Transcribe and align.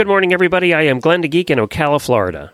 Good 0.00 0.08
morning, 0.08 0.32
everybody. 0.32 0.72
I 0.72 0.84
am 0.84 0.98
Glenn 0.98 1.20
the 1.20 1.28
Geek 1.28 1.50
in 1.50 1.58
Ocala, 1.58 2.00
Florida. 2.00 2.50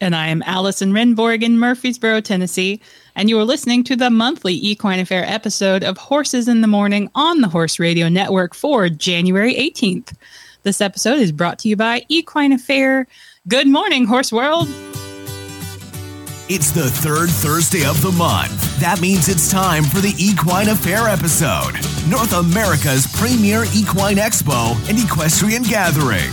And 0.00 0.14
I 0.14 0.28
am 0.28 0.40
Allison 0.46 0.92
Rehnborg 0.92 1.42
in 1.42 1.58
Murfreesboro, 1.58 2.20
Tennessee. 2.20 2.80
And 3.16 3.28
you 3.28 3.36
are 3.40 3.44
listening 3.44 3.82
to 3.82 3.96
the 3.96 4.08
monthly 4.08 4.54
Equine 4.54 5.00
Affaire 5.00 5.24
episode 5.24 5.82
of 5.82 5.98
Horses 5.98 6.46
in 6.46 6.60
the 6.60 6.68
Morning 6.68 7.10
on 7.16 7.40
the 7.40 7.48
Horse 7.48 7.80
Radio 7.80 8.08
Network 8.08 8.54
for 8.54 8.88
January 8.88 9.52
18th. 9.56 10.14
This 10.62 10.80
episode 10.80 11.18
is 11.18 11.32
brought 11.32 11.58
to 11.58 11.68
you 11.68 11.74
by 11.74 12.04
Equine 12.08 12.52
Affaire. 12.52 13.08
Good 13.48 13.66
morning, 13.66 14.06
Horse 14.06 14.30
World. 14.32 14.68
It's 16.48 16.70
the 16.70 16.88
third 16.88 17.30
Thursday 17.30 17.84
of 17.84 18.00
the 18.00 18.12
month. 18.12 18.78
That 18.78 19.00
means 19.00 19.28
it's 19.28 19.50
time 19.50 19.82
for 19.82 19.98
the 19.98 20.14
Equine 20.20 20.68
Affaire 20.68 21.08
episode, 21.08 21.72
North 22.08 22.32
America's 22.32 23.08
premier 23.12 23.64
equine 23.74 24.18
expo 24.18 24.78
and 24.88 24.96
equestrian 25.00 25.64
gathering. 25.64 26.30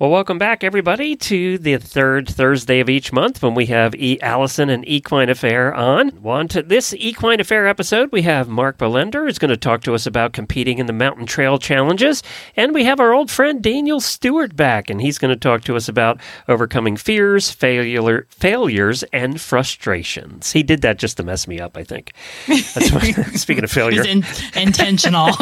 Well, 0.00 0.10
welcome 0.10 0.38
back, 0.38 0.62
everybody, 0.62 1.16
to 1.16 1.58
the 1.58 1.76
third 1.78 2.28
Thursday 2.28 2.78
of 2.78 2.88
each 2.88 3.12
month 3.12 3.42
when 3.42 3.54
we 3.54 3.66
have 3.66 3.96
E. 3.96 4.20
Allison 4.20 4.70
and 4.70 4.86
Equine 4.86 5.28
Affaire 5.28 5.74
on. 5.74 6.24
On 6.24 6.46
to 6.46 6.62
this 6.62 6.94
Equine 6.94 7.40
Affaire 7.40 7.66
episode, 7.66 8.12
we 8.12 8.22
have 8.22 8.48
Mark 8.48 8.78
Bolender 8.78 9.24
who's 9.24 9.40
going 9.40 9.48
to 9.48 9.56
talk 9.56 9.82
to 9.82 9.96
us 9.96 10.06
about 10.06 10.32
competing 10.32 10.78
in 10.78 10.86
the 10.86 10.92
Mountain 10.92 11.26
Trail 11.26 11.58
Challenges, 11.58 12.22
and 12.54 12.74
we 12.74 12.84
have 12.84 13.00
our 13.00 13.12
old 13.12 13.28
friend 13.28 13.60
Daniel 13.60 13.98
Stewart 13.98 14.54
back, 14.54 14.88
and 14.88 15.00
he's 15.00 15.18
going 15.18 15.34
to 15.34 15.36
talk 15.36 15.64
to 15.64 15.74
us 15.74 15.88
about 15.88 16.20
overcoming 16.46 16.96
fears, 16.96 17.50
failure, 17.50 18.24
failures, 18.30 19.02
and 19.12 19.40
frustrations. 19.40 20.52
He 20.52 20.62
did 20.62 20.80
that 20.82 21.00
just 21.00 21.16
to 21.16 21.24
mess 21.24 21.48
me 21.48 21.58
up, 21.58 21.76
I 21.76 21.82
think. 21.82 22.12
That's 22.46 22.92
what, 22.92 23.02
speaking 23.34 23.64
of 23.64 23.70
failure, 23.72 24.06
in, 24.06 24.24
intentional. 24.54 25.26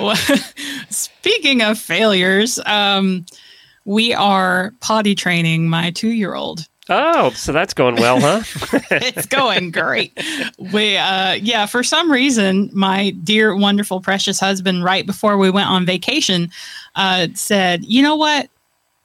well, 0.00 0.16
speaking 0.90 1.62
of 1.62 1.78
failures, 1.78 2.47
um, 2.64 3.26
we 3.84 4.14
are 4.14 4.72
potty 4.80 5.14
training 5.14 5.68
my 5.68 5.90
two 5.90 6.10
year 6.10 6.34
old. 6.34 6.68
Oh, 6.90 7.30
so 7.30 7.52
that's 7.52 7.74
going 7.74 7.96
well, 7.96 8.18
huh? 8.20 8.42
it's 8.90 9.26
going 9.26 9.70
great. 9.70 10.18
We, 10.72 10.96
uh, 10.96 11.34
yeah, 11.34 11.66
for 11.66 11.82
some 11.82 12.10
reason, 12.10 12.70
my 12.72 13.10
dear, 13.10 13.54
wonderful, 13.54 14.00
precious 14.00 14.40
husband, 14.40 14.84
right 14.84 15.04
before 15.04 15.36
we 15.36 15.50
went 15.50 15.68
on 15.68 15.84
vacation, 15.84 16.50
uh, 16.94 17.28
said, 17.34 17.84
"You 17.84 18.02
know 18.02 18.16
what? 18.16 18.48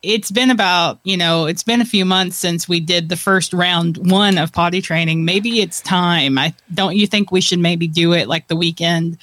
It's 0.01 0.31
been 0.31 0.49
about, 0.49 0.99
you 1.03 1.15
know, 1.17 1.45
it's 1.45 1.63
been 1.63 1.81
a 1.81 1.85
few 1.85 2.03
months 2.05 2.37
since 2.37 2.67
we 2.67 2.79
did 2.79 3.07
the 3.09 3.15
first 3.15 3.53
round 3.53 4.11
one 4.11 4.37
of 4.37 4.51
potty 4.51 4.81
training. 4.81 5.23
Maybe 5.23 5.61
it's 5.61 5.79
time. 5.81 6.37
I 6.37 6.53
don't 6.73 6.95
you 6.95 7.07
think 7.07 7.31
we 7.31 7.41
should 7.41 7.59
maybe 7.59 7.87
do 7.87 8.13
it 8.13 8.27
like 8.27 8.47
the 8.47 8.55
weekend, 8.55 9.17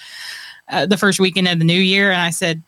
uh, 0.69 0.87
the 0.87 0.97
first 0.99 1.21
weekend 1.21 1.49
of 1.49 1.59
the 1.59 1.65
new 1.65 1.81
year?" 1.81 2.11
And 2.11 2.21
I 2.21 2.31
said. 2.31 2.63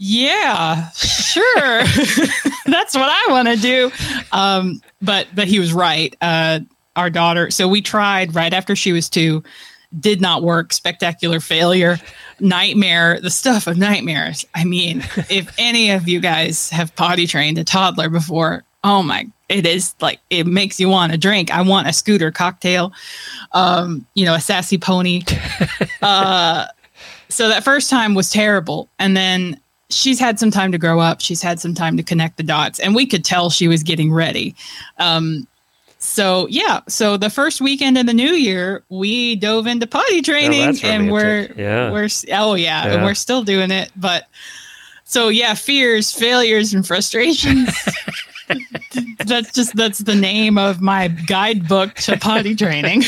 Yeah, 0.00 0.90
sure. 0.90 1.82
That's 2.66 2.94
what 2.94 3.10
I 3.10 3.26
want 3.30 3.48
to 3.48 3.56
do. 3.56 3.90
Um, 4.30 4.80
but 5.02 5.26
but 5.34 5.48
he 5.48 5.58
was 5.58 5.72
right. 5.72 6.16
Uh, 6.20 6.60
our 6.94 7.10
daughter. 7.10 7.50
So 7.50 7.66
we 7.68 7.82
tried 7.82 8.34
right 8.34 8.52
after 8.52 8.76
she 8.76 8.92
was 8.92 9.08
two. 9.08 9.42
Did 9.98 10.20
not 10.20 10.42
work. 10.42 10.72
Spectacular 10.72 11.40
failure. 11.40 11.98
Nightmare. 12.38 13.20
The 13.20 13.30
stuff 13.30 13.66
of 13.66 13.76
nightmares. 13.76 14.44
I 14.54 14.64
mean, 14.64 14.98
if 15.30 15.52
any 15.58 15.90
of 15.90 16.08
you 16.08 16.20
guys 16.20 16.70
have 16.70 16.94
potty 16.94 17.26
trained 17.26 17.58
a 17.58 17.64
toddler 17.64 18.08
before, 18.08 18.64
oh 18.84 19.02
my, 19.02 19.26
it 19.48 19.66
is 19.66 19.96
like 20.00 20.20
it 20.30 20.46
makes 20.46 20.78
you 20.78 20.88
want 20.88 21.10
to 21.10 21.18
drink. 21.18 21.50
I 21.50 21.62
want 21.62 21.88
a 21.88 21.92
scooter 21.92 22.30
cocktail. 22.30 22.92
Um, 23.50 24.06
you 24.14 24.24
know, 24.24 24.34
a 24.34 24.40
sassy 24.40 24.78
pony. 24.78 25.22
Uh, 26.02 26.66
so 27.28 27.48
that 27.48 27.64
first 27.64 27.90
time 27.90 28.14
was 28.14 28.30
terrible, 28.30 28.88
and 28.98 29.16
then 29.16 29.60
she's 29.90 30.18
had 30.18 30.38
some 30.38 30.50
time 30.50 30.72
to 30.72 30.78
grow 30.78 31.00
up. 31.00 31.20
She's 31.20 31.42
had 31.42 31.60
some 31.60 31.74
time 31.74 31.96
to 31.96 32.02
connect 32.02 32.36
the 32.36 32.42
dots, 32.42 32.78
and 32.78 32.94
we 32.94 33.06
could 33.06 33.24
tell 33.24 33.50
she 33.50 33.68
was 33.68 33.82
getting 33.82 34.12
ready. 34.12 34.54
Um, 34.98 35.46
so 35.98 36.46
yeah, 36.48 36.80
so 36.88 37.16
the 37.16 37.30
first 37.30 37.60
weekend 37.60 37.98
of 37.98 38.06
the 38.06 38.14
new 38.14 38.32
year, 38.32 38.84
we 38.88 39.36
dove 39.36 39.66
into 39.66 39.86
potty 39.86 40.22
training, 40.22 40.66
that's 40.66 40.84
and 40.84 41.10
we're. 41.10 41.52
Yeah. 41.56 41.90
we're 41.90 42.08
oh 42.32 42.54
yeah, 42.54 42.86
and 42.86 43.04
we're 43.04 43.14
still 43.14 43.42
doing 43.42 43.70
it. 43.70 43.90
But 43.96 44.26
so 45.04 45.28
yeah, 45.28 45.54
fears, 45.54 46.12
failures, 46.12 46.72
and 46.72 46.86
frustrations. 46.86 47.70
that's 49.26 49.52
just 49.52 49.74
that's 49.74 49.98
the 49.98 50.14
name 50.14 50.56
of 50.56 50.80
my 50.80 51.08
guidebook 51.08 51.94
to 51.94 52.16
potty 52.16 52.54
training. 52.54 53.02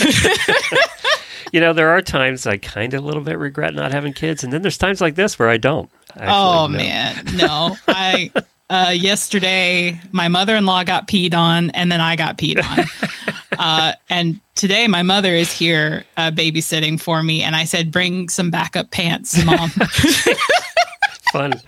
you 1.52 1.60
know, 1.60 1.72
there 1.72 1.90
are 1.90 2.02
times 2.02 2.46
I 2.46 2.56
kind 2.56 2.92
of 2.92 3.04
a 3.04 3.06
little 3.06 3.22
bit 3.22 3.38
regret 3.38 3.74
not 3.74 3.92
having 3.92 4.12
kids, 4.12 4.42
and 4.42 4.52
then 4.52 4.62
there's 4.62 4.78
times 4.78 5.00
like 5.00 5.14
this 5.14 5.38
where 5.38 5.48
I 5.48 5.58
don't. 5.58 5.90
Actually, 6.16 6.28
oh 6.28 6.66
no. 6.66 6.76
man, 6.76 7.24
no. 7.36 7.76
I 7.88 8.32
uh, 8.70 8.90
yesterday 8.90 10.00
my 10.12 10.28
mother-in-law 10.28 10.84
got 10.84 11.08
peed 11.08 11.34
on, 11.34 11.70
and 11.70 11.90
then 11.90 12.00
I 12.00 12.16
got 12.16 12.38
peed 12.38 12.62
on. 12.62 12.84
Uh, 13.58 13.92
and 14.08 14.40
today 14.54 14.86
my 14.86 15.02
mother 15.02 15.34
is 15.34 15.52
here 15.52 16.04
uh, 16.16 16.30
babysitting 16.30 16.98
for 16.98 17.22
me, 17.22 17.42
and 17.42 17.54
I 17.54 17.64
said, 17.64 17.90
"Bring 17.90 18.30
some 18.30 18.50
backup 18.50 18.90
pants, 18.90 19.44
mom." 19.44 19.68
Fun. 21.32 21.60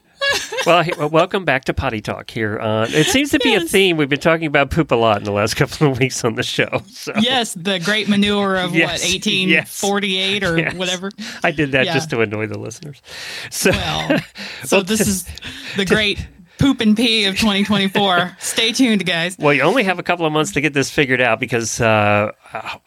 well, 0.66 0.82
he- 0.82 0.92
well, 0.98 1.08
welcome 1.08 1.44
back 1.44 1.64
to 1.66 1.74
Potty 1.74 2.00
Talk 2.00 2.30
here. 2.30 2.58
On, 2.58 2.92
it 2.92 3.06
seems 3.06 3.30
to 3.30 3.38
be 3.38 3.54
a 3.54 3.60
theme. 3.60 3.96
We've 3.96 4.08
been 4.08 4.20
talking 4.20 4.46
about 4.46 4.70
poop 4.70 4.90
a 4.90 4.94
lot 4.94 5.18
in 5.18 5.24
the 5.24 5.32
last 5.32 5.54
couple 5.56 5.90
of 5.90 5.98
weeks 5.98 6.24
on 6.24 6.34
the 6.34 6.42
show. 6.42 6.82
So 6.88 7.12
yes, 7.18 7.54
the 7.54 7.78
great 7.78 8.08
manure 8.08 8.56
of 8.56 8.74
Yes, 8.74 9.02
what 9.02 9.10
1848 9.10 10.44
or 10.44 10.58
Yes. 10.58 10.74
whatever. 10.74 11.10
I 11.42 11.50
did 11.50 11.72
that 11.72 11.86
Yeah. 11.86 11.94
just 11.94 12.10
to 12.10 12.20
annoy 12.20 12.46
the 12.46 12.58
listeners. 12.58 13.00
So 13.50 13.70
Well, 13.70 14.20
so 14.64 14.82
this 14.82 15.00
to- 15.04 15.08
is 15.08 15.28
the 15.76 15.84
great 15.84 16.26
poop 16.58 16.80
and 16.80 16.96
pee 16.96 17.24
of 17.24 17.36
2024. 17.36 18.36
Stay 18.38 18.72
tuned, 18.72 19.06
guys. 19.06 19.36
Well, 19.38 19.54
you 19.54 19.62
only 19.62 19.84
have 19.84 19.98
a 19.98 20.02
couple 20.02 20.26
of 20.26 20.32
months 20.32 20.52
to 20.52 20.60
get 20.60 20.74
this 20.74 20.90
figured 20.90 21.20
out 21.20 21.40
because 21.40 21.80
uh, 21.80 22.32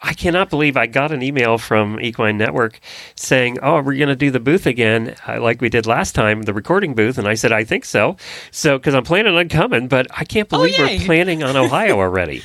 I 0.02 0.12
cannot 0.14 0.50
believe 0.50 0.76
I 0.76 0.86
got 0.86 1.12
an 1.12 1.22
email 1.22 1.58
from 1.58 1.98
Equine 2.00 2.36
Network 2.38 2.80
saying, 3.16 3.58
"Oh, 3.62 3.76
we're 3.82 3.96
going 3.96 4.08
to 4.08 4.16
do 4.16 4.30
the 4.30 4.40
booth 4.40 4.66
again, 4.66 5.16
uh, 5.26 5.40
like 5.40 5.60
we 5.60 5.68
did 5.68 5.86
last 5.86 6.14
time, 6.14 6.42
the 6.42 6.54
recording 6.54 6.94
booth." 6.94 7.18
And 7.18 7.26
I 7.26 7.34
said, 7.34 7.52
"I 7.52 7.64
think 7.64 7.84
so." 7.84 8.16
So, 8.50 8.78
because 8.78 8.94
I'm 8.94 9.04
planning 9.04 9.34
on 9.36 9.48
coming, 9.48 9.88
but 9.88 10.06
I 10.10 10.24
can't 10.24 10.48
believe 10.48 10.78
we're 10.78 10.86
Oh, 10.86 10.98
planning 11.04 11.42
on 11.42 11.56
Ohio 11.56 11.96
already. 11.98 12.42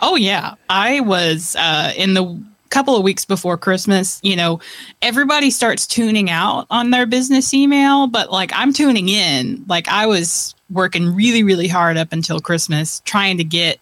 Oh 0.00 0.16
yeah, 0.16 0.54
I 0.68 1.00
was 1.00 1.56
uh, 1.58 1.92
in 1.96 2.14
the 2.14 2.40
couple 2.70 2.94
of 2.94 3.02
weeks 3.02 3.24
before 3.24 3.56
Christmas. 3.56 4.20
You 4.22 4.36
know, 4.36 4.60
everybody 5.00 5.50
starts 5.50 5.86
tuning 5.86 6.28
out 6.30 6.66
on 6.70 6.90
their 6.90 7.06
business 7.06 7.54
email, 7.54 8.06
but 8.06 8.30
like 8.30 8.50
I'm 8.54 8.72
tuning 8.74 9.08
in. 9.08 9.64
Like 9.68 9.88
I 9.88 10.06
was 10.06 10.54
working 10.70 11.14
really, 11.14 11.42
really 11.42 11.68
hard 11.68 11.96
up 11.96 12.12
until 12.12 12.40
Christmas, 12.40 13.00
trying 13.04 13.38
to 13.38 13.44
get 13.44 13.78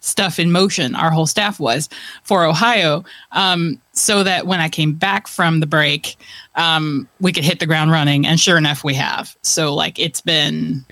stuff 0.00 0.38
in 0.38 0.52
motion. 0.52 0.94
Our 0.94 1.10
whole 1.10 1.26
staff 1.26 1.58
was 1.58 1.88
for 2.22 2.44
Ohio, 2.44 3.04
um, 3.32 3.80
so 3.92 4.22
that 4.22 4.46
when 4.46 4.60
I 4.60 4.68
came 4.68 4.92
back 4.92 5.26
from 5.26 5.60
the 5.60 5.66
break, 5.66 6.16
um, 6.54 7.08
we 7.20 7.32
could 7.32 7.44
hit 7.44 7.58
the 7.58 7.66
ground 7.66 7.90
running. 7.90 8.26
And 8.26 8.38
sure 8.38 8.56
enough, 8.56 8.84
we 8.84 8.94
have. 8.94 9.36
So 9.42 9.74
like 9.74 9.98
it's 9.98 10.20
been 10.20 10.84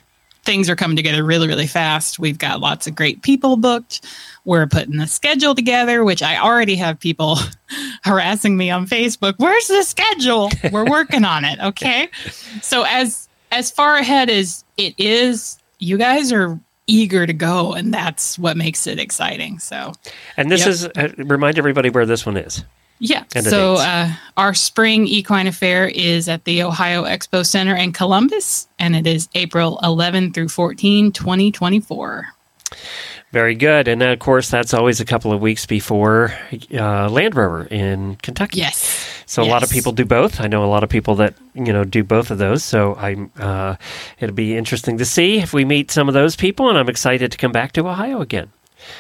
things 0.44 0.68
are 0.68 0.76
coming 0.76 0.96
together 0.96 1.24
really, 1.24 1.48
really 1.48 1.66
fast. 1.66 2.18
We've 2.18 2.38
got 2.38 2.60
lots 2.60 2.86
of 2.86 2.94
great 2.94 3.22
people 3.22 3.56
booked. 3.56 4.04
We're 4.44 4.66
putting 4.66 4.98
the 4.98 5.06
schedule 5.06 5.54
together, 5.54 6.04
which 6.04 6.22
I 6.22 6.38
already 6.38 6.76
have 6.76 7.00
people 7.00 7.38
harassing 8.04 8.56
me 8.56 8.70
on 8.70 8.86
Facebook. 8.86 9.34
Where's 9.38 9.68
the 9.68 9.82
schedule? 9.82 10.50
We're 10.70 10.84
working 10.84 11.24
on 11.24 11.44
it. 11.44 11.58
Okay. 11.60 12.08
So 12.62 12.84
as 12.84 13.23
as 13.54 13.70
far 13.70 13.96
ahead 13.96 14.28
as 14.30 14.64
it 14.76 14.94
is, 14.98 15.58
you 15.78 15.96
guys 15.98 16.32
are 16.32 16.58
eager 16.86 17.26
to 17.26 17.32
go, 17.32 17.72
and 17.72 17.94
that's 17.94 18.38
what 18.38 18.56
makes 18.56 18.86
it 18.86 18.98
exciting. 18.98 19.58
So 19.58 19.92
And 20.36 20.50
this 20.50 20.60
Yep. 20.60 20.68
is 20.68 20.84
uh, 20.86 21.08
remind 21.18 21.58
everybody 21.58 21.88
where 21.90 22.04
this 22.06 22.26
one 22.26 22.36
is. 22.36 22.62
yeah. 22.98 23.24
So 23.40 23.74
uh, 23.76 24.10
our 24.36 24.52
spring 24.54 25.06
equine 25.06 25.46
affaire 25.46 25.88
is 25.88 26.28
at 26.28 26.44
the 26.44 26.62
Ohio 26.62 27.04
Expo 27.04 27.44
Center 27.44 27.74
in 27.74 27.92
Columbus, 27.92 28.68
and 28.78 28.94
it 28.94 29.06
is 29.06 29.28
April 29.34 29.78
11 29.82 30.32
through 30.32 30.48
14, 30.48 31.10
2024. 31.12 32.26
Very 33.32 33.54
good. 33.56 33.88
And 33.88 34.00
then, 34.00 34.10
of 34.10 34.18
course, 34.20 34.48
that's 34.48 34.72
always 34.74 35.00
a 35.00 35.04
couple 35.04 35.32
of 35.32 35.40
weeks 35.40 35.66
before 35.66 36.32
uh, 36.72 37.08
Land 37.08 37.34
Rover 37.34 37.64
in 37.64 38.16
Kentucky. 38.16 38.58
Yes. 38.60 39.13
So 39.34 39.42
a 39.42 39.50
lot 39.50 39.64
of 39.64 39.70
people 39.70 39.90
do 39.90 40.04
both. 40.04 40.40
I 40.40 40.46
know 40.46 40.64
a 40.64 40.66
lot 40.66 40.84
of 40.84 40.88
people 40.88 41.16
that 41.16 41.34
you 41.54 41.72
know 41.72 41.82
do 41.82 42.04
both 42.04 42.30
of 42.30 42.38
those. 42.38 42.62
So 42.62 42.94
I'm. 42.94 43.32
Uh, 43.36 43.74
it'll 44.20 44.34
be 44.34 44.56
interesting 44.56 44.98
to 44.98 45.04
see 45.04 45.38
if 45.38 45.52
we 45.52 45.64
meet 45.64 45.90
some 45.90 46.06
of 46.06 46.14
those 46.14 46.36
people, 46.36 46.68
and 46.68 46.78
I'm 46.78 46.88
excited 46.88 47.32
to 47.32 47.38
come 47.38 47.50
back 47.50 47.72
to 47.72 47.88
Ohio 47.88 48.20
again. 48.20 48.52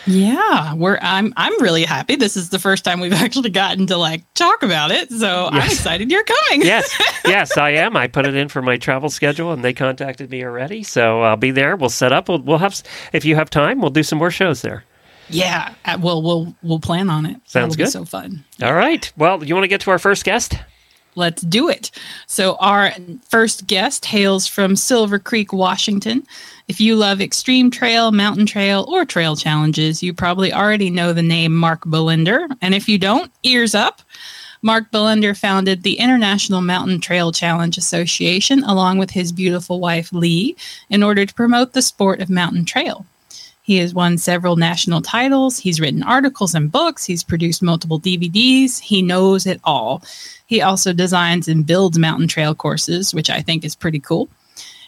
Yeah, 0.06 0.74
we're 0.74 0.98
I'm 1.00 1.32
I'm 1.36 1.52
really 1.62 1.84
happy. 1.84 2.16
This 2.16 2.36
is 2.36 2.50
the 2.50 2.58
first 2.58 2.84
time 2.84 2.98
we've 2.98 3.12
actually 3.26 3.50
gotten 3.50 3.86
to 3.86 3.96
like 3.96 4.24
talk 4.34 4.64
about 4.64 4.90
it. 4.90 5.08
So 5.12 5.48
I'm 5.52 5.62
excited 5.62 6.10
you're 6.10 6.24
coming. 6.24 6.62
Yes, 6.62 7.00
yes, 7.24 7.56
I 7.56 7.70
am. 7.70 7.96
I 7.96 8.08
put 8.08 8.26
it 8.26 8.34
in 8.34 8.48
for 8.48 8.60
my 8.60 8.76
travel 8.76 9.10
schedule, 9.10 9.52
and 9.52 9.64
they 9.64 9.72
contacted 9.72 10.30
me 10.30 10.42
already. 10.42 10.82
So 10.82 11.22
I'll 11.22 11.36
be 11.36 11.52
there. 11.52 11.76
We'll 11.76 11.90
set 11.90 12.12
up. 12.12 12.28
We'll, 12.28 12.40
we'll 12.40 12.58
have. 12.58 12.82
If 13.12 13.24
you 13.24 13.36
have 13.36 13.50
time, 13.50 13.80
we'll 13.80 13.90
do 13.90 14.02
some 14.02 14.18
more 14.18 14.32
shows 14.32 14.62
there. 14.62 14.82
Yeah. 15.28 15.74
uh, 15.84 15.98
Well, 16.00 16.22
we'll 16.22 16.54
we'll 16.62 16.80
plan 16.80 17.10
on 17.10 17.26
it. 17.26 17.34
Sounds 17.44 17.52
That'll 17.52 17.76
Be 17.76 17.82
good. 17.84 17.90
so 17.90 18.04
fun. 18.04 18.44
All 18.62 18.74
right. 18.74 19.10
Well, 19.16 19.42
you 19.44 19.54
want 19.54 19.64
to 19.64 19.68
get 19.68 19.80
to 19.82 19.90
our 19.90 19.98
first 19.98 20.24
guest? 20.24 20.54
Let's 21.16 21.42
do 21.42 21.68
it. 21.68 21.92
So, 22.26 22.56
our 22.56 22.90
first 23.28 23.68
guest 23.68 24.04
hails 24.04 24.48
from 24.48 24.74
Silver 24.74 25.20
Creek, 25.20 25.52
Washington. 25.52 26.26
If 26.66 26.80
you 26.80 26.96
love 26.96 27.20
extreme 27.20 27.70
trail, 27.70 28.10
mountain 28.10 28.46
trail, 28.46 28.84
or 28.88 29.04
trail 29.04 29.36
challenges, 29.36 30.02
you 30.02 30.12
probably 30.12 30.52
already 30.52 30.90
know 30.90 31.12
the 31.12 31.22
name 31.22 31.54
Mark 31.54 31.84
Bolender. 31.84 32.48
And 32.60 32.74
if 32.74 32.88
you 32.88 32.98
don't, 32.98 33.30
ears 33.44 33.76
up. 33.76 34.02
Mark 34.60 34.90
Bolender 34.90 35.38
founded 35.38 35.82
the 35.82 35.98
International 36.00 36.62
Mountain 36.62 37.00
Trail 37.00 37.30
Challenge 37.30 37.76
Association 37.78 38.64
along 38.64 38.98
with 38.98 39.10
his 39.10 39.30
beautiful 39.30 39.78
wife, 39.78 40.10
Lee, 40.12 40.56
in 40.88 41.02
order 41.02 41.24
to 41.26 41.34
promote 41.34 41.74
the 41.74 41.82
sport 41.82 42.20
of 42.22 42.30
mountain 42.30 42.64
trail. 42.64 43.04
He 43.64 43.78
has 43.78 43.94
won 43.94 44.18
several 44.18 44.56
national 44.56 45.00
titles. 45.00 45.56
He's 45.56 45.80
written 45.80 46.02
articles 46.02 46.54
and 46.54 46.70
books. 46.70 47.06
He's 47.06 47.24
produced 47.24 47.62
multiple 47.62 47.98
DVDs. 47.98 48.78
He 48.78 49.00
knows 49.00 49.46
it 49.46 49.58
all. 49.64 50.02
He 50.46 50.60
also 50.60 50.92
designs 50.92 51.48
and 51.48 51.66
builds 51.66 51.98
mountain 51.98 52.28
trail 52.28 52.54
courses, 52.54 53.14
which 53.14 53.30
I 53.30 53.40
think 53.40 53.64
is 53.64 53.74
pretty 53.74 54.00
cool. 54.00 54.28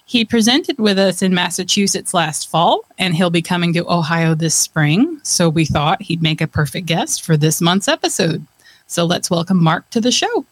He 0.05 0.27
presented 0.27 0.79
with 0.79 0.99
us 0.99 1.23
in 1.23 1.35
Massachusetts 1.35 2.13
last 2.13 2.51
fall, 2.51 2.85
and 2.99 3.15
he'll 3.15 3.31
be 3.31 3.41
coming 3.41 3.73
to 3.73 3.91
Ohio 3.91 4.35
this 4.35 4.55
spring. 4.55 5.21
So 5.23 5.49
we 5.49 5.65
thought 5.65 6.03
he'd 6.03 6.23
make 6.23 6.43
a 6.43 6.47
perfect 6.47 6.87
guest 6.87 7.25
for 7.25 7.39
this 7.39 7.63
month's 7.63 7.89
episode. 7.89 8.47
So 8.87 9.07
let's 9.07 9.31
welcome 9.31 9.65
Mark 9.65 9.89
to 9.91 10.03
the 10.03 10.13
show. 10.13 10.45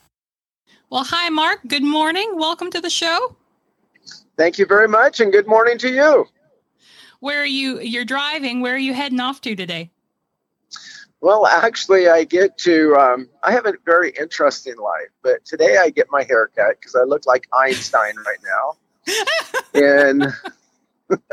Well, 0.89 1.05
hi, 1.05 1.29
Mark. 1.29 1.61
Good 1.67 1.85
morning. 1.85 2.33
Welcome 2.37 2.71
to 2.71 2.81
the 2.81 2.89
show. 2.89 3.37
Thank 4.39 4.59
you 4.59 4.65
very 4.65 4.89
much, 4.89 5.21
and 5.21 5.31
good 5.31 5.47
morning 5.47 5.77
to 5.79 5.93
you. 5.93 6.27
Where 7.25 7.41
are 7.41 7.47
you? 7.47 7.81
You're 7.81 8.05
driving. 8.05 8.61
Where 8.61 8.75
are 8.75 8.77
you 8.77 8.93
heading 8.93 9.19
off 9.19 9.41
to 9.41 9.57
today? 9.57 9.91
Well, 11.23 11.47
actually, 11.47 12.07
I 12.07 12.25
get 12.25 12.59
to, 12.59 12.95
um, 12.97 13.31
I 13.43 13.51
have 13.51 13.65
a 13.65 13.73
very 13.87 14.13
interesting 14.21 14.77
life, 14.77 15.09
but 15.23 15.43
today 15.47 15.79
I 15.79 15.89
get 15.89 16.09
my 16.11 16.23
hair 16.25 16.51
cut 16.55 16.79
because 16.79 16.95
I 16.95 17.05
look 17.05 17.25
like 17.25 17.49
Einstein 17.59 18.13
right 18.27 18.37
now. 18.45 18.77
and 19.75 20.35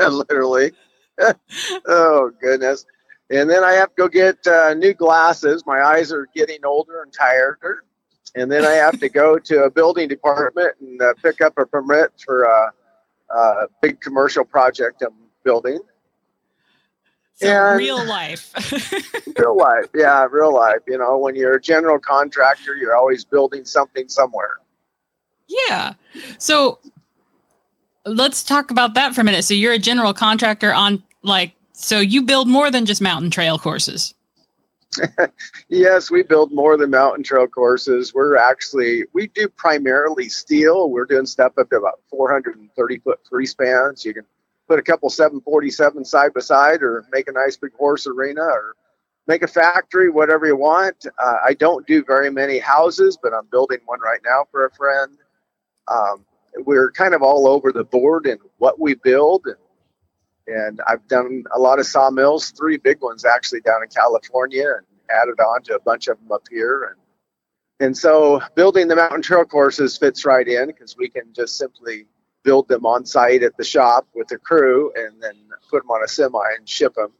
literally, 0.00 0.72
oh, 1.86 2.32
goodness. 2.40 2.86
And 3.28 3.50
then 3.50 3.62
I 3.62 3.72
have 3.72 3.90
to 3.90 3.94
go 3.94 4.08
get 4.08 4.46
uh, 4.46 4.72
new 4.72 4.94
glasses. 4.94 5.64
My 5.66 5.82
eyes 5.82 6.10
are 6.10 6.26
getting 6.34 6.64
older 6.64 7.02
and 7.02 7.12
tired. 7.12 7.58
And 8.34 8.50
then 8.50 8.64
I 8.64 8.72
have 8.72 8.98
to 8.98 9.10
go 9.10 9.38
to 9.38 9.64
a 9.64 9.70
building 9.70 10.08
department 10.08 10.72
and 10.80 11.02
uh, 11.02 11.12
pick 11.22 11.42
up 11.42 11.58
a 11.58 11.66
permit 11.66 12.12
for 12.24 12.44
a, 12.44 12.72
a 13.36 13.66
big 13.82 14.00
commercial 14.00 14.46
project 14.46 15.02
I'm 15.02 15.21
building. 15.44 15.78
So 17.34 17.48
And- 17.48 17.78
real 17.78 18.04
life. 18.04 18.52
real 19.38 19.56
life 19.56 19.86
yeah 19.94 20.26
real 20.30 20.54
life 20.54 20.80
you 20.86 20.98
know 20.98 21.16
when 21.18 21.34
you're 21.34 21.54
a 21.54 21.60
general 21.60 21.98
contractor 21.98 22.74
you're 22.76 22.94
always 22.94 23.24
building 23.24 23.64
something 23.64 24.08
somewhere 24.08 24.58
yeah. 25.68 25.94
So 26.38 26.78
let's 28.06 28.42
talk 28.42 28.70
about 28.70 28.94
that 28.94 29.14
for 29.14 29.20
a 29.20 29.24
minute. 29.24 29.44
So 29.44 29.54
you're 29.54 29.72
a 29.74 29.78
general 29.78 30.14
contractor 30.14 30.72
on 30.72 31.02
like 31.22 31.52
so 31.72 31.98
you 32.00 32.22
build 32.22 32.48
more 32.48 32.70
than 32.70 32.86
just 32.86 33.00
mountain 33.02 33.30
trail 33.30 33.58
courses. 33.58 34.14
yes 35.68 36.10
we 36.10 36.22
build 36.22 36.52
more 36.52 36.76
than 36.76 36.90
mountain 36.90 37.24
trail 37.24 37.46
courses 37.46 38.12
we're 38.12 38.36
actually 38.36 39.04
we 39.14 39.26
do 39.28 39.48
primarily 39.48 40.28
steel 40.28 40.90
we're 40.90 41.06
doing 41.06 41.24
stuff 41.24 41.52
up 41.58 41.70
to 41.70 41.76
about 41.76 41.98
430 42.10 42.98
foot 42.98 43.18
free 43.26 43.46
spans 43.46 44.04
you 44.04 44.12
can 44.12 44.24
put 44.68 44.78
a 44.78 44.82
couple 44.82 45.10
747 45.10 46.04
side 46.04 46.32
by 46.34 46.40
side 46.40 46.82
or 46.82 47.04
make 47.12 47.28
a 47.28 47.32
nice 47.32 47.56
big 47.56 47.72
horse 47.74 48.06
arena 48.06 48.42
or 48.42 48.74
make 49.26 49.42
a 49.42 49.48
factory 49.48 50.10
whatever 50.10 50.46
you 50.46 50.56
want. 50.56 51.06
Uh, 51.18 51.36
i 51.44 51.54
don't 51.54 51.86
do 51.86 52.04
very 52.04 52.30
many 52.30 52.58
houses 52.58 53.18
but 53.22 53.32
i'm 53.34 53.46
building 53.50 53.78
one 53.86 54.00
right 54.00 54.20
now 54.24 54.46
for 54.50 54.66
a 54.66 54.70
friend. 54.70 55.18
Um, 55.88 56.24
we're 56.58 56.90
kind 56.92 57.14
of 57.14 57.22
all 57.22 57.48
over 57.48 57.72
the 57.72 57.84
board 57.84 58.26
in 58.26 58.38
what 58.58 58.78
we 58.78 58.94
build. 58.94 59.46
And 59.46 59.56
and 60.46 60.80
I've 60.86 61.06
done 61.08 61.44
a 61.54 61.58
lot 61.58 61.78
of 61.78 61.86
sawmills, 61.86 62.50
three 62.50 62.76
big 62.76 63.00
ones 63.00 63.24
actually 63.24 63.60
down 63.60 63.82
in 63.82 63.88
California, 63.88 64.66
and 64.76 64.86
added 65.10 65.40
on 65.40 65.62
to 65.64 65.76
a 65.76 65.80
bunch 65.80 66.08
of 66.08 66.18
them 66.18 66.32
up 66.32 66.42
here. 66.50 66.84
And 66.84 67.86
and 67.86 67.96
so 67.96 68.40
building 68.54 68.88
the 68.88 68.96
mountain 68.96 69.22
trail 69.22 69.44
courses 69.44 69.96
fits 69.98 70.24
right 70.24 70.46
in 70.46 70.66
because 70.66 70.96
we 70.96 71.08
can 71.08 71.32
just 71.34 71.56
simply 71.56 72.06
build 72.42 72.68
them 72.68 72.84
on 72.84 73.06
site 73.06 73.42
at 73.42 73.56
the 73.56 73.64
shop 73.64 74.06
with 74.14 74.28
the 74.28 74.38
crew, 74.38 74.92
and 74.96 75.22
then 75.22 75.34
put 75.70 75.82
them 75.82 75.90
on 75.90 76.02
a 76.04 76.08
semi 76.08 76.38
and 76.56 76.68
ship 76.68 76.94
them. 76.94 77.12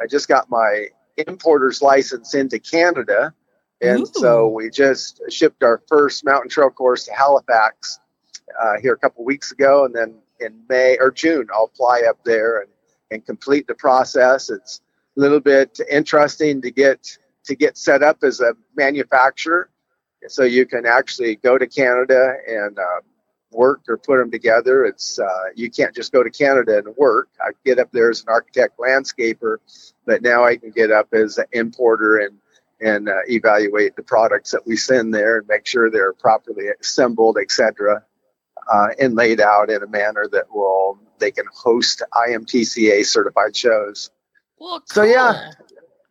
I 0.00 0.06
just 0.06 0.28
got 0.28 0.48
my 0.50 0.86
importer's 1.16 1.82
license 1.82 2.34
into 2.34 2.58
Canada, 2.58 3.34
and 3.80 4.06
so 4.08 4.48
we 4.48 4.70
just 4.70 5.22
shipped 5.28 5.62
our 5.62 5.82
first 5.88 6.24
mountain 6.24 6.48
trail 6.48 6.70
course 6.70 7.04
to 7.06 7.12
Halifax 7.12 7.98
uh, 8.60 8.74
here 8.80 8.94
a 8.94 8.98
couple 8.98 9.24
weeks 9.24 9.52
ago, 9.52 9.84
and 9.84 9.94
then 9.94 10.14
in 10.40 10.62
May 10.68 10.96
or 10.98 11.10
June 11.10 11.48
I'll 11.52 11.70
fly 11.76 12.02
up 12.08 12.18
there 12.24 12.60
and, 12.60 12.70
and 13.10 13.26
complete 13.26 13.66
the 13.66 13.74
process. 13.74 14.50
It's 14.50 14.80
a 15.16 15.20
little 15.20 15.40
bit 15.40 15.78
interesting 15.90 16.62
to 16.62 16.70
get 16.70 17.18
to 17.44 17.54
get 17.54 17.76
set 17.76 18.02
up 18.02 18.18
as 18.22 18.40
a 18.40 18.54
manufacturer, 18.76 19.70
so 20.28 20.44
you 20.44 20.66
can 20.66 20.86
actually 20.86 21.36
go 21.36 21.58
to 21.58 21.66
Canada 21.66 22.34
and 22.48 22.78
uh, 22.78 23.00
work 23.50 23.80
or 23.88 23.96
put 23.96 24.18
them 24.18 24.30
together. 24.30 24.84
It's 24.84 25.18
uh, 25.18 25.44
you 25.54 25.70
can't 25.70 25.94
just 25.94 26.12
go 26.12 26.22
to 26.22 26.30
Canada 26.30 26.78
and 26.78 26.94
work. 26.96 27.28
I 27.40 27.50
get 27.64 27.78
up 27.78 27.90
there 27.92 28.10
as 28.10 28.22
an 28.22 28.28
architect 28.28 28.78
landscaper, 28.78 29.58
but 30.06 30.22
now 30.22 30.44
I 30.44 30.56
can 30.56 30.70
get 30.70 30.90
up 30.90 31.08
as 31.12 31.38
an 31.38 31.46
importer 31.52 32.18
and 32.18 32.38
and 32.80 33.08
uh, 33.08 33.16
evaluate 33.28 33.94
the 33.96 34.02
products 34.02 34.52
that 34.52 34.66
we 34.66 34.76
send 34.76 35.12
there 35.12 35.38
and 35.38 35.48
make 35.48 35.66
sure 35.66 35.90
they're 35.90 36.14
properly 36.14 36.68
assembled, 36.80 37.36
etc 37.38 38.02
uh, 38.70 38.88
and 38.98 39.14
laid 39.14 39.40
out 39.40 39.70
in 39.70 39.82
a 39.82 39.86
manner 39.86 40.26
that 40.32 40.44
will 40.52 40.98
they 41.18 41.30
can 41.30 41.44
host 41.52 42.02
IMTCA 42.14 43.04
certified 43.04 43.54
shows. 43.54 44.10
Well, 44.58 44.82
So, 44.86 45.02
yeah. 45.02 45.50
cool. 45.58 45.66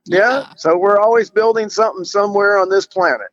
Yeah. 0.06 0.54
So 0.56 0.78
we're 0.78 1.00
always 1.00 1.30
building 1.32 1.70
something 1.70 2.04
somewhere 2.04 2.58
on 2.58 2.70
this 2.70 2.86
planet. 2.86 3.30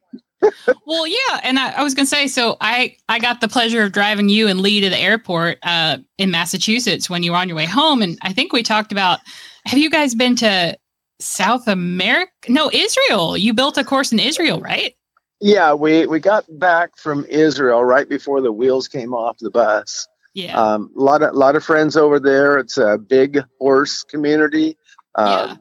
Well, 0.86 1.06
yeah, 1.06 1.40
and 1.42 1.58
I, 1.58 1.72
I 1.72 1.82
was 1.82 1.94
gonna 1.94 2.06
say, 2.06 2.26
so 2.26 2.56
I 2.60 2.96
I 3.08 3.18
got 3.18 3.40
the 3.40 3.48
pleasure 3.48 3.82
of 3.82 3.92
driving 3.92 4.28
you 4.28 4.48
and 4.48 4.60
Lee 4.60 4.80
to 4.80 4.90
the 4.90 4.98
airport 4.98 5.58
uh, 5.62 5.98
in 6.18 6.30
Massachusetts 6.30 7.10
when 7.10 7.22
you 7.22 7.32
were 7.32 7.38
on 7.38 7.48
your 7.48 7.56
way 7.56 7.66
home, 7.66 8.02
and 8.02 8.18
I 8.22 8.32
think 8.32 8.52
we 8.52 8.62
talked 8.62 8.92
about. 8.92 9.20
Have 9.64 9.78
you 9.80 9.90
guys 9.90 10.14
been 10.14 10.36
to 10.36 10.78
South 11.18 11.66
America? 11.66 12.30
No, 12.48 12.70
Israel. 12.72 13.36
You 13.36 13.52
built 13.52 13.76
a 13.76 13.84
course 13.84 14.12
in 14.12 14.20
Israel, 14.20 14.60
right? 14.60 14.94
Yeah, 15.40 15.74
we 15.74 16.06
we 16.06 16.20
got 16.20 16.44
back 16.58 16.96
from 16.96 17.24
Israel 17.28 17.84
right 17.84 18.08
before 18.08 18.40
the 18.40 18.52
wheels 18.52 18.88
came 18.88 19.12
off 19.12 19.38
the 19.38 19.50
bus. 19.50 20.06
Yeah. 20.34 20.56
Um, 20.56 20.90
a 20.96 21.00
lot 21.00 21.22
of 21.22 21.34
lot 21.34 21.56
of 21.56 21.64
friends 21.64 21.96
over 21.96 22.20
there. 22.20 22.58
It's 22.58 22.78
a 22.78 22.98
big 22.98 23.42
horse 23.58 24.02
community. 24.04 24.76
Um, 25.14 25.26
Yeah. 25.26 25.56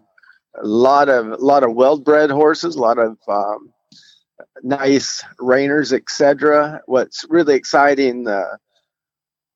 A 0.64 0.68
lot 0.68 1.10
of 1.10 1.28
a 1.28 1.36
lot 1.38 1.64
of 1.64 1.74
well-bred 1.74 2.30
horses. 2.30 2.76
A 2.76 2.80
lot 2.80 2.98
of 2.98 3.18
um, 3.28 3.74
nice 4.64 5.24
reiners, 5.40 5.94
etc. 5.94 6.82
What's 6.86 7.26
really 7.30 7.56
exciting, 7.56 8.24
the 8.24 8.58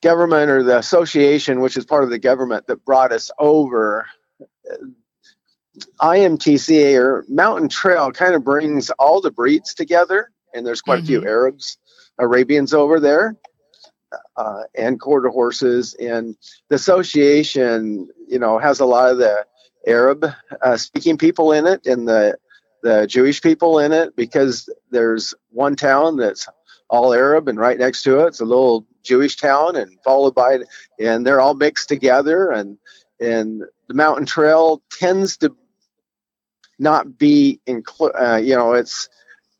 government 0.01 0.49
or 0.49 0.63
the 0.63 0.77
association, 0.77 1.59
which 1.61 1.77
is 1.77 1.85
part 1.85 2.03
of 2.03 2.09
the 2.09 2.19
government 2.19 2.67
that 2.67 2.85
brought 2.85 3.11
us 3.11 3.31
over. 3.39 4.05
uh, 4.71 4.75
IMTCA 6.01 6.97
or 6.99 7.25
Mountain 7.29 7.69
Trail 7.69 8.11
kind 8.11 8.33
of 8.33 8.43
brings 8.43 8.89
all 8.91 9.21
the 9.21 9.31
breeds 9.31 9.73
together, 9.73 10.29
and 10.53 10.65
there's 10.65 10.81
quite 10.81 11.01
a 11.01 11.05
few 11.05 11.21
Mhm. 11.21 11.27
Arabs, 11.27 11.77
Arabians 12.17 12.73
over 12.73 12.99
there, 12.99 13.35
uh, 14.35 14.63
and 14.75 14.99
quarter 14.99 15.29
horses. 15.29 15.95
And 15.99 16.35
the 16.69 16.75
association, 16.75 18.09
you 18.27 18.39
know, 18.39 18.57
has 18.57 18.79
a 18.79 18.85
lot 18.85 19.11
of 19.11 19.19
the 19.19 19.45
Arab 19.87 20.25
uh, 20.61 20.77
speaking 20.77 21.17
people 21.17 21.53
in 21.53 21.65
it 21.65 21.85
and 21.85 22.07
the 22.07 22.37
the 22.83 23.07
Jewish 23.07 23.41
people 23.41 23.79
in 23.79 23.91
it 23.91 24.15
because 24.15 24.69
there's 24.91 25.33
one 25.51 25.75
town 25.75 26.17
that's 26.17 26.47
all 26.89 27.13
Arab 27.13 27.47
and 27.47 27.59
right 27.59 27.77
next 27.77 28.03
to 28.03 28.19
it, 28.19 28.27
it's 28.27 28.39
a 28.39 28.45
little 28.45 28.85
Jewish 29.03 29.37
town 29.37 29.75
and 29.75 29.97
followed 30.03 30.35
by 30.35 30.55
it 30.55 30.67
and 30.99 31.25
they're 31.25 31.41
all 31.41 31.53
mixed 31.53 31.89
together 31.89 32.51
and 32.51 32.77
and 33.19 33.63
the 33.87 33.93
mountain 33.93 34.25
trail 34.25 34.81
tends 34.91 35.37
to 35.37 35.55
not 36.79 37.17
be 37.17 37.59
inclu- 37.67 38.11
uh, 38.19 38.37
you 38.37 38.55
know 38.55 38.73
it's 38.73 39.09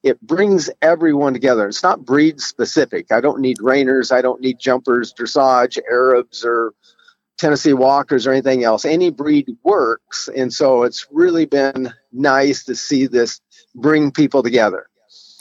it 0.04 0.22
brings 0.22 0.70
everyone 0.82 1.34
together. 1.34 1.68
It's 1.68 1.84
not 1.84 2.06
breed 2.06 2.40
specific. 2.40 3.12
I 3.12 3.20
don't 3.20 3.42
need 3.42 3.58
reiners. 3.58 4.12
I 4.12 4.22
don't 4.22 4.40
need 4.42 4.60
jumpers, 4.60 5.14
dressage, 5.14 5.78
Arabs, 5.92 6.46
or 6.46 6.74
Tennessee 7.40 7.74
Walkers 7.74 8.28
or 8.28 8.32
anything 8.32 8.64
else. 8.64 8.86
Any 8.86 9.10
breed 9.10 9.48
works. 9.64 10.30
And 10.36 10.54
so 10.54 10.84
it's 10.84 11.08
really 11.10 11.46
been 11.46 11.94
nice 12.12 12.64
to 12.66 12.76
see 12.76 13.08
this 13.08 13.42
bring 13.76 14.12
people 14.12 14.44
together. 14.44 14.88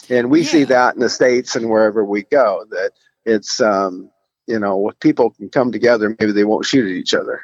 And 0.08 0.30
we 0.30 0.42
see 0.42 0.64
that 0.64 0.94
in 0.94 1.00
the 1.00 1.10
States 1.10 1.54
and 1.54 1.68
wherever 1.68 2.04
we 2.04 2.22
go, 2.22 2.64
that 2.70 2.92
it's, 3.26 3.60
um, 3.60 4.10
you 4.46 4.58
know, 4.58 4.88
if 4.88 4.98
people 5.00 5.30
can 5.30 5.50
come 5.50 5.70
together, 5.70 6.16
maybe 6.18 6.32
they 6.32 6.44
won't 6.44 6.64
shoot 6.64 6.86
at 6.86 6.92
each 6.92 7.12
other. 7.12 7.42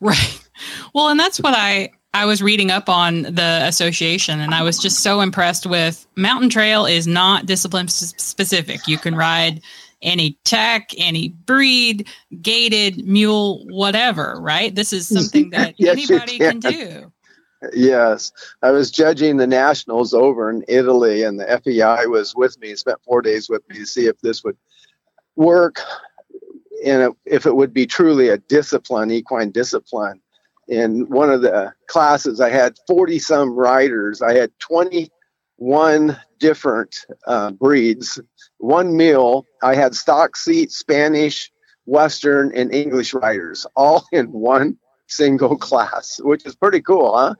Right. 0.00 0.40
Well, 0.92 1.08
and 1.08 1.20
that's 1.20 1.38
what 1.38 1.54
I 1.54 1.90
I 2.14 2.24
was 2.24 2.42
reading 2.42 2.70
up 2.70 2.88
on 2.88 3.22
the 3.22 3.60
association, 3.64 4.40
and 4.40 4.54
I 4.54 4.62
was 4.62 4.78
just 4.78 5.00
so 5.00 5.20
impressed 5.20 5.66
with 5.66 6.06
Mountain 6.16 6.48
Trail 6.48 6.86
is 6.86 7.06
not 7.06 7.46
discipline 7.46 7.86
specific. 7.86 8.88
You 8.88 8.98
can 8.98 9.14
ride 9.14 9.60
any 10.02 10.38
tech, 10.44 10.90
any 10.96 11.30
breed, 11.30 12.08
gaited, 12.40 13.06
mule, 13.06 13.64
whatever. 13.66 14.36
Right. 14.40 14.74
This 14.74 14.92
is 14.92 15.08
something 15.08 15.50
that 15.52 15.74
Yes, 15.78 15.92
anybody 16.10 16.38
can 16.38 16.60
can. 16.60 16.72
do. 16.72 17.12
Yes, 17.72 18.30
I 18.62 18.70
was 18.70 18.90
judging 18.90 19.36
the 19.36 19.46
nationals 19.46 20.14
over 20.14 20.48
in 20.48 20.64
Italy, 20.68 21.24
and 21.24 21.40
the 21.40 21.60
FEI 21.64 22.06
was 22.06 22.34
with 22.36 22.58
me. 22.60 22.76
Spent 22.76 23.02
four 23.02 23.20
days 23.20 23.48
with 23.48 23.68
me 23.68 23.78
to 23.78 23.86
see 23.86 24.06
if 24.06 24.16
this 24.20 24.44
would 24.44 24.56
work, 25.34 25.80
and 26.86 27.12
if 27.24 27.46
it 27.46 27.56
would 27.56 27.74
be 27.74 27.84
truly 27.84 28.28
a 28.28 28.38
discipline, 28.38 29.10
equine 29.10 29.50
discipline. 29.50 30.20
In 30.68 31.08
one 31.08 31.30
of 31.30 31.42
the 31.42 31.72
classes, 31.88 32.40
I 32.40 32.50
had 32.50 32.76
forty 32.86 33.18
some 33.18 33.56
riders. 33.56 34.22
I 34.22 34.34
had 34.34 34.52
twenty 34.60 35.10
one 35.58 36.16
different 36.38 37.04
uh, 37.26 37.50
breeds, 37.50 38.20
one 38.58 38.96
meal. 38.96 39.44
I 39.62 39.74
had 39.74 39.94
stock 39.94 40.36
seat, 40.36 40.72
Spanish, 40.72 41.50
Western, 41.84 42.52
and 42.54 42.72
English 42.72 43.12
riders, 43.12 43.66
all 43.76 44.06
in 44.12 44.32
one 44.32 44.78
single 45.08 45.56
class, 45.56 46.20
which 46.22 46.46
is 46.46 46.54
pretty 46.54 46.80
cool, 46.80 47.16
huh? 47.16 47.34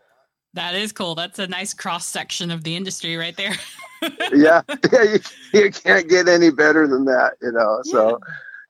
That 0.55 0.75
is 0.75 0.93
cool. 0.93 1.15
That's 1.15 1.39
a 1.39 1.47
nice 1.47 1.75
cross 1.75 2.07
section 2.07 2.51
of 2.51 2.65
the 2.65 2.75
industry 2.75 3.17
right 3.17 3.37
there. 3.37 3.55
yeah, 4.33 4.63
yeah 4.93 5.03
you, 5.03 5.21
you 5.53 5.71
can't 5.71 6.09
get 6.09 6.29
any 6.29 6.51
better 6.51 6.89
than 6.89 7.05
that, 7.05 7.35
you 7.41 7.53
know. 7.53 7.81
So, 7.85 8.19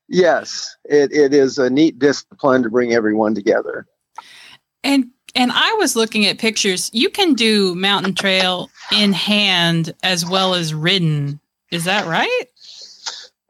yes, 0.08 0.76
it, 0.84 1.12
it 1.12 1.32
is 1.32 1.58
a 1.58 1.70
neat 1.70 1.98
discipline 1.98 2.64
to 2.64 2.70
bring 2.70 2.92
everyone 2.92 3.34
together. 3.34 3.86
And 4.84 5.10
and 5.38 5.52
I 5.54 5.72
was 5.78 5.94
looking 5.94 6.26
at 6.26 6.38
pictures. 6.38 6.90
You 6.92 7.08
can 7.08 7.34
do 7.34 7.74
mountain 7.76 8.12
trail 8.12 8.68
in 8.92 9.12
hand 9.12 9.94
as 10.02 10.28
well 10.28 10.54
as 10.54 10.74
ridden. 10.74 11.38
Is 11.70 11.84
that 11.84 12.06
right? 12.06 12.44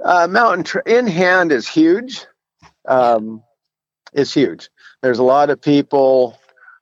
Uh, 0.05 0.29
mountain 0.29 0.65
tra- 0.65 0.83
in 0.87 1.07
hand 1.07 1.51
is 1.51 1.67
huge. 1.67 2.27
Um, 2.87 3.43
it's 4.13 4.35
huge. 4.35 4.69
There's 5.03 5.19
a 5.19 5.25
lot 5.25 5.49
of 5.49 5.63
people 5.63 6.39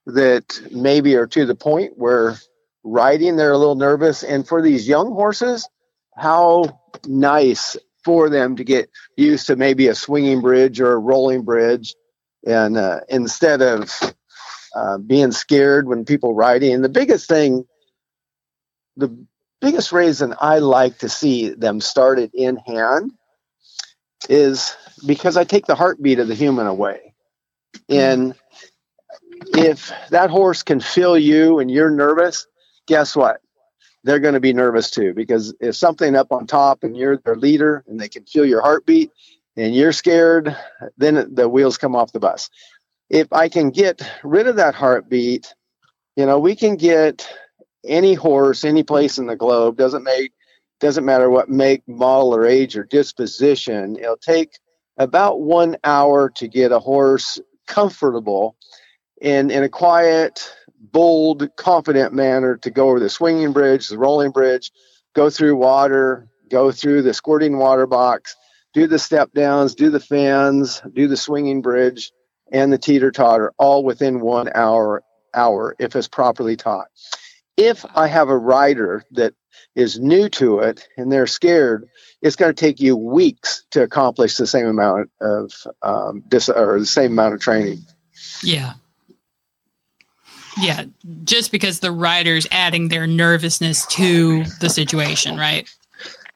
that 0.07 0.61
maybe 0.73 1.15
are 1.15 1.27
to 1.29 1.47
the 1.47 1.55
point 1.55 1.93
where 1.97 2.37
riding 2.83 3.37
they're 3.37 3.53
a 3.53 3.59
little 3.59 3.77
nervous, 3.77 4.25
and 4.25 4.47
for 4.47 4.61
these 4.61 4.89
young 4.89 5.13
horses, 5.13 5.69
how 6.17 6.81
nice 7.07 7.77
for 8.05 8.29
them 8.29 8.57
to 8.57 8.65
get 8.65 8.91
used 9.17 9.47
to 9.47 9.57
maybe 9.57 9.87
a 9.87 9.95
swinging 9.95 10.41
bridge 10.41 10.81
or 10.81 10.93
a 10.93 10.99
rolling 10.99 11.43
bridge, 11.43 11.95
and 12.45 12.77
uh, 12.77 13.01
instead 13.09 13.63
of 13.63 13.93
uh, 14.77 14.99
being 14.99 15.33
scared 15.33 15.89
when 15.89 16.05
people 16.05 16.35
riding. 16.35 16.75
And 16.75 16.85
the 16.85 16.91
biggest 16.91 17.29
thing, 17.29 17.65
the 18.97 19.17
biggest 19.63 19.91
reason 19.91 20.35
I 20.39 20.59
like 20.59 20.99
to 20.99 21.09
see 21.09 21.49
them 21.49 21.81
started 21.81 22.31
in 22.35 22.57
hand 22.59 23.13
is 24.29 24.77
because 25.07 25.39
I 25.39 25.45
take 25.45 25.65
the 25.65 25.75
heartbeat 25.75 26.19
of 26.19 26.29
the 26.29 26.35
human 26.35 26.67
away. 26.67 27.15
And 27.89 28.35
if 29.55 29.93
that 30.11 30.29
horse 30.29 30.63
can 30.63 30.81
feel 30.81 31.17
you 31.17 31.59
and 31.59 31.71
you're 31.71 31.91
nervous, 31.91 32.47
guess 32.87 33.17
what? 33.17 33.41
They're 34.05 34.21
going 34.21 34.35
to 34.35 34.41
be 34.41 34.53
nervous 34.53 34.91
too 34.91 35.15
because 35.15 35.55
if 35.59 35.75
something 35.75 36.15
up 36.15 36.33
on 36.33 36.47
top 36.47 36.85
and 36.85 36.95
you're 36.97 37.17
their 37.17 37.37
leader 37.37 37.83
and 37.87 37.99
they 37.99 38.09
can 38.09 38.25
feel 38.27 38.45
your 38.45 38.61
heartbeat 38.61 39.11
and 39.57 39.75
you're 39.75 39.93
scared, 39.93 40.55
then 40.99 41.35
the 41.35 41.49
wheels 41.49 41.79
come 41.79 41.97
off 41.97 42.13
the 42.13 42.21
bus. 42.21 42.51
If 43.09 43.33
I 43.33 43.49
can 43.49 43.71
get 43.71 44.03
rid 44.25 44.47
of 44.49 44.57
that 44.57 44.75
heartbeat, 44.75 45.55
you 46.17 46.27
know, 46.27 46.39
we 46.39 46.57
can 46.57 46.77
get 46.77 47.29
any 47.87 48.15
horse 48.15 48.65
any 48.65 48.83
place 48.83 49.19
in 49.19 49.27
the 49.27 49.37
globe 49.37 49.77
doesn't 49.77 50.03
make 50.03 50.33
doesn't 50.81 51.05
matter 51.05 51.31
what 51.31 51.49
make 51.49 51.87
model 51.89 52.35
or 52.35 52.45
age 52.45 52.77
or 52.77 52.85
disposition 52.85 53.97
it'll 53.97 54.17
take 54.17 54.59
about 54.99 55.41
one 55.41 55.77
hour 55.85 56.29
to 56.31 56.49
get 56.49 56.73
a 56.73 56.79
horse 56.79 57.41
comfortable 57.67 58.57
in 59.21 59.51
in 59.51 59.63
a 59.63 59.69
quiet 59.69 60.53
bold 60.93 61.49
confident 61.57 62.13
manner 62.13 62.57
to 62.57 62.71
go 62.71 62.89
over 62.89 63.01
the 63.01 63.09
swinging 63.09 63.53
bridge 63.53 63.89
the 63.89 63.99
rolling 63.99 64.31
bridge 64.31 64.71
go 65.15 65.31
through 65.31 65.57
water 65.57 66.29
go 66.51 66.71
through 66.71 67.03
the 67.03 67.15
squirting 67.15 67.59
water 67.59 67.87
box 67.87 68.37
do 68.75 68.87
the 68.87 68.99
step 68.99 69.33
downs 69.33 69.75
do 69.75 69.91
the 69.91 70.01
fans 70.01 70.83
do 70.95 71.09
the 71.09 71.17
swinging 71.17 71.63
bridge 71.63 72.13
and 72.53 72.73
the 72.73 72.79
teeter 72.79 73.11
totter 73.11 73.53
all 73.59 73.85
within 73.85 74.21
one 74.21 74.49
hour 74.55 75.03
hour 75.35 75.77
if 75.79 75.95
it's 75.97 76.09
properly 76.09 76.57
taught 76.57 76.89
if 77.57 77.85
I 77.95 78.07
have 78.07 78.29
a 78.29 78.37
rider 78.37 79.03
that 79.13 79.35
is 79.75 79.99
new 79.99 80.29
to 80.31 80.61
it 80.61 80.87
and 80.97 81.11
they're 81.11 81.27
scared, 81.27 81.89
it's 82.23 82.37
going 82.37 82.55
to 82.55 82.61
take 82.61 82.81
you 82.81 82.97
weeks 82.97 83.65
to 83.71 83.83
accomplish 83.83 84.37
the 84.37 84.47
same 84.47 84.67
amount 84.67 85.11
of 85.21 85.53
um, 85.83 86.23
dis- 86.29 86.49
or 86.49 86.79
the 86.79 86.87
same 86.87 87.13
amount 87.13 87.35
of 87.35 87.41
training. 87.41 87.79
Yeah. 88.43 88.75
Yeah, 90.59 90.87
just 91.25 91.53
because 91.53 91.81
the 91.81 91.93
rider's 91.93 92.47
adding 92.51 92.89
their 92.89 93.07
nervousness 93.07 93.85
to 93.89 94.45
the 94.61 94.71
situation, 94.71 95.37
right? 95.37 95.69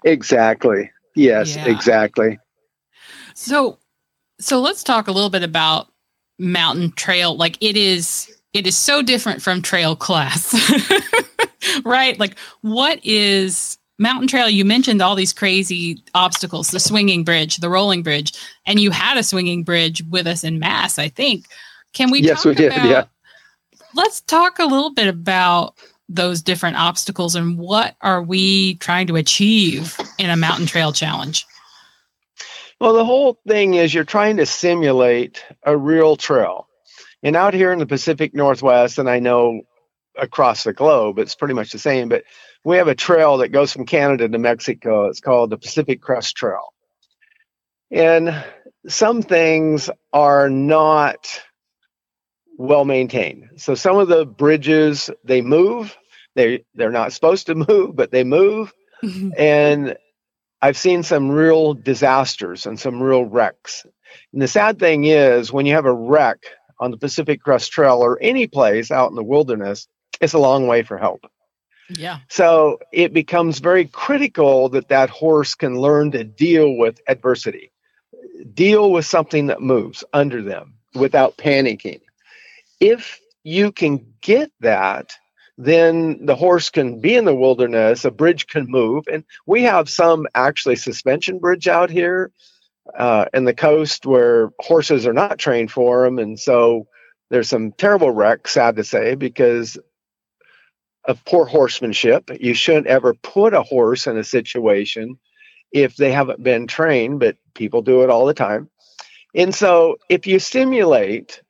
Exactly. 0.05 0.91
Yes, 1.17 1.57
Yeah. 1.57 1.67
exactly. 1.71 2.39
So 3.35 3.79
so 4.39 4.61
let's 4.61 4.85
talk 4.85 5.09
a 5.09 5.13
little 5.13 5.31
bit 5.31 5.43
about 5.43 5.91
mountain 6.41 6.93
trail. 6.93 7.37
Like 7.37 7.57
it 7.61 7.77
is 7.77 8.35
it 8.53 8.67
is 8.67 8.77
so 8.77 9.03
different 9.03 9.43
from 9.43 9.63
trail 9.63 9.95
class. 9.95 10.55
right? 11.85 12.19
Like 12.19 12.39
what 12.63 12.99
is 13.05 13.79
mountain 13.99 14.27
trail? 14.27 14.49
You 14.49 14.65
mentioned 14.65 15.03
all 15.03 15.15
these 15.15 15.33
crazy 15.33 16.03
obstacles, 16.15 16.71
the 16.71 16.81
swinging 16.81 17.23
bridge, 17.23 17.59
the 17.59 17.69
rolling 17.69 18.03
bridge, 18.03 18.33
and 18.67 18.81
you 18.81 18.91
had 18.91 19.17
a 19.17 19.23
swinging 19.23 19.63
bridge 19.63 20.03
with 20.11 20.27
us 20.27 20.43
in 20.43 20.59
Mass, 20.59 20.99
I 20.99 21.09
think. 21.09 21.47
Can 21.93 22.11
we 22.11 22.21
Yes, 22.21 22.43
talk 22.43 22.51
we 22.51 22.55
did, 22.55 22.73
about 22.73 22.89
yeah. 22.89 23.05
Let's 23.95 24.21
talk 24.23 24.59
a 24.59 24.67
little 24.67 24.93
bit 24.93 25.09
about 25.09 25.75
those 26.09 26.43
different 26.43 26.77
obstacles 26.77 27.37
and 27.37 27.57
what 27.57 27.95
are 28.01 28.23
we 28.23 28.75
trying 28.77 29.07
to 29.07 29.17
achieve 29.17 29.97
in 30.19 30.29
a 30.29 30.37
mountain 30.37 30.67
trail 30.67 30.93
challenge? 30.93 31.47
Well, 32.81 32.95
the 32.95 33.05
whole 33.05 33.39
thing 33.47 33.75
is 33.75 33.93
you're 33.93 34.05
trying 34.05 34.39
to 34.39 34.47
simulate 34.47 35.45
a 35.63 35.77
real 35.77 36.17
trail. 36.17 36.67
And 37.23 37.37
out 37.37 37.53
here 37.53 37.73
in 37.73 37.79
the 37.79 37.87
Pacific 37.87 38.35
Northwest, 38.35 38.99
and 38.99 39.09
I 39.09 39.19
know 39.19 39.61
across 40.17 40.65
the 40.65 40.73
globe, 40.73 41.19
it's 41.19 41.35
pretty 41.35 41.55
much 41.55 41.73
the 41.73 41.79
same, 41.79 42.09
but 42.09 42.25
we 42.65 42.79
have 42.79 42.89
a 42.89 42.95
trail 42.95 43.39
that 43.39 43.49
goes 43.49 43.73
from 43.73 43.85
Canada 43.85 44.29
to 44.29 44.39
Mexico. 44.39 45.09
It's 45.09 45.21
called 45.21 45.51
the 45.51 45.59
Pacific 45.59 46.01
Crest 46.01 46.37
Trail. 46.37 46.73
And 47.91 48.45
some 48.89 49.23
things 49.23 49.91
are 50.13 50.49
not 50.49 51.43
well 52.57 52.85
maintained. 52.85 53.51
So 53.57 53.75
some 53.75 53.99
of 53.99 54.09
the 54.09 54.25
bridges 54.25 55.11
they 55.25 55.43
move. 55.43 55.97
They 56.37 56.65
they're 56.75 56.93
not 56.93 57.13
supposed 57.13 57.47
to 57.47 57.55
move, 57.69 57.97
but 57.97 58.11
they 58.11 58.25
move. 58.25 58.73
And 59.37 59.97
I've 60.63 60.77
seen 60.77 61.03
some 61.03 61.31
real 61.31 61.75
disasters 61.75 62.67
and 62.67 62.79
some 62.79 63.03
real 63.03 63.25
wrecks. 63.25 63.87
And 64.33 64.43
the 64.43 64.49
sad 64.49 64.79
thing 64.79 65.05
is, 65.05 65.53
when 65.53 65.67
you 65.67 65.75
have 65.75 65.87
a 65.87 65.95
wreck 65.95 66.39
on 66.79 66.91
the 66.91 66.97
Pacific 66.97 67.43
Crest 67.43 67.73
Trail 67.73 67.99
or 67.99 68.19
any 68.21 68.47
place 68.47 68.91
out 68.91 69.11
in 69.11 69.17
the 69.17 69.25
wilderness, 69.25 69.89
it's 70.21 70.35
a 70.35 70.39
long 70.39 70.67
way 70.67 70.83
for 70.83 70.99
help. 70.99 71.25
yeah. 71.89 72.19
So 72.29 72.79
it 72.93 73.13
becomes 73.13 73.59
very 73.59 73.87
critical 73.87 74.69
that 74.71 74.89
that 74.89 75.11
horse 75.11 75.55
can 75.55 75.81
learn 75.81 76.11
to 76.13 76.25
deal 76.25 76.77
with 76.77 77.01
adversity, 77.09 77.73
deal 78.53 78.91
with 78.91 79.07
something 79.07 79.47
that 79.47 79.61
moves 79.63 80.05
under 80.13 80.43
them 80.43 80.75
without 80.95 81.37
panicking. 81.37 82.01
If 82.81 83.21
you 83.45 83.73
can 83.73 84.15
get 84.21 84.51
that, 84.61 85.15
then 85.59 86.25
the 86.25 86.37
horse 86.37 86.71
can 86.71 87.01
be 87.01 87.17
in 87.17 87.25
the 87.25 87.35
wilderness, 87.35 88.05
a 88.05 88.11
bridge 88.11 88.47
can 88.47 88.67
move. 88.69 89.05
And 89.13 89.25
we 89.47 89.63
have 89.65 89.89
some 89.89 90.27
actually 90.35 90.77
suspension 90.77 91.39
bridge 91.39 91.69
out 91.69 91.91
here 91.91 92.31
uh, 92.97 93.27
in 93.35 93.45
the 93.45 93.55
coast 93.55 94.07
where 94.07 94.51
horses 94.59 95.07
are 95.07 95.13
not 95.13 95.39
trained 95.39 95.71
for 95.71 96.05
them. 96.05 96.19
And 96.19 96.39
so 96.39 96.87
there's 97.31 97.49
some 97.49 97.73
terrible 97.73 98.11
wrecks, 98.11 98.53
sad 98.53 98.77
to 98.77 98.85
say, 98.85 99.15
because 99.15 99.79
of 101.05 101.25
poor 101.25 101.47
horsemanship. 101.47 102.31
You 102.41 102.55
shouldn't 102.55 102.87
ever 102.87 103.15
put 103.15 103.55
a 103.55 103.63
horse 103.63 104.07
in 104.07 104.17
a 104.17 104.25
situation 104.25 105.19
if 105.73 105.97
they 105.97 106.13
haven't 106.13 106.43
been 106.43 106.67
trained, 106.67 107.21
but 107.21 107.37
people 107.55 107.83
do 107.83 108.03
it 108.03 108.11
all 108.11 108.27
the 108.27 108.35
time. 108.35 108.69
And 109.35 109.55
so 109.55 109.97
if 110.09 110.27
you 110.27 110.39
simulate 110.39 111.43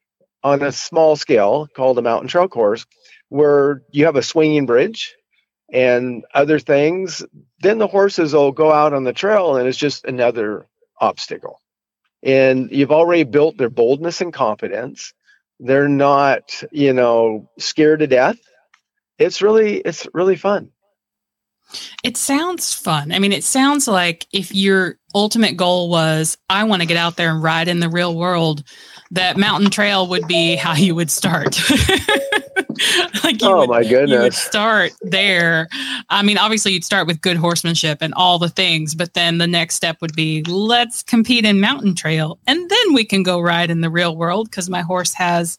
on 0.42 0.62
a 0.62 0.73
small 0.73 1.16
scale 1.16 1.69
called 1.75 1.99
a 1.99 2.02
mountain 2.02 2.28
trail 2.28 2.49
course, 2.49 2.87
where 3.30 3.82
you 3.90 4.04
have 4.04 4.16
a 4.16 4.22
swinging 4.22 4.66
bridge 4.66 5.14
and 5.72 6.25
other 6.34 6.58
things, 6.58 7.25
then 7.60 7.78
the 7.78 7.87
horses 7.87 8.34
will 8.34 8.52
go 8.52 8.70
out 8.70 8.92
on 8.92 9.04
the 9.04 9.12
trail 9.12 9.56
and 9.56 9.66
it's 9.66 9.78
just 9.78 10.04
another 10.04 10.66
obstacle. 11.00 11.60
And 12.22 12.70
you've 12.70 12.92
already 12.92 13.22
built 13.22 13.56
their 13.56 13.70
boldness 13.70 14.20
and 14.20 14.32
confidence. 14.32 15.14
They're 15.58 15.88
not, 15.88 16.62
you 16.70 16.92
know, 16.92 17.49
scared 17.58 18.00
to 18.00 18.06
death. 18.06 18.38
It's 19.18 19.40
really, 19.40 19.76
it's 19.76 20.06
really 20.12 20.37
fun. 20.37 20.70
It 22.02 22.16
sounds 22.16 22.75
fun. 22.75 23.12
I 23.12 23.18
mean, 23.18 23.32
it 23.32 23.44
sounds 23.44 23.87
like 23.87 24.26
if 24.32 24.52
your 24.54 24.96
ultimate 25.14 25.56
goal 25.56 25.88
was, 25.88 26.37
I 26.49 26.64
want 26.64 26.82
to 26.82 26.88
get 26.88 26.96
out 26.96 27.16
there 27.16 27.30
and 27.30 27.42
ride 27.42 27.68
in 27.68 27.80
the 27.80 27.88
real 27.88 28.16
world, 28.16 28.64
that 29.12 29.37
mountain 29.37 29.70
trail 29.70 30.08
would 30.08 30.26
be 30.26 30.56
how 30.56 30.75
you 30.75 30.94
would 30.94 31.10
start. 31.10 31.60
like 33.25 33.37
oh 33.42 33.60
would, 33.60 33.68
my 33.68 33.80
you 33.80 33.96
would 33.99 34.08
goodness. 34.08 34.38
start 34.38 34.92
there. 35.02 35.68
I 36.08 36.22
mean, 36.22 36.38
obviously 36.38 36.72
you'd 36.72 36.84
start 36.84 37.06
with 37.06 37.20
good 37.20 37.37
horsemanship 37.37 37.99
and 38.00 38.14
all 38.14 38.38
the 38.38 38.49
things, 38.49 38.94
but 38.94 39.14
then 39.14 39.38
the 39.38 39.46
next 39.46 39.75
step 39.75 39.99
would 40.00 40.14
be 40.14 40.42
let's 40.44 41.02
compete 41.02 41.44
in 41.44 41.60
mountain 41.60 41.94
trail, 41.94 42.38
and 42.46 42.70
then 42.70 42.94
we 42.94 43.04
can 43.04 43.22
go 43.22 43.40
ride 43.40 43.70
in 43.70 43.80
the 43.80 43.90
real 43.90 44.16
world 44.16 44.50
because 44.50 44.70
my 44.70 44.82
horse 44.82 45.14
has 45.14 45.58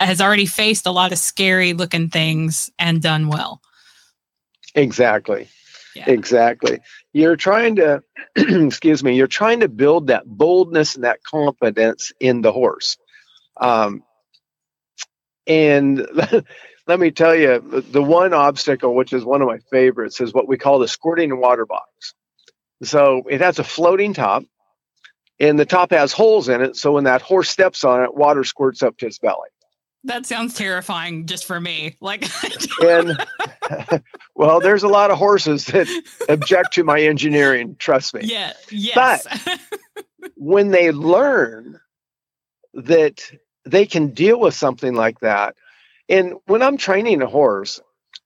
has 0.00 0.20
already 0.20 0.46
faced 0.46 0.86
a 0.86 0.90
lot 0.90 1.12
of 1.12 1.18
scary 1.18 1.72
looking 1.72 2.08
things 2.08 2.70
and 2.78 3.02
done 3.02 3.28
well. 3.28 3.60
Exactly. 4.74 5.48
Yeah. 5.94 6.10
Exactly. 6.10 6.80
You're 7.12 7.36
trying 7.36 7.76
to, 7.76 8.02
excuse 8.36 9.04
me, 9.04 9.14
you're 9.14 9.26
trying 9.26 9.60
to 9.60 9.68
build 9.68 10.06
that 10.06 10.26
boldness 10.26 10.94
and 10.94 11.04
that 11.04 11.22
confidence 11.22 12.12
in 12.18 12.40
the 12.40 12.52
horse. 12.52 12.96
Um, 13.58 14.02
and 15.46 16.06
let 16.86 16.98
me 17.00 17.10
tell 17.10 17.34
you, 17.34 17.60
the- 17.90 18.02
one 18.02 18.32
obstacle, 18.34 18.94
which 18.94 19.12
is 19.12 19.24
one 19.24 19.42
of 19.42 19.48
my 19.48 19.58
favorites, 19.70 20.20
is 20.20 20.32
what 20.34 20.48
we 20.48 20.56
call 20.56 20.78
the 20.78 20.88
squirting 20.88 21.38
water 21.40 21.66
box. 21.66 22.14
So 22.82 23.22
it 23.30 23.40
has 23.40 23.58
a 23.58 23.64
floating 23.64 24.12
top, 24.14 24.42
and 25.38 25.58
the 25.58 25.66
top 25.66 25.90
has 25.92 26.12
holes 26.12 26.48
in 26.48 26.60
it. 26.60 26.76
So 26.76 26.92
when 26.92 27.04
that 27.04 27.22
horse 27.22 27.48
steps 27.48 27.84
on 27.84 28.02
it, 28.02 28.14
water 28.14 28.44
squirts 28.44 28.82
up 28.82 28.96
to 28.98 29.06
its 29.06 29.18
belly. 29.18 29.48
That 30.04 30.26
sounds 30.26 30.54
terrifying 30.54 31.26
just 31.26 31.44
for 31.44 31.60
me. 31.60 31.96
Like, 32.00 32.24
And 32.84 33.16
well, 34.34 34.58
there's 34.58 34.82
a 34.82 34.88
lot 34.88 35.12
of 35.12 35.18
horses 35.18 35.66
that 35.66 35.86
object 36.28 36.74
to 36.74 36.82
my 36.82 37.00
engineering. 37.00 37.76
Trust 37.78 38.14
me. 38.14 38.22
yeah, 38.24 38.54
yes. 38.72 39.24
But 39.28 39.60
when 40.34 40.72
they 40.72 40.90
learn 40.90 41.80
that 42.74 43.30
they 43.64 43.86
can 43.86 44.08
deal 44.08 44.38
with 44.40 44.54
something 44.54 44.94
like 44.94 45.20
that, 45.20 45.56
and 46.08 46.34
when 46.46 46.62
I'm 46.62 46.76
training 46.76 47.22
a 47.22 47.26
horse, 47.26 47.80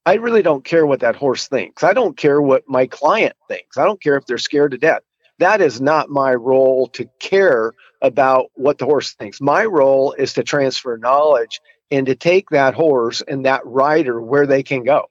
I 0.07 0.15
really 0.15 0.43
don't 0.43 0.65
care 0.65 0.87
what 0.87 1.01
that 1.01 1.17
horse 1.17 1.49
thinks. 1.49 1.83
I 1.83 1.93
don't 1.93 2.17
care 2.17 2.41
what 2.41 2.65
my 2.69 2.87
client 2.87 3.35
thinks. 3.49 3.77
I 3.77 3.85
don't 3.85 4.03
care 4.03 4.17
if 4.17 4.27
they're 4.27 4.39
scared 4.39 4.73
to 4.73 4.79
death. 4.79 5.03
That 5.39 5.61
is 5.61 5.81
not 5.81 6.09
my 6.11 6.35
role 6.35 6.89
to 6.89 7.09
care 7.21 7.73
about 8.03 8.47
what 8.55 8.79
the 8.79 8.85
horse 8.87 9.15
thinks. 9.15 9.41
My 9.41 9.65
role 9.65 10.13
is 10.13 10.33
to 10.35 10.43
transfer 10.45 10.97
knowledge 10.97 11.61
and 11.91 12.07
to 12.07 12.15
take 12.15 12.51
that 12.51 12.75
horse 12.75 13.23
and 13.27 13.45
that 13.47 13.65
rider 13.67 14.21
where 14.21 14.47
they 14.47 14.63
can 14.63 14.85
go 14.85 15.07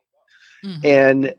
Mhm. 0.63 0.81
and 0.83 1.35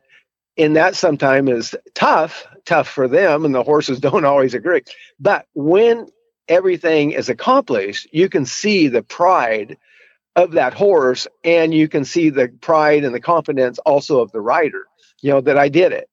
and 0.57 0.77
that 0.77 0.97
sometimes 0.97 1.51
is 1.51 1.75
tough 1.95 2.47
tough 2.65 2.89
for 2.89 3.09
them 3.09 3.45
and 3.45 3.55
the 3.55 3.63
horses 3.63 4.01
don't 4.07 4.25
always 4.25 4.55
agree 4.55 4.83
but 5.21 5.47
when 5.55 6.07
everything 6.49 7.13
is 7.13 7.29
accomplished 7.29 8.07
you 8.13 8.29
can 8.29 8.47
see 8.47 8.89
the 8.89 9.03
pride 9.03 9.77
of 10.37 10.53
that 10.53 10.75
horse 10.75 11.27
and 11.45 11.73
you 11.75 11.89
can 11.89 12.05
see 12.05 12.31
the 12.31 12.49
pride 12.61 13.05
and 13.05 13.15
the 13.15 13.21
confidence 13.21 13.79
also 13.81 14.21
of 14.21 14.33
the 14.33 14.41
rider 14.41 14.85
you 15.23 15.31
know 15.31 15.41
that 15.41 15.59
i 15.59 15.69
did 15.69 15.93
it 15.93 16.09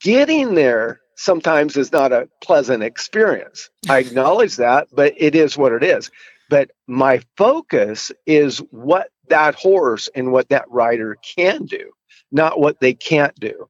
getting 0.00 0.54
there 0.54 1.00
sometimes 1.16 1.76
is 1.76 1.92
not 1.92 2.12
a 2.12 2.28
pleasant 2.42 2.82
experience 2.82 3.70
i 3.88 3.98
acknowledge 4.00 4.56
that 4.56 4.88
but 4.92 5.14
it 5.16 5.34
is 5.34 5.56
what 5.56 5.72
it 5.72 5.82
is 5.82 6.10
but 6.48 6.70
my 6.86 7.22
focus 7.36 8.12
is 8.26 8.58
what 8.70 9.08
that 9.28 9.54
horse 9.54 10.08
and 10.14 10.32
what 10.32 10.48
that 10.50 10.70
rider 10.70 11.16
can 11.36 11.64
do 11.64 11.92
not 12.32 12.58
what 12.58 12.80
they 12.80 12.94
can't 12.94 13.38
do. 13.38 13.68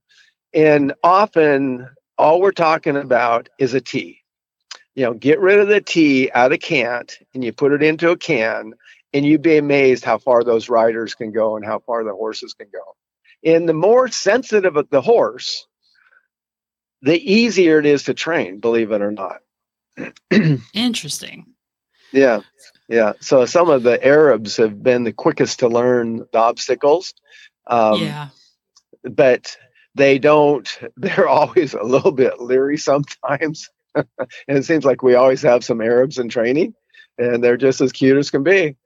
And 0.55 0.95
often 1.03 1.89
all 2.17 2.41
we're 2.41 2.53
talking 2.53 2.97
about 2.97 3.49
is 3.59 3.75
a 3.75 3.81
T. 3.81 4.22
You 4.95 5.05
know, 5.05 5.15
get 5.15 5.41
rid 5.41 5.59
of 5.59 5.69
the 5.69 5.81
tea 5.81 6.31
out 6.33 6.53
of 6.53 6.61
can't 6.61 7.17
and 7.35 7.43
you 7.43 7.53
put 7.53 7.73
it 7.73 7.83
into 7.83 8.11
a 8.11 8.17
can, 8.17 8.75
and 9.13 9.25
you'd 9.25 9.43
be 9.43 9.57
amazed 9.57 10.05
how 10.05 10.19
far 10.19 10.45
those 10.45 10.69
riders 10.69 11.15
can 11.15 11.33
go 11.33 11.57
and 11.57 11.65
how 11.65 11.79
far 11.81 12.05
the 12.05 12.13
horses 12.13 12.55
can 12.55 12.69
go. 12.73 12.97
And 13.45 13.69
the 13.69 13.75
more 13.75 14.09
sensitive 14.09 14.77
the 14.91 15.01
horse, 15.01 15.67
the 17.03 17.19
easier 17.19 17.79
it 17.79 17.87
is 17.87 18.05
to 18.05 18.15
train, 18.15 18.61
believe 18.61 18.93
it 18.93 19.03
or 19.03 19.13
not. 19.13 19.41
Interesting. 20.75 21.47
Yeah. 22.13 22.41
Yeah. 22.89 23.15
So 23.21 23.45
some 23.47 23.71
of 23.71 23.83
the 23.83 24.03
Arabs 24.05 24.59
have 24.59 24.83
been 24.83 25.05
the 25.05 25.13
quickest 25.13 25.61
to 25.61 25.69
learn 25.69 26.27
the 26.33 26.39
obstacles. 26.39 27.15
Um, 27.67 28.03
yeah. 28.03 28.29
but 29.05 29.57
they 29.95 30.19
don't 30.19 30.69
they're 30.97 31.29
always 31.29 31.75
a 31.75 31.83
little 31.83 32.13
bit 32.13 32.41
leery 32.41 32.77
sometimes 32.77 33.71
and 33.95 34.07
it 34.59 34.65
seems 34.65 34.85
like 34.85 35.03
we 35.03 35.15
always 35.15 35.43
have 35.43 35.65
some 35.65 35.81
arabs 35.81 36.19
in 36.19 36.29
training 36.29 36.75
and 37.19 37.43
they're 37.45 37.57
just 37.57 37.81
as 37.81 37.93
cute 37.93 38.17
as 38.17 38.31
can 38.31 38.43
be 38.43 38.77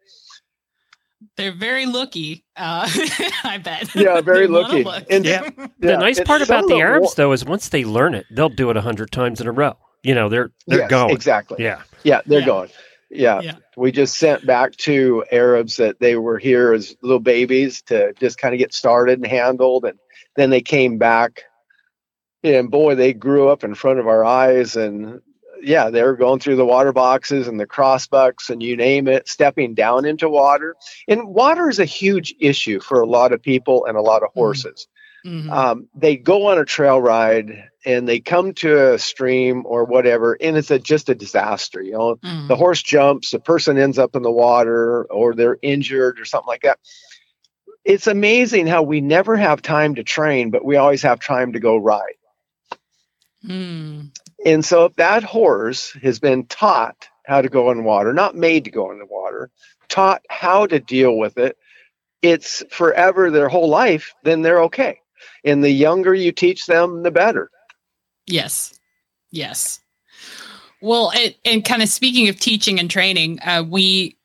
They're 1.36 1.52
very 1.52 1.86
looky. 1.86 2.44
Uh, 2.56 2.88
I 3.44 3.58
bet. 3.62 3.94
Yeah, 3.94 4.20
very 4.32 4.46
They 4.46 4.52
looky. 4.52 4.84
look. 4.84 5.04
And- 5.10 5.24
Yeah. 5.24 5.48
Yeah, 5.78 5.92
the 5.92 5.98
nice 5.98 6.20
part 6.20 6.40
some 6.40 6.56
about 6.56 6.68
the 6.68 6.74
the 6.76 6.80
Arabs, 6.80 7.08
wa- 7.08 7.12
though, 7.16 7.32
is 7.32 7.44
once 7.44 7.68
they 7.68 7.84
learn 7.84 8.14
it, 8.14 8.24
they'll 8.30 8.48
do 8.48 8.70
it 8.70 8.76
a 8.76 8.80
hundred 8.80 9.10
times 9.12 9.40
in 9.40 9.46
a 9.46 9.52
row. 9.52 9.76
You 10.02 10.14
know, 10.14 10.28
they're 10.28 10.50
they're 10.66 10.80
yes, 10.80 10.90
going. 10.90 11.10
exactly 11.14 11.62
Yeah. 11.62 11.82
yeah 12.02 12.22
they're 12.26 12.40
Yeah. 12.40 12.46
going 12.46 12.70
yeah. 13.10 13.40
Yeah. 13.40 13.52
we 13.76 13.92
just 13.92 14.16
sent 14.16 14.44
back 14.46 14.72
two 14.76 15.24
arabs 15.30 15.76
that 15.76 16.00
they 16.00 16.16
were 16.16 16.38
here 16.38 16.72
as 16.72 16.96
little 17.02 17.20
babies 17.20 17.82
to 17.82 18.12
just 18.14 18.38
kind 18.38 18.54
of 18.54 18.58
get 18.58 18.72
started 18.74 19.18
and 19.18 19.26
handled 19.26 19.84
and 19.84 19.98
then 20.34 20.50
they 20.50 20.60
came 20.62 20.98
back 20.98 21.42
and 22.46 22.70
boy 22.70 22.94
they 22.94 23.12
grew 23.12 23.48
up 23.48 23.64
in 23.64 23.74
front 23.74 23.98
of 23.98 24.06
our 24.06 24.24
eyes 24.24 24.76
and 24.76 25.20
yeah 25.62 25.90
they 25.90 26.02
were 26.02 26.16
going 26.16 26.38
through 26.38 26.56
the 26.56 26.64
water 26.64 26.92
boxes 26.92 27.48
and 27.48 27.58
the 27.58 27.66
crossbucks 27.66 28.50
and 28.50 28.62
you 28.62 28.76
name 28.76 29.08
it 29.08 29.28
stepping 29.28 29.74
down 29.74 30.04
into 30.04 30.28
water 30.28 30.76
and 31.08 31.26
water 31.28 31.68
is 31.68 31.78
a 31.78 31.84
huge 31.84 32.34
issue 32.40 32.78
for 32.80 33.00
a 33.00 33.06
lot 33.06 33.32
of 33.32 33.42
people 33.42 33.84
and 33.86 33.96
a 33.96 34.02
lot 34.02 34.22
of 34.22 34.30
horses 34.34 34.86
Mhm. 35.24 35.50
um, 35.50 35.88
they 35.96 36.16
go 36.16 36.46
on 36.46 36.56
a 36.58 36.64
trail 36.64 37.00
ride 37.00 37.68
and 37.84 38.06
they 38.06 38.20
come 38.20 38.54
to 38.54 38.92
a 38.94 38.98
stream 38.98 39.64
or 39.66 39.84
whatever 39.84 40.36
and 40.40 40.56
it's 40.56 40.70
a, 40.70 40.78
just 40.78 41.08
a 41.08 41.14
disaster 41.16 41.82
you 41.82 41.92
know 41.92 42.16
Mhm. 42.22 42.46
the 42.48 42.54
horse 42.56 42.82
jumps, 42.82 43.32
the 43.32 43.40
person 43.40 43.76
ends 43.76 43.98
up 43.98 44.14
in 44.14 44.22
the 44.22 44.30
water, 44.30 45.04
or 45.10 45.34
they're 45.34 45.58
injured 45.62 46.20
or 46.20 46.24
something 46.24 46.46
like 46.46 46.62
that. 46.62 46.78
It's 47.84 48.06
amazing 48.06 48.66
how 48.68 48.82
we 48.82 49.00
never 49.00 49.36
have 49.36 49.62
time 49.62 49.94
to 49.96 50.04
train, 50.04 50.50
but 50.50 50.64
we 50.64 50.76
always 50.76 51.02
have 51.02 51.18
time 51.20 51.52
to 51.54 51.60
go 51.60 51.76
ride. 51.76 52.14
Mm. 53.46 54.10
And 54.44 54.64
so, 54.64 54.92
that 54.96 55.22
horse 55.22 55.92
has 56.02 56.18
been 56.18 56.46
taught 56.46 57.08
how 57.26 57.42
to 57.42 57.48
go 57.48 57.70
in 57.70 57.84
water, 57.84 58.12
not 58.12 58.36
made 58.36 58.64
to 58.64 58.70
go 58.70 58.90
in 58.90 58.98
the 58.98 59.06
water, 59.06 59.50
taught 59.88 60.22
how 60.28 60.66
to 60.66 60.78
deal 60.78 61.16
with 61.16 61.38
it, 61.38 61.56
it's 62.22 62.64
forever 62.70 63.30
their 63.30 63.48
whole 63.48 63.68
life, 63.68 64.14
then 64.24 64.42
they're 64.42 64.62
okay. 64.62 65.00
And 65.44 65.62
the 65.62 65.70
younger 65.70 66.14
you 66.14 66.32
teach 66.32 66.66
them, 66.66 67.02
the 67.02 67.10
better. 67.10 67.50
Yes. 68.26 68.78
Yes. 69.30 69.80
Well, 70.80 71.12
it, 71.14 71.36
and 71.44 71.64
kind 71.64 71.82
of 71.82 71.88
speaking 71.88 72.28
of 72.28 72.38
teaching 72.38 72.78
and 72.78 72.90
training, 72.90 73.38
uh, 73.44 73.64
we 73.66 74.16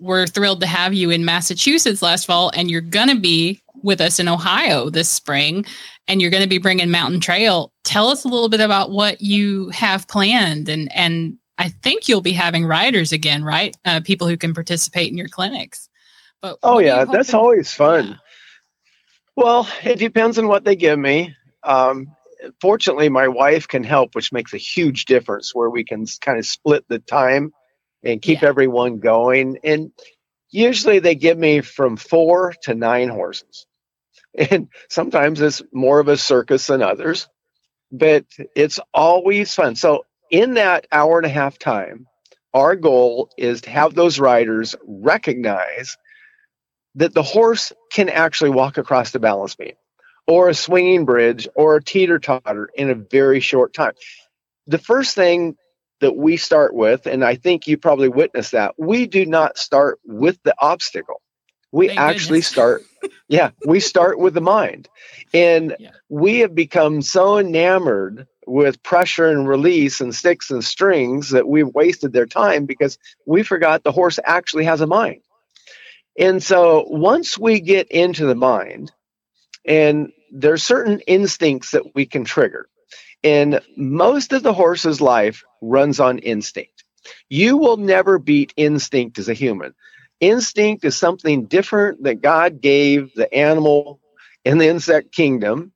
were 0.00 0.26
thrilled 0.26 0.60
to 0.60 0.66
have 0.66 0.94
you 0.94 1.10
in 1.10 1.24
Massachusetts 1.24 2.02
last 2.02 2.26
fall, 2.26 2.50
and 2.54 2.70
you're 2.70 2.80
going 2.80 3.08
to 3.08 3.20
be 3.20 3.60
with 3.82 4.00
us 4.00 4.18
in 4.18 4.28
Ohio 4.28 4.90
this 4.90 5.08
spring, 5.08 5.64
and 6.08 6.20
you're 6.20 6.30
going 6.30 6.42
to 6.42 6.48
be 6.48 6.58
bringing 6.58 6.90
Mountain 6.90 7.20
Trail. 7.20 7.72
Tell 7.84 8.08
us 8.08 8.24
a 8.24 8.28
little 8.28 8.48
bit 8.48 8.60
about 8.60 8.90
what 8.90 9.20
you 9.20 9.68
have 9.70 10.06
planned, 10.08 10.68
and 10.68 10.90
and 10.94 11.36
I 11.58 11.68
think 11.68 12.08
you'll 12.08 12.20
be 12.22 12.32
having 12.32 12.64
riders 12.64 13.12
again, 13.12 13.44
right? 13.44 13.76
Uh, 13.84 14.00
people 14.02 14.26
who 14.26 14.36
can 14.36 14.54
participate 14.54 15.10
in 15.10 15.18
your 15.18 15.28
clinics. 15.28 15.88
But 16.40 16.58
Oh, 16.62 16.74
what 16.74 16.78
are 16.78 16.80
you 16.82 16.86
yeah, 16.88 17.04
that's 17.04 17.34
always 17.34 17.72
fun. 17.72 18.08
Yeah. 18.08 18.14
Well, 19.36 19.68
it 19.84 19.98
depends 19.98 20.38
on 20.38 20.48
what 20.48 20.64
they 20.64 20.76
give 20.76 20.98
me. 20.98 21.34
Um, 21.62 22.08
fortunately, 22.60 23.08
my 23.08 23.28
wife 23.28 23.68
can 23.68 23.84
help, 23.84 24.14
which 24.14 24.32
makes 24.32 24.52
a 24.54 24.58
huge 24.58 25.04
difference 25.04 25.54
where 25.54 25.70
we 25.70 25.84
can 25.84 26.06
kind 26.20 26.38
of 26.38 26.46
split 26.46 26.84
the 26.88 26.98
time 26.98 27.52
and 28.02 28.20
keep 28.22 28.42
Yeah. 28.42 28.48
everyone 28.48 28.98
going. 28.98 29.58
And 29.62 29.92
usually 30.50 30.98
they 30.98 31.14
give 31.14 31.38
me 31.38 31.60
from 31.60 31.96
four 31.96 32.54
to 32.62 32.74
nine 32.74 33.08
horses. 33.08 33.66
And 34.50 34.68
sometimes 34.88 35.40
it's 35.40 35.60
more 35.72 35.98
of 35.98 36.08
a 36.08 36.16
circus 36.16 36.68
than 36.68 36.82
others, 36.82 37.28
but 37.90 38.24
it's 38.54 38.78
always 38.94 39.52
fun. 39.54 39.74
So, 39.74 40.06
in 40.30 40.54
that 40.54 40.86
hour 40.92 41.18
and 41.18 41.26
a 41.26 41.30
half 41.30 41.58
time, 41.58 42.06
our 42.54 42.76
goal 42.76 43.30
is 43.36 43.62
to 43.62 43.70
have 43.70 43.94
those 43.94 44.20
riders 44.20 44.76
recognize 44.86 45.96
that 46.96 47.14
the 47.14 47.22
horse 47.22 47.72
can 47.92 48.08
actually 48.08 48.50
walk 48.50 48.78
across 48.78 49.10
the 49.10 49.18
balance 49.18 49.56
beam 49.56 49.74
or 50.26 50.48
a 50.48 50.54
swinging 50.54 51.04
bridge 51.04 51.48
or 51.54 51.76
a 51.76 51.82
teeter 51.82 52.18
totter 52.18 52.68
in 52.74 52.90
a 52.90 52.94
very 52.94 53.40
short 53.40 53.72
time. 53.74 53.94
The 54.66 54.78
first 54.78 55.14
thing 55.14 55.56
that 56.00 56.16
we 56.16 56.36
start 56.36 56.74
with, 56.74 57.06
and 57.06 57.24
I 57.24 57.34
think 57.34 57.66
you 57.66 57.76
probably 57.76 58.08
witnessed 58.08 58.52
that, 58.52 58.74
we 58.78 59.06
do 59.06 59.26
not 59.26 59.58
start 59.58 59.98
with 60.04 60.38
the 60.44 60.54
obstacle. 60.60 61.20
We 61.72 61.88
Thank 61.88 62.00
actually 62.00 62.40
goodness. 62.40 62.46
start, 62.46 62.82
yeah, 63.28 63.50
we 63.66 63.80
start 63.80 64.18
with 64.18 64.34
the 64.34 64.40
mind. 64.40 64.88
And 65.34 65.76
Yeah. 65.78 65.90
we 66.08 66.40
have 66.40 66.54
become 66.54 67.02
so 67.02 67.38
enamored 67.38 68.26
with 68.46 68.82
pressure 68.82 69.28
and 69.28 69.46
release 69.48 70.00
and 70.00 70.14
sticks 70.14 70.50
and 70.50 70.64
strings 70.64 71.30
that 71.30 71.48
we've 71.48 71.68
wasted 71.68 72.12
their 72.12 72.26
time 72.26 72.66
because 72.66 72.98
we 73.26 73.42
forgot 73.42 73.84
the 73.84 73.92
horse 73.92 74.18
actually 74.24 74.64
has 74.64 74.80
a 74.80 74.86
mind. 74.86 75.22
And 76.18 76.42
so 76.42 76.84
once 76.88 77.38
we 77.38 77.60
get 77.60 77.88
into 77.90 78.26
the 78.26 78.34
mind, 78.34 78.92
and 79.64 80.12
there's 80.32 80.62
certain 80.62 81.00
instincts 81.00 81.72
that 81.72 81.94
we 81.94 82.06
can 82.06 82.24
trigger. 82.24 82.68
And 83.22 83.60
most 83.76 84.32
of 84.32 84.42
the 84.42 84.54
horse's 84.54 85.00
life 85.00 85.44
runs 85.60 86.00
on 86.00 86.18
instinct. 86.18 86.84
You 87.28 87.56
will 87.58 87.76
never 87.76 88.18
beat 88.18 88.52
instinct 88.56 89.18
as 89.18 89.28
a 89.28 89.34
human. 89.34 89.74
Instinct 90.20 90.84
is 90.84 90.96
something 90.96 91.46
different 91.46 92.04
that 92.04 92.20
God 92.20 92.60
gave 92.60 93.14
the 93.14 93.32
animal 93.32 94.00
and 94.44 94.60
the 94.60 94.68
insect 94.68 95.12
kingdom 95.12 95.72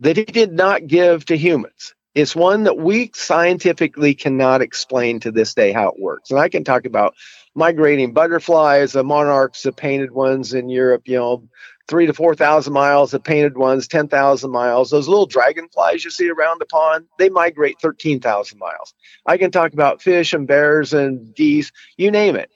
that 0.00 0.16
He 0.16 0.24
did 0.24 0.52
not 0.52 0.86
give 0.86 1.24
to 1.26 1.36
humans. 1.36 1.94
It's 2.14 2.36
one 2.36 2.64
that 2.64 2.76
we 2.76 3.10
scientifically 3.14 4.14
cannot 4.14 4.60
explain 4.60 5.20
to 5.20 5.32
this 5.32 5.54
day 5.54 5.72
how 5.72 5.88
it 5.88 5.98
works. 5.98 6.30
And 6.30 6.38
I 6.38 6.50
can 6.50 6.64
talk 6.64 6.84
about 6.84 7.14
migrating 7.54 8.12
butterflies, 8.12 8.92
the 8.92 9.02
monarchs, 9.04 9.62
the 9.62 9.72
painted 9.72 10.10
ones 10.10 10.52
in 10.52 10.68
Europe, 10.68 11.02
you 11.06 11.16
know, 11.16 11.48
three 11.88 12.06
to 12.06 12.12
4,000 12.12 12.72
miles, 12.72 13.10
the 13.12 13.20
painted 13.20 13.56
ones, 13.56 13.88
10,000 13.88 14.50
miles. 14.50 14.90
Those 14.90 15.08
little 15.08 15.26
dragonflies 15.26 16.04
you 16.04 16.10
see 16.10 16.30
around 16.30 16.60
the 16.60 16.66
pond, 16.66 17.06
they 17.18 17.30
migrate 17.30 17.80
13,000 17.80 18.58
miles. 18.58 18.94
I 19.26 19.38
can 19.38 19.50
talk 19.50 19.72
about 19.72 20.02
fish 20.02 20.34
and 20.34 20.46
bears 20.46 20.92
and 20.92 21.34
geese, 21.34 21.72
you 21.96 22.10
name 22.10 22.36
it. 22.36 22.50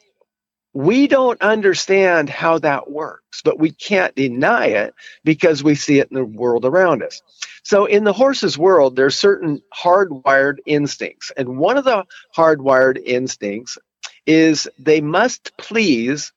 We 0.77 1.07
don't 1.07 1.41
understand 1.41 2.29
how 2.29 2.59
that 2.59 2.91
works, 2.91 3.41
but 3.43 3.59
we 3.59 3.71
can't 3.71 4.15
deny 4.15 4.67
it 4.67 4.93
because 5.25 5.65
we 5.65 5.75
see 5.75 6.01
it 6.01 6.09
in 6.11 6.17
the 6.17 6.25
world 6.27 6.67
around 6.67 7.03
us. 7.03 7.23
So, 7.63 7.87
in 7.87 8.05
the 8.05 8.13
horse's 8.13 8.59
world, 8.59 8.95
there's 8.95 9.17
certain 9.17 9.63
hardwired 9.75 10.59
instincts. 10.67 11.33
And 11.35 11.57
one 11.57 11.79
of 11.79 11.85
the 11.85 12.05
hardwired 12.37 13.03
instincts 13.03 13.79
is 14.27 14.69
they 14.79 15.01
must 15.01 15.57
please 15.57 16.31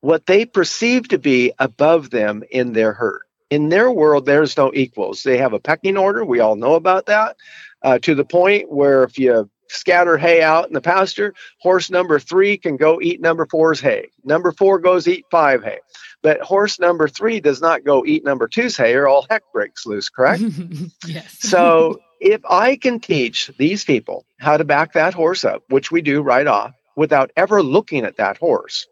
what 0.00 0.26
they 0.26 0.46
perceive 0.46 1.08
to 1.08 1.18
be 1.18 1.52
above 1.58 2.10
them 2.10 2.44
in 2.48 2.74
their 2.74 2.92
herd. 2.92 3.22
In 3.50 3.70
their 3.70 3.90
world, 3.90 4.24
there's 4.24 4.56
no 4.56 4.70
equals. 4.72 5.24
They 5.24 5.38
have 5.38 5.52
a 5.52 5.58
pecking 5.58 5.96
order. 5.96 6.24
We 6.24 6.38
all 6.38 6.54
know 6.54 6.74
about 6.74 7.06
that. 7.06 7.38
Uh, 7.82 7.98
to 7.98 8.14
the 8.14 8.24
point 8.24 8.70
where 8.70 9.02
if 9.02 9.18
you 9.18 9.50
scatter 9.68 10.16
hay 10.16 10.42
out 10.42 10.66
in 10.66 10.72
the 10.72 10.80
pasture, 10.80 11.34
horse 11.60 11.90
number 11.90 12.18
three 12.18 12.58
can 12.58 12.76
go 12.76 13.00
eat 13.00 13.20
number 13.20 13.46
four's 13.46 13.80
hay. 13.80 14.08
Number 14.24 14.52
four 14.52 14.78
goes 14.78 15.06
eat 15.06 15.24
five 15.30 15.62
hay. 15.62 15.78
But 16.22 16.40
horse 16.40 16.80
number 16.80 17.08
three 17.08 17.40
does 17.40 17.60
not 17.60 17.84
go 17.84 18.04
eat 18.04 18.24
number 18.24 18.48
two's 18.48 18.76
hay, 18.76 18.94
or 18.94 19.06
all 19.06 19.26
heck 19.30 19.42
breaks 19.52 19.86
loose, 19.86 20.08
correct? 20.08 20.42
yes. 21.06 21.36
So 21.48 22.00
if 22.20 22.40
I 22.48 22.76
can 22.76 23.00
teach 23.00 23.50
these 23.58 23.84
people 23.84 24.24
how 24.38 24.56
to 24.56 24.64
back 24.64 24.94
that 24.94 25.14
horse 25.14 25.44
up, 25.44 25.62
which 25.68 25.90
we 25.90 26.02
do 26.02 26.20
right 26.20 26.46
off, 26.46 26.74
without 26.96 27.30
ever 27.36 27.62
looking 27.62 28.04
at 28.04 28.16
that 28.16 28.38
horse, 28.38 28.86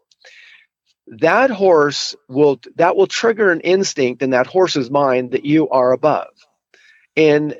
that 1.07 1.49
horse 1.49 2.15
will 2.27 2.59
that 2.75 2.95
will 2.95 3.07
trigger 3.07 3.51
an 3.51 3.61
instinct 3.61 4.21
in 4.21 4.31
that 4.31 4.47
horse's 4.47 4.89
mind 4.89 5.31
that 5.31 5.45
you 5.45 5.69
are 5.69 5.91
above. 5.91 6.29
And 7.15 7.55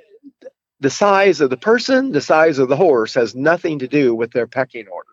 the 0.79 0.89
size 0.89 1.41
of 1.41 1.49
the 1.49 1.57
person, 1.57 2.11
the 2.11 2.21
size 2.21 2.59
of 2.59 2.69
the 2.69 2.75
horse 2.75 3.15
has 3.15 3.35
nothing 3.35 3.79
to 3.79 3.87
do 3.87 4.13
with 4.13 4.31
their 4.31 4.47
pecking 4.47 4.87
order. 4.87 5.09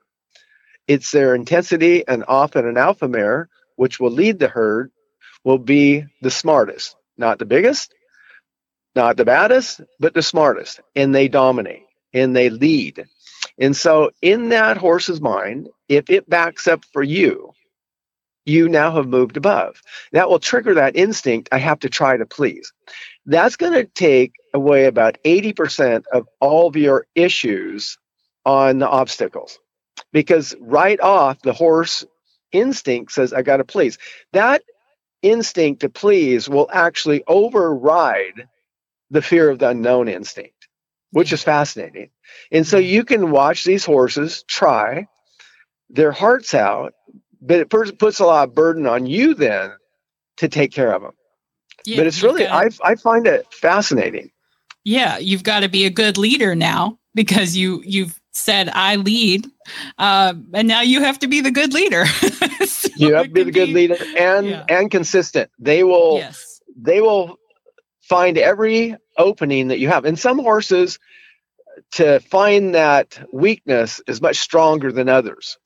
It's 0.87 1.11
their 1.11 1.35
intensity, 1.35 2.07
and 2.07 2.25
often 2.29 2.67
an 2.67 2.77
alpha 2.77 3.09
mare, 3.09 3.49
which 3.77 3.99
will 3.99 4.11
lead 4.11 4.39
the 4.39 4.49
herd, 4.49 4.91
will 5.43 5.59
be 5.59 6.05
the 6.21 6.31
smartest, 6.31 6.97
not 7.17 7.39
the 7.39 7.47
biggest, 7.47 7.95
not 8.95 9.17
the 9.17 9.25
baddest, 9.25 9.81
but 9.99 10.15
the 10.15 10.23
smartest. 10.23 10.81
And 10.95 11.15
they 11.15 11.29
dominate 11.29 11.87
and 12.13 12.37
they 12.37 12.51
lead. 12.51 13.07
And 13.59 13.77
so, 13.77 14.11
in 14.23 14.51
that 14.51 14.77
horse's 14.77 15.21
mind, 15.21 15.69
if 15.89 16.11
it 16.11 16.29
backs 16.29 16.67
up 16.67 16.85
for 16.93 17.03
you, 17.03 17.53
you 18.45 18.69
now 18.69 18.93
have 18.97 19.07
moved 19.07 19.37
above. 19.37 19.81
That 20.13 20.29
will 20.29 20.39
trigger 20.39 20.75
that 20.75 20.97
instinct. 20.97 21.49
I 21.53 21.59
have 21.59 21.81
to 21.81 21.89
try 21.89 22.17
to 22.17 22.27
please. 22.27 22.73
That's 23.27 23.57
going 23.57 23.73
to 23.73 23.85
take 23.85 24.35
away 24.53 24.85
about 24.87 25.19
80% 25.25 26.05
of 26.13 26.29
all 26.41 26.69
of 26.69 26.77
your 26.77 27.07
issues 27.15 27.99
on 28.45 28.79
the 28.79 28.89
obstacles 28.89 29.59
because 30.13 30.55
right 30.61 31.01
off, 31.01 31.41
the 31.43 31.53
horse 31.53 32.05
instinct 32.53 33.13
says, 33.13 33.33
I 33.33 33.43
got 33.43 33.59
to 33.59 33.65
please. 33.65 33.99
That 34.33 34.63
instinct 35.23 35.81
to 35.81 35.89
please 35.89 36.49
will 36.49 36.69
actually 36.73 37.25
override 37.27 38.49
the 39.11 39.23
fear 39.23 39.51
of 39.51 39.59
the 39.59 39.71
unknown 39.71 40.09
instinct, 40.09 40.69
which 41.11 41.33
is 41.33 41.43
fascinating. 41.43 42.11
And 42.53 42.67
so 42.67 42.79
you 42.79 43.05
can 43.05 43.31
watch 43.31 43.65
these 43.65 43.85
horses 43.85 44.45
try 44.47 45.09
their 45.91 46.13
hearts 46.13 46.55
out, 46.55 46.95
but 47.41 47.61
it 47.61 47.71
puts 47.71 48.21
a 48.21 48.27
lot 48.27 48.49
of 48.49 48.55
burden 48.55 48.87
on 48.87 49.07
you 49.07 49.35
then 49.35 49.73
to 50.39 50.49
take 50.49 50.73
care 50.73 50.93
of 50.93 51.03
them. 51.03 51.13
Yeah, 51.85 51.97
but 51.99 52.07
it's 52.07 52.23
really, 52.23 52.45
gotta- 52.45 52.75
I, 52.85 52.93
I 52.93 52.95
find 52.97 53.27
it 53.27 53.47
fascinating. 53.53 54.31
yeah, 54.85 55.19
you've 55.19 55.43
got 55.45 55.61
to 55.61 55.69
be 55.69 55.85
a 55.87 55.91
good 55.91 56.17
leader 56.19 56.55
now 56.55 56.99
because 57.15 57.57
you 57.57 57.83
you've 57.85 58.19
said 58.33 58.69
I 58.73 58.97
lead, 58.97 59.47
uh, 59.99 60.35
and 60.53 60.67
now 60.67 60.81
you 60.83 61.01
have 61.01 61.19
to 61.21 61.29
be 61.29 61.41
the 61.41 61.51
good 61.51 61.73
leader. 61.75 62.05
So 62.67 62.89
You 62.97 63.15
have 63.15 63.27
to 63.27 63.31
be 63.31 63.43
the 63.43 63.51
good 63.53 63.69
leader 63.71 63.97
and 64.17 64.47
yeah. 64.47 64.65
and 64.69 64.91
consistent. 64.91 65.51
They 65.59 65.83
will 65.85 66.17
Yes. 66.19 66.61
they 66.77 67.01
will 67.01 67.37
find 68.03 68.39
every 68.39 68.97
opening 69.19 69.69
that 69.69 69.79
you 69.79 69.89
have. 69.89 70.05
And 70.05 70.19
some 70.19 70.39
horses 70.39 70.99
to 71.93 72.21
find 72.21 72.75
that 72.75 73.27
weakness 73.33 74.01
is 74.07 74.21
much 74.23 74.39
stronger 74.39 74.93
than 74.93 75.09
others. 75.09 75.59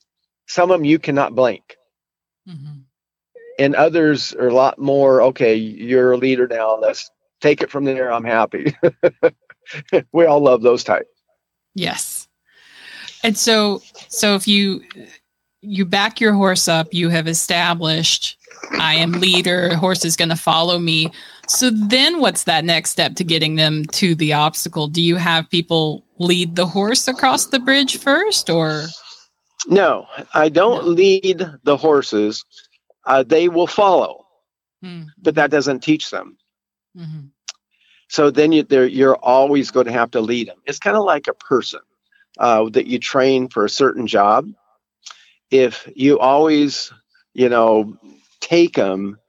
Some 0.47 0.71
of 0.71 0.79
them 0.79 0.85
you 0.85 0.99
cannot 0.99 1.35
blink. 1.35 1.77
Mhm. 2.47 2.78
And 3.59 3.75
others 3.75 4.33
are 4.33 4.47
a 4.47 4.53
lot 4.53 4.79
more 4.79 5.21
okay 5.21 5.53
you're 5.53 6.13
a 6.13 6.17
leader 6.17 6.47
now 6.47 6.75
let's 6.77 7.11
take 7.41 7.61
it 7.61 7.69
from 7.69 7.83
there 7.85 8.11
i'm 8.11 8.23
happy 8.25 8.73
we 10.13 10.25
all 10.25 10.39
love 10.41 10.61
those 10.63 10.83
types 10.83 11.09
Yes. 11.75 12.27
And 13.23 13.37
so 13.37 13.81
so 14.09 14.35
if 14.35 14.47
you 14.47 14.81
you 15.61 15.85
back 15.85 16.19
your 16.19 16.33
horse 16.33 16.67
up, 16.67 16.87
you 16.93 17.09
have 17.09 17.27
established 17.27 18.37
I 18.79 18.95
am 18.95 19.11
leader, 19.13 19.75
horse 19.75 20.03
is 20.03 20.15
going 20.15 20.29
to 20.29 20.35
follow 20.35 20.79
me. 20.79 21.11
So 21.47 21.69
then 21.69 22.19
what's 22.19 22.43
that 22.45 22.65
next 22.65 22.89
step 22.89 23.15
to 23.15 23.23
getting 23.23 23.55
them 23.55 23.85
to 23.93 24.15
the 24.15 24.33
obstacle? 24.33 24.87
Do 24.87 25.01
you 25.01 25.15
have 25.17 25.49
people 25.49 26.03
lead 26.17 26.55
the 26.55 26.65
horse 26.65 27.07
across 27.07 27.45
the 27.45 27.59
bridge 27.59 27.97
first 27.97 28.49
or 28.49 28.85
no 29.67 30.05
i 30.33 30.49
don't 30.49 30.85
No. 30.85 30.91
lead 30.91 31.45
the 31.63 31.77
horses 31.77 32.43
uh, 33.05 33.23
they 33.23 33.47
will 33.49 33.67
follow. 33.67 34.25
Hmm, 34.81 35.03
but 35.17 35.35
that 35.35 35.51
doesn't 35.51 35.81
teach 35.81 36.09
them. 36.11 36.37
Mhm. 36.95 37.31
so 38.09 38.29
then 38.31 38.51
you, 38.51 38.65
you're 38.69 39.15
always 39.17 39.71
going 39.71 39.85
to 39.85 39.91
have 39.91 40.11
to 40.11 40.21
lead 40.21 40.47
them. 40.47 40.57
It's 40.65 40.79
kind 40.79 40.97
of 40.97 41.03
like 41.03 41.27
a 41.27 41.33
person 41.33 41.81
uh, 42.39 42.69
that 42.69 42.87
you 42.87 42.99
train 42.99 43.49
for 43.49 43.65
a 43.65 43.69
certain 43.69 44.07
job. 44.07 44.47
If 45.51 45.89
you 45.95 46.19
always 46.19 46.91
you 47.33 47.49
know 47.49 47.97
take 48.41 48.75
them 48.75 49.19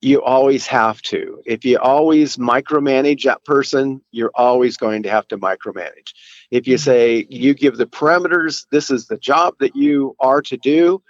you 0.00 0.22
always 0.22 0.66
have 0.66 1.00
to. 1.02 1.42
If 1.46 1.64
you 1.64 1.78
always 1.78 2.36
micromanage 2.36 3.24
that 3.24 3.44
person 3.44 4.00
you're 4.12 4.32
always 4.34 4.76
going 4.76 5.02
to 5.04 5.10
have 5.10 5.26
to 5.28 5.38
micromanage. 5.38 6.12
If 6.50 6.66
you 6.68 6.76
Mhm. 6.76 6.78
say 6.78 7.26
you 7.28 7.54
give 7.54 7.76
the 7.76 7.86
parameters 7.86 8.66
this 8.70 8.90
is 8.90 9.06
the 9.06 9.18
job 9.18 9.54
that 9.60 9.74
you 9.76 10.14
are 10.20 10.42
to 10.42 10.56
do 10.56 11.02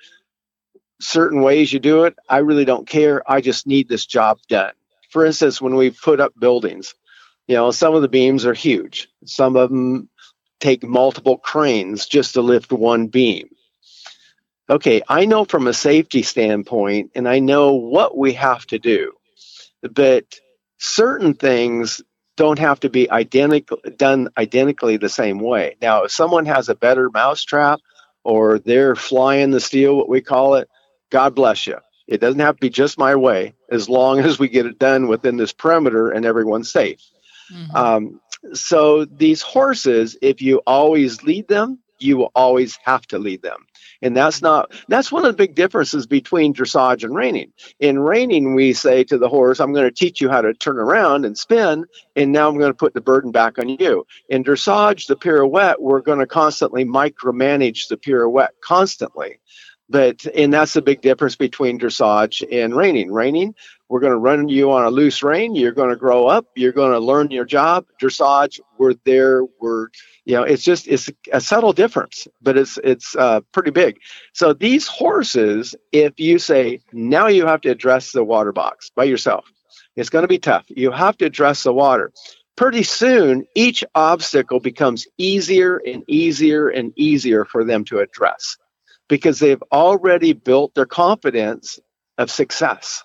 certain 1.01 1.43
ways 1.43 1.73
you 1.73 1.79
do 1.79 2.05
it 2.05 2.17
i 2.29 2.39
really 2.39 2.65
don't 2.65 2.89
care. 2.89 3.23
I 3.31 3.41
just 3.41 3.67
need 3.67 3.89
this 3.89 4.07
job 4.07 4.39
done. 4.49 4.73
For 5.11 5.25
instance 5.25 5.61
when 5.61 5.75
we 5.75 5.91
put 5.91 6.21
up 6.21 6.33
buildings 6.39 6.95
you 7.49 7.55
know 7.57 7.71
some 7.71 7.95
of 7.95 8.03
the 8.03 8.09
beams 8.09 8.47
are 8.47 8.55
huge. 8.55 9.09
Some 9.25 9.57
of 9.57 9.71
them 9.71 10.09
take 10.61 10.85
multiple 10.85 11.39
cranes 11.39 12.07
just 12.07 12.35
to 12.35 12.43
lift 12.43 12.71
one 12.71 13.07
beam. 13.09 13.49
Okay, 14.71 15.01
I 15.09 15.25
know 15.25 15.47
from 15.47 15.67
a 15.67 15.73
safety 15.73 16.23
standpoint 16.23 17.13
and 17.15 17.27
I 17.27 17.39
know 17.39 17.73
what 17.75 18.17
we 18.17 18.35
have 18.35 18.67
to 18.67 18.79
do, 18.79 19.15
but 19.83 20.25
certain 20.79 21.33
things 21.35 22.03
don't 22.37 22.59
have 22.59 22.81
to 22.81 22.91
be 22.91 23.11
identical 23.11 23.79
done 23.97 24.29
identically 24.37 24.99
the 24.99 25.09
same 25.09 25.39
way. 25.39 25.77
Now, 25.81 26.05
if 26.05 26.13
someone 26.13 26.45
has 26.47 26.69
a 26.69 26.75
better 26.75 27.09
mousetrap 27.11 27.81
or 28.25 28.59
they're 28.59 28.95
flying 28.95 29.51
the 29.51 29.61
steel, 29.61 29.97
what 29.97 30.09
we 30.09 30.21
call 30.21 30.57
it, 30.57 30.69
God 31.11 31.35
bless 31.35 31.66
you. 31.66 31.79
It 32.07 32.21
doesn't 32.21 32.40
have 32.40 32.57
to 32.57 32.61
be 32.61 32.71
just 32.71 32.99
my 32.99 33.14
way 33.14 33.55
as 33.71 33.88
long 33.88 34.18
as 34.25 34.38
we 34.38 34.49
get 34.49 34.66
it 34.66 34.79
done 34.79 35.09
within 35.09 35.37
this 35.37 35.53
perimeter 35.53 36.11
and 36.11 36.25
everyone's 36.25 36.71
safe. 36.71 37.03
Mm-hmm. 37.53 37.77
Um, 37.77 38.21
so 38.53 39.05
these 39.05 39.42
horses, 39.42 40.16
if 40.23 40.40
you 40.42 40.59
always 40.66 41.23
lead 41.23 41.49
them, 41.49 41.79
you 42.01 42.16
will 42.16 42.31
always 42.35 42.79
have 42.85 43.07
to 43.09 43.18
lead 43.18 43.42
them. 43.42 43.66
And 44.01 44.16
that's 44.16 44.40
not 44.40 44.73
that's 44.87 45.11
one 45.11 45.25
of 45.25 45.33
the 45.33 45.37
big 45.37 45.57
differences 45.57 46.07
between 46.07 46.55
dressage 46.55 47.03
and 47.03 47.14
reining. 47.14 47.53
In 47.81 47.99
reining, 47.99 48.55
we 48.55 48.73
say 48.73 49.03
to 49.05 49.18
the 49.18 49.29
horse, 49.29 49.59
I'm 49.59 49.73
going 49.73 49.87
to 49.87 49.94
teach 49.94 50.21
you 50.21 50.29
how 50.29 50.40
to 50.40 50.55
turn 50.55 50.79
around 50.79 51.25
and 51.25 51.37
spin, 51.37 51.85
and 52.14 52.31
now 52.31 52.49
I'm 52.49 52.59
going 52.59 52.71
to 52.71 52.77
put 52.77 52.94
the 52.94 53.01
burden 53.01 53.33
back 53.33 53.59
on 53.59 53.68
you. 53.68 54.07
In 54.29 54.44
dressage, 54.44 55.09
the 55.09 55.16
pirouette, 55.16 55.81
we're 55.81 56.01
going 56.01 56.21
to 56.21 56.27
constantly 56.27 56.85
micromanage 56.85 57.88
the 57.88 57.97
pirouette 57.97 58.55
constantly. 58.62 59.40
But 59.90 60.27
and 60.27 60.53
that's 60.53 60.74
the 60.74 60.83
big 60.83 61.01
difference 61.01 61.37
between 61.37 61.79
dressage 61.79 62.46
and 62.53 62.77
reining. 62.77 63.11
Reining, 63.11 63.55
we're 63.88 64.01
going 64.01 64.12
to 64.12 64.18
run 64.18 64.48
you 64.48 64.70
on 64.70 64.85
a 64.85 64.90
loose 64.90 65.22
rein. 65.22 65.55
You're 65.55 65.72
going 65.72 65.90
to 65.90 65.96
grow 65.96 66.27
up. 66.27 66.46
You're 66.55 66.72
going 66.72 66.92
to 66.92 66.98
learn 66.98 67.31
your 67.31 67.46
job. 67.46 67.87
Dressage, 68.01 68.61
we're 68.77 68.94
there. 69.05 69.44
We're 69.61 69.88
you 70.29 70.35
know, 70.35 70.42
it's 70.42 70.62
just 70.62 70.87
it's 70.88 71.11
a 71.33 71.40
subtle 71.40 71.72
difference, 71.72 72.29
but 72.42 72.59
it's 72.59 72.79
it's 72.85 73.16
uh, 73.16 73.40
pretty 73.53 73.70
big. 73.70 73.98
So 74.35 74.53
these 74.53 74.87
horses, 74.87 75.74
if 75.90 76.20
you 76.20 76.38
say 76.38 76.81
now 76.92 77.29
you 77.29 77.46
have 77.46 77.62
to 77.62 77.70
address 77.70 78.12
the 78.12 78.22
water 78.22 78.53
box 78.53 78.90
by 78.94 79.05
yourself, 79.05 79.51
it's 79.96 80.11
going 80.11 80.24
to 80.24 80.29
be 80.29 80.38
tough. 80.38 80.66
You 80.68 80.90
have 80.90 81.16
to 81.18 81.24
address 81.24 81.62
the 81.62 81.72
water. 81.72 82.12
Pretty 82.57 82.83
soon, 82.83 83.46
each 83.55 83.85
obstacle 83.94 84.61
becomes 84.61 85.07
easier 85.16 85.79
and 85.79 86.05
easier 86.09 86.68
and 86.68 86.92
easier 86.96 87.46
for 87.46 87.64
them 87.64 87.85
to 87.87 88.01
address 88.01 88.59
because 89.09 89.38
they've 89.38 89.62
already 89.73 90.33
built 90.33 90.75
their 90.75 90.87
confidence 90.87 91.79
of 92.18 92.31
success. 92.31 93.05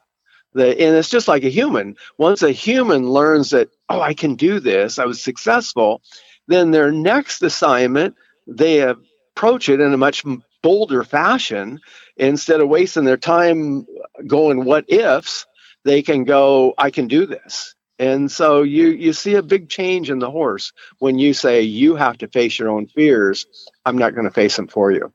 The, 0.53 0.67
and 0.67 0.95
it's 0.95 1.09
just 1.09 1.27
like 1.27 1.43
a 1.43 1.49
human. 1.49 1.95
Once 2.17 2.43
a 2.43 2.51
human 2.51 3.09
learns 3.09 3.51
that, 3.51 3.69
oh, 3.89 4.01
I 4.01 4.13
can 4.13 4.35
do 4.35 4.59
this, 4.59 4.99
I 4.99 5.05
was 5.05 5.21
successful, 5.21 6.01
then 6.47 6.71
their 6.71 6.91
next 6.91 7.41
assignment, 7.41 8.15
they 8.45 8.81
approach 8.81 9.69
it 9.69 9.79
in 9.79 9.93
a 9.93 9.97
much 9.97 10.23
bolder 10.61 11.03
fashion. 11.03 11.79
Instead 12.17 12.61
of 12.61 12.69
wasting 12.69 13.05
their 13.05 13.17
time 13.17 13.85
going, 14.27 14.65
what 14.65 14.85
ifs, 14.87 15.47
they 15.83 16.01
can 16.01 16.23
go, 16.23 16.73
I 16.77 16.91
can 16.91 17.07
do 17.07 17.25
this. 17.25 17.75
And 17.99 18.31
so 18.31 18.63
you 18.63 18.87
you 18.87 19.13
see 19.13 19.35
a 19.35 19.43
big 19.43 19.69
change 19.69 20.09
in 20.09 20.19
the 20.19 20.31
horse 20.31 20.73
when 20.99 21.19
you 21.19 21.33
say 21.33 21.61
you 21.61 21.95
have 21.95 22.17
to 22.19 22.27
face 22.27 22.57
your 22.57 22.69
own 22.69 22.87
fears. 22.87 23.45
I'm 23.85 23.97
not 23.97 24.15
going 24.15 24.25
to 24.25 24.33
face 24.33 24.55
them 24.55 24.67
for 24.67 24.91
you. 24.91 25.13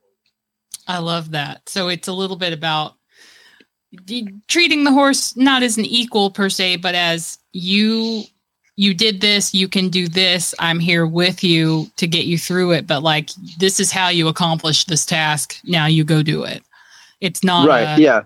I 0.88 0.98
love 0.98 1.30
that. 1.32 1.68
So 1.68 1.88
it's 1.88 2.08
a 2.08 2.12
little 2.12 2.36
bit 2.36 2.52
about 2.52 2.94
treating 4.48 4.84
the 4.84 4.92
horse 4.92 5.36
not 5.36 5.62
as 5.62 5.78
an 5.78 5.84
equal 5.84 6.30
per 6.30 6.48
se, 6.48 6.76
but 6.76 6.94
as 6.94 7.38
you 7.52 8.24
you 8.76 8.94
did 8.94 9.20
this, 9.20 9.52
you 9.52 9.66
can 9.66 9.88
do 9.88 10.06
this. 10.06 10.54
I'm 10.60 10.78
here 10.78 11.04
with 11.04 11.42
you 11.42 11.90
to 11.96 12.06
get 12.06 12.26
you 12.26 12.38
through 12.38 12.72
it. 12.72 12.86
But 12.86 13.02
like 13.02 13.30
this 13.58 13.80
is 13.80 13.90
how 13.90 14.08
you 14.08 14.28
accomplish 14.28 14.84
this 14.84 15.04
task. 15.04 15.58
Now 15.64 15.86
you 15.86 16.04
go 16.04 16.22
do 16.22 16.44
it. 16.44 16.62
It's 17.20 17.42
not 17.42 17.66
right. 17.66 17.98
A, 17.98 18.00
yeah. 18.00 18.22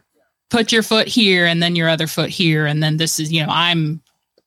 Put 0.51 0.71
your 0.71 0.83
foot 0.83 1.09
here 1.09 1.47
and 1.47 1.63
then 1.63 1.75
your 1.75 1.89
other 1.89 2.07
foot 2.07 2.29
here, 2.29 2.67
and 2.67 2.83
then 2.83 2.99
this 2.99 3.19
is 3.19 3.33
you 3.33 3.45
know 3.45 3.51
I'm 3.51 4.01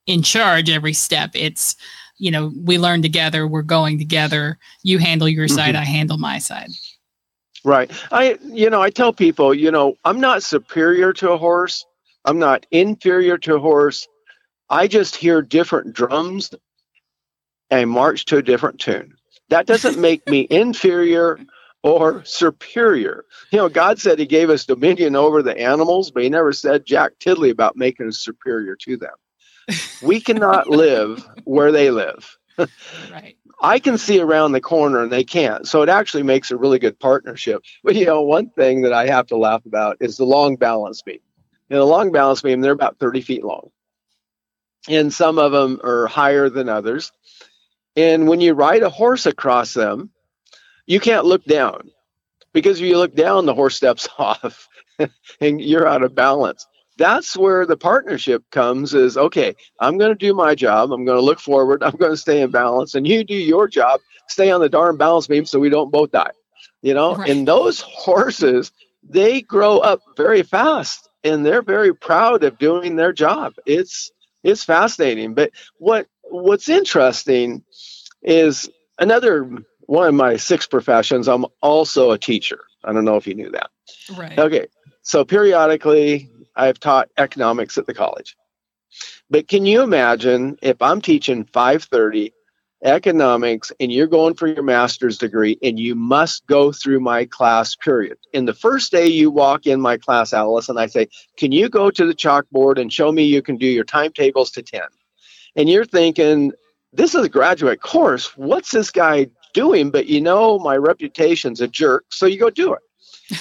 in 0.05 0.21
charge 0.21 0.69
every 0.69 0.93
step. 0.93 1.31
It's 1.33 1.75
you 2.17 2.29
know 2.29 2.53
we 2.63 2.77
learn 2.77 3.01
together. 3.01 3.47
We're 3.47 3.63
going 3.63 3.97
together. 3.97 4.59
You 4.83 4.99
handle 4.99 5.27
your 5.27 5.47
mm-hmm. 5.47 5.55
side. 5.55 5.75
I 5.75 5.83
handle 5.83 6.17
my 6.17 6.37
side. 6.37 6.69
Right. 7.65 7.91
I 8.11 8.37
you 8.43 8.69
know, 8.69 8.81
I 8.81 8.91
tell 8.91 9.11
people, 9.11 9.53
you 9.53 9.71
know, 9.71 9.95
I'm 10.05 10.21
not 10.21 10.43
superior 10.43 11.11
to 11.13 11.31
a 11.31 11.37
horse. 11.37 11.83
I'm 12.23 12.37
not 12.37 12.65
inferior 12.69 13.39
to 13.39 13.55
a 13.55 13.59
horse. 13.59 14.07
I 14.69 14.87
just 14.87 15.15
hear 15.15 15.41
different 15.41 15.93
drums 15.93 16.51
and 17.71 17.89
march 17.89 18.25
to 18.25 18.37
a 18.37 18.43
different 18.43 18.79
tune. 18.79 19.15
That 19.49 19.65
doesn't 19.65 19.97
make 19.97 20.27
me 20.27 20.45
inferior 20.51 21.39
or 21.81 22.23
superior. 22.23 23.25
You 23.51 23.57
know, 23.57 23.69
God 23.69 23.99
said 23.99 24.19
He 24.19 24.27
gave 24.27 24.51
us 24.51 24.65
dominion 24.65 25.15
over 25.15 25.41
the 25.41 25.57
animals, 25.57 26.11
but 26.11 26.21
He 26.21 26.29
never 26.29 26.53
said 26.53 26.85
Jack 26.85 27.13
Tiddley 27.19 27.49
about 27.49 27.75
making 27.75 28.07
us 28.07 28.19
superior 28.19 28.75
to 28.81 28.95
them. 28.95 29.15
We 30.01 30.21
cannot 30.21 30.69
live 30.69 31.27
where 31.45 31.71
they 31.71 31.89
live. 31.89 32.37
Right. 32.57 33.37
I 33.61 33.79
can 33.79 33.97
see 33.97 34.19
around 34.19 34.51
the 34.51 34.61
corner 34.61 35.01
and 35.01 35.11
they 35.11 35.23
can't. 35.23 35.67
So 35.67 35.81
it 35.81 35.89
actually 35.89 36.23
makes 36.23 36.51
a 36.51 36.57
really 36.57 36.79
good 36.79 36.99
partnership. 36.99 37.63
But 37.83 37.95
you 37.95 38.05
know, 38.05 38.21
one 38.21 38.49
thing 38.49 38.81
that 38.81 38.93
I 38.93 39.07
have 39.07 39.27
to 39.27 39.37
laugh 39.37 39.65
about 39.65 39.97
is 39.99 40.17
the 40.17 40.25
long 40.25 40.55
balance 40.55 41.01
beam. 41.01 41.19
In 41.69 41.77
the 41.77 41.85
long 41.85 42.11
balance 42.11 42.41
beam, 42.41 42.61
they're 42.61 42.71
about 42.73 42.99
30 42.99 43.21
feet 43.21 43.43
long. 43.43 43.69
And 44.87 45.13
some 45.13 45.39
of 45.39 45.51
them 45.51 45.79
are 45.83 46.07
higher 46.07 46.49
than 46.49 46.69
others. 46.69 47.11
And 47.95 48.27
when 48.27 48.41
you 48.41 48.53
ride 48.53 48.83
a 48.83 48.89
horse 48.89 49.25
across 49.25 49.73
them, 49.73 50.11
you 50.85 50.99
can't 50.99 51.25
look 51.25 51.43
down 51.45 51.89
because 52.53 52.79
if 52.79 52.87
you 52.87 52.97
look 52.97 53.15
down, 53.15 53.45
the 53.45 53.55
horse 53.55 53.75
steps 53.75 54.07
off 54.17 54.67
and 55.41 55.61
you're 55.61 55.87
out 55.87 56.03
of 56.03 56.13
balance 56.13 56.67
that's 56.97 57.35
where 57.35 57.65
the 57.65 57.77
partnership 57.77 58.43
comes 58.51 58.93
is 58.93 59.17
okay 59.17 59.55
i'm 59.79 59.97
going 59.97 60.11
to 60.11 60.15
do 60.15 60.33
my 60.33 60.55
job 60.55 60.91
i'm 60.91 61.05
going 61.05 61.17
to 61.17 61.23
look 61.23 61.39
forward 61.39 61.83
i'm 61.83 61.95
going 61.95 62.11
to 62.11 62.17
stay 62.17 62.41
in 62.41 62.51
balance 62.51 62.95
and 62.95 63.07
you 63.07 63.23
do 63.23 63.35
your 63.35 63.67
job 63.67 63.99
stay 64.27 64.51
on 64.51 64.61
the 64.61 64.69
darn 64.69 64.97
balance 64.97 65.27
beam 65.27 65.45
so 65.45 65.59
we 65.59 65.69
don't 65.69 65.91
both 65.91 66.11
die 66.11 66.31
you 66.85 66.93
know? 66.93 67.15
Right. 67.15 67.29
and 67.29 67.47
those 67.47 67.81
horses 67.81 68.71
they 69.07 69.41
grow 69.41 69.79
up 69.79 70.01
very 70.15 70.43
fast 70.43 71.09
and 71.23 71.45
they're 71.45 71.63
very 71.63 71.93
proud 71.93 72.43
of 72.43 72.57
doing 72.57 72.95
their 72.95 73.11
job. 73.11 73.53
It's 73.65 74.11
it's 74.43 74.63
fascinating 74.63 75.33
but 75.33 75.51
what 75.79 76.07
what's 76.23 76.69
interesting 76.69 77.63
is 78.21 78.69
another 78.99 79.49
one 79.87 80.07
of 80.07 80.13
my 80.13 80.37
six 80.37 80.67
professions 80.67 81.27
i'm 81.27 81.45
also 81.61 82.11
a 82.11 82.19
teacher. 82.19 82.61
I 82.83 82.93
don't 82.93 83.05
know 83.05 83.15
if 83.15 83.25
you 83.25 83.33
knew 83.33 83.49
that. 83.51 83.69
Right. 84.15 84.37
Okay 84.37 84.67
so 85.01 85.25
periodically 85.25 86.29
I've 86.55 86.79
taught 86.79 87.09
economics 87.17 87.77
at 87.77 87.85
the 87.85 87.93
college. 87.93 88.35
But 89.29 89.47
can 89.47 89.65
you 89.65 89.81
imagine 89.81 90.57
if 90.61 90.81
I'm 90.81 91.01
teaching 91.01 91.45
530 91.45 92.33
economics 92.85 93.71
and 93.79 93.91
you're 93.91 94.07
going 94.07 94.35
for 94.35 94.47
your 94.47 94.63
master's 94.63 95.17
degree 95.17 95.57
and 95.63 95.79
you 95.79 95.95
must 95.95 96.45
go 96.47 96.71
through 96.71 96.99
my 96.99 97.25
class 97.25 97.75
period. 97.75 98.17
In 98.33 98.45
the 98.45 98.53
first 98.53 98.91
day 98.91 99.07
you 99.07 99.31
walk 99.31 99.65
in 99.65 99.81
my 99.81 99.97
class, 99.97 100.33
Alice, 100.33 100.69
and 100.69 100.79
I 100.79 100.85
say, 100.87 101.07
Can 101.37 101.51
you 101.51 101.69
go 101.69 101.89
to 101.89 102.05
the 102.05 102.13
chalkboard 102.13 102.79
and 102.79 102.93
show 102.93 103.11
me 103.11 103.23
you 103.23 103.41
can 103.41 103.57
do 103.57 103.67
your 103.67 103.83
timetables 103.83 104.51
to 104.51 104.61
10? 104.61 104.81
And 105.55 105.69
you're 105.69 105.85
thinking, 105.85 106.51
This 106.93 107.15
is 107.15 107.25
a 107.25 107.29
graduate 107.29 107.81
course. 107.81 108.37
What's 108.37 108.71
this 108.71 108.91
guy 108.91 109.27
doing? 109.53 109.89
But 109.89 110.07
you 110.07 110.21
know, 110.21 110.59
my 110.59 110.77
reputation's 110.77 111.61
a 111.61 111.67
jerk. 111.67 112.05
So 112.09 112.25
you 112.25 112.39
go 112.39 112.49
do 112.49 112.73
it. 112.73 112.81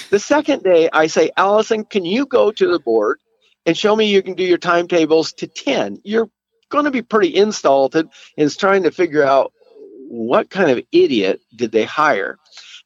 The 0.09 0.19
second 0.19 0.63
day, 0.63 0.89
I 0.91 1.07
say, 1.07 1.31
Allison, 1.37 1.85
can 1.85 2.05
you 2.05 2.25
go 2.25 2.51
to 2.51 2.67
the 2.71 2.79
board 2.79 3.19
and 3.65 3.77
show 3.77 3.95
me 3.95 4.05
you 4.05 4.23
can 4.23 4.35
do 4.35 4.43
your 4.43 4.57
timetables 4.57 5.33
to 5.33 5.47
10? 5.47 6.01
You're 6.03 6.29
going 6.69 6.85
to 6.85 6.91
be 6.91 7.01
pretty 7.01 7.35
insulted 7.35 8.07
and 8.37 8.45
is 8.45 8.57
trying 8.57 8.83
to 8.83 8.91
figure 8.91 9.23
out 9.23 9.53
what 10.07 10.49
kind 10.49 10.71
of 10.71 10.83
idiot 10.91 11.41
did 11.55 11.71
they 11.71 11.83
hire. 11.83 12.37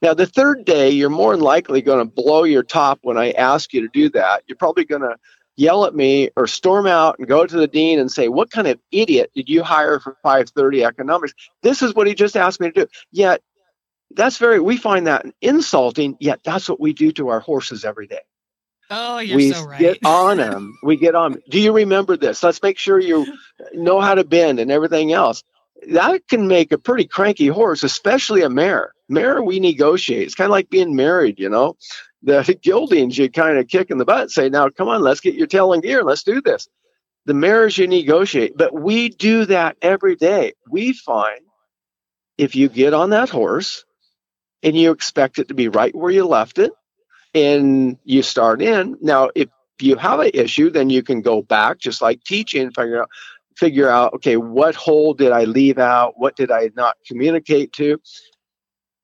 Now, 0.02 0.14
the 0.14 0.26
third 0.26 0.66
day, 0.66 0.90
you're 0.92 1.10
more 1.10 1.36
than 1.36 1.44
likely 1.44 1.82
going 1.82 2.00
to 2.00 2.14
blow 2.14 2.44
your 2.44 2.64
top 2.64 3.00
when 3.02 3.18
I 3.18 3.32
ask 3.32 3.74
you 3.74 3.82
to 3.82 3.90
do 3.92 4.10
that. 4.12 4.44
You're 4.48 4.58
probably 4.58 4.86
going 4.86 5.02
to 5.02 5.18
yell 5.58 5.86
at 5.86 5.94
me 5.94 6.30
or 6.38 6.48
storm 6.48 6.88
out 6.88 7.20
and 7.20 7.28
go 7.28 7.46
to 7.46 7.58
the 7.58 7.68
dean 7.68 8.00
and 8.00 8.10
say, 8.10 8.30
What 8.30 8.50
kind 8.50 8.68
of 8.68 8.80
idiot 8.92 9.32
did 9.36 9.50
you 9.50 9.62
hire 9.62 10.00
for 10.00 10.16
530 10.24 10.86
economics? 10.86 11.34
This 11.64 11.82
is 11.82 11.94
what 11.94 12.08
he 12.08 12.16
just 12.16 12.38
asked 12.38 12.62
me 12.62 12.72
to 12.72 12.86
do. 12.86 12.88
Yet 13.12 13.42
that's 14.16 14.38
very 14.38 14.60
we 14.60 14.78
find 14.78 15.08
that 15.08 15.26
insulting 15.42 16.18
yet 16.20 16.40
that's 16.44 16.68
what 16.68 16.80
we 16.80 16.94
do 16.94 17.12
to 17.14 17.30
our 17.30 17.40
horses 17.40 17.86
every 17.86 18.08
day. 18.08 18.22
Oh 18.90 19.20
you're 19.20 19.38
we 19.38 19.52
so 19.52 19.66
right. 19.66 19.80
get 19.80 20.00
on 20.06 20.38
them. 20.38 20.78
We 20.84 20.98
get 20.98 21.16
on 21.16 21.42
do 21.50 21.60
you 21.60 21.74
remember 21.74 22.18
this? 22.18 22.42
Let's 22.42 22.62
make 22.62 22.78
sure 22.78 23.00
you 23.00 23.26
know 23.74 24.00
how 24.00 24.16
to 24.16 24.24
bend 24.24 24.60
and 24.60 24.72
everything 24.72 25.14
else. 25.14 25.44
That 25.92 26.28
can 26.28 26.48
make 26.48 26.72
a 26.72 26.78
pretty 26.78 27.06
cranky 27.06 27.48
horse 27.48 27.84
especially 27.84 28.42
a 28.42 28.50
mare. 28.50 28.94
Mare 29.08 29.42
we 29.42 29.60
negotiate. 29.60 30.24
It's 30.24 30.36
kind 30.36 30.48
of 30.48 30.52
like 30.52 30.70
being 30.70 30.96
married 30.96 31.40
you 31.40 31.50
know? 31.50 31.78
The 32.24 32.42
geldings 32.62 33.18
you 33.18 33.30
kind 33.30 33.58
of 33.58 33.68
kick 33.68 33.92
in 33.92 33.98
the 33.98 34.06
butt 34.06 34.22
and 34.22 34.32
say 34.32 34.50
now 34.50 34.70
come 34.70 34.90
on 34.90 35.02
let's 35.02 35.22
get 35.22 35.36
your 35.36 35.48
tail 35.48 35.74
in 35.74 35.82
gear. 35.82 36.04
Let's 36.04 36.24
do 36.24 36.42
this. 36.42 36.68
The 37.26 37.36
mares 37.36 37.78
you 37.78 37.88
negotiate 37.88 38.58
but 38.58 38.74
we 38.74 39.10
do 39.10 39.46
that 39.46 39.78
every 39.84 40.16
day. 40.16 40.54
We 40.68 40.94
find 40.94 41.42
if 42.40 42.56
you 42.56 42.70
get 42.70 42.96
on 42.96 43.12
that 43.12 43.30
horse 43.30 43.86
and 44.64 44.76
you 44.76 44.92
expect 44.92 45.40
it 45.40 45.48
to 45.48 45.54
be 45.54 45.68
right 45.68 45.96
where 45.96 46.12
you 46.12 46.26
left 46.26 46.60
it, 46.60 46.72
and 47.34 47.98
you 48.04 48.22
start 48.22 48.62
in. 48.62 48.98
Now, 49.02 49.30
if 49.36 49.50
you 49.80 49.96
have 49.96 50.20
an 50.20 50.32
issue, 50.34 50.70
then 50.70 50.90
you 50.90 51.04
can 51.04 51.22
go 51.22 51.42
back, 51.42 51.80
just 51.80 52.02
like 52.02 52.24
teaching, 52.24 52.72
figure 52.72 53.02
out 53.02 53.10
figure 53.56 53.90
out 53.90 54.14
okay 54.14 54.38
what 54.38 54.74
hole 54.74 55.14
did 55.14 55.34
i 55.34 55.44
leave 55.44 55.78
out? 55.78 56.14
What 56.18 56.38
did 56.38 56.50
i 56.50 56.70
not 56.76 56.96
communicate 57.06 57.74
to? 57.74 58.00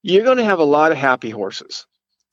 You're 0.02 0.24
going 0.24 0.38
to 0.38 0.46
have 0.46 0.60
a 0.60 0.64
lot 0.64 0.92
of 0.92 0.98
happy 0.98 1.30
horses 1.30 1.86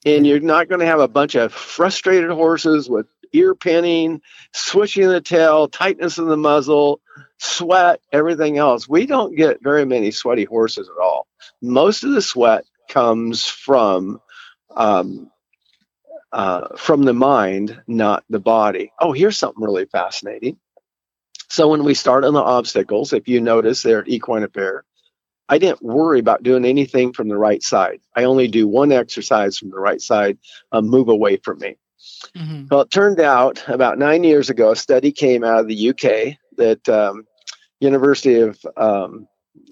and 0.04 0.26
you're 0.26 0.40
not 0.40 0.68
going 0.68 0.80
to 0.80 0.86
have 0.86 1.00
a 1.00 1.08
bunch 1.08 1.34
of 1.34 1.52
frustrated 1.52 2.30
horses 2.30 2.88
with 2.88 3.06
ear 3.32 3.54
pinning 3.54 4.20
switching 4.52 5.08
the 5.08 5.20
tail 5.20 5.68
tightness 5.68 6.18
in 6.18 6.28
the 6.28 6.36
muzzle 6.36 7.00
sweat 7.38 8.00
everything 8.12 8.58
else. 8.58 8.88
We 8.88 9.06
don't 9.06 9.34
get 9.34 9.62
very 9.62 9.84
many 9.84 10.10
sweaty 10.10 10.44
horses 10.44 10.88
at 10.88 11.02
all. 11.02 11.26
Most 11.60 12.04
of 12.04 12.12
the 12.12 12.22
sweat 12.22 12.64
comes 12.92 13.46
from 13.46 14.20
um, 14.76 15.30
uh, 16.32 16.76
from 16.76 17.02
the 17.04 17.12
mind, 17.12 17.82
not 17.86 18.24
the 18.30 18.40
body. 18.40 18.92
Oh, 19.00 19.12
here's 19.12 19.36
something 19.36 19.62
really 19.62 19.86
fascinating. 19.86 20.58
So 21.48 21.68
when 21.68 21.84
we 21.84 21.94
start 21.94 22.24
on 22.24 22.32
the 22.32 22.40
obstacles, 22.40 23.12
if 23.12 23.28
you 23.28 23.40
notice 23.40 23.82
there 23.82 24.00
at 24.00 24.08
Equine 24.08 24.42
Affaire, 24.42 24.84
I 25.48 25.58
didn't 25.58 25.82
worry 25.82 26.18
about 26.18 26.42
doing 26.42 26.64
anything 26.64 27.12
from 27.12 27.28
the 27.28 27.36
right 27.36 27.62
side. 27.62 28.00
I 28.16 28.24
only 28.24 28.48
do 28.48 28.66
one 28.66 28.92
exercise 28.92 29.58
from 29.58 29.70
the 29.70 29.78
right 29.78 30.00
side, 30.00 30.38
uh, 30.72 30.80
move 30.80 31.08
away 31.08 31.36
from 31.36 31.58
me. 31.58 31.76
Mm-hmm. 32.36 32.66
Well, 32.70 32.82
it 32.82 32.90
turned 32.90 33.20
out 33.20 33.62
about 33.68 33.98
nine 33.98 34.24
years 34.24 34.48
ago, 34.48 34.70
a 34.70 34.76
study 34.76 35.12
came 35.12 35.44
out 35.44 35.60
of 35.60 35.68
the 35.68 35.90
UK 35.90 36.38
that 36.56 36.88
um, 36.88 37.26
University 37.80 38.40
of 38.40 38.58
um, 38.78 39.28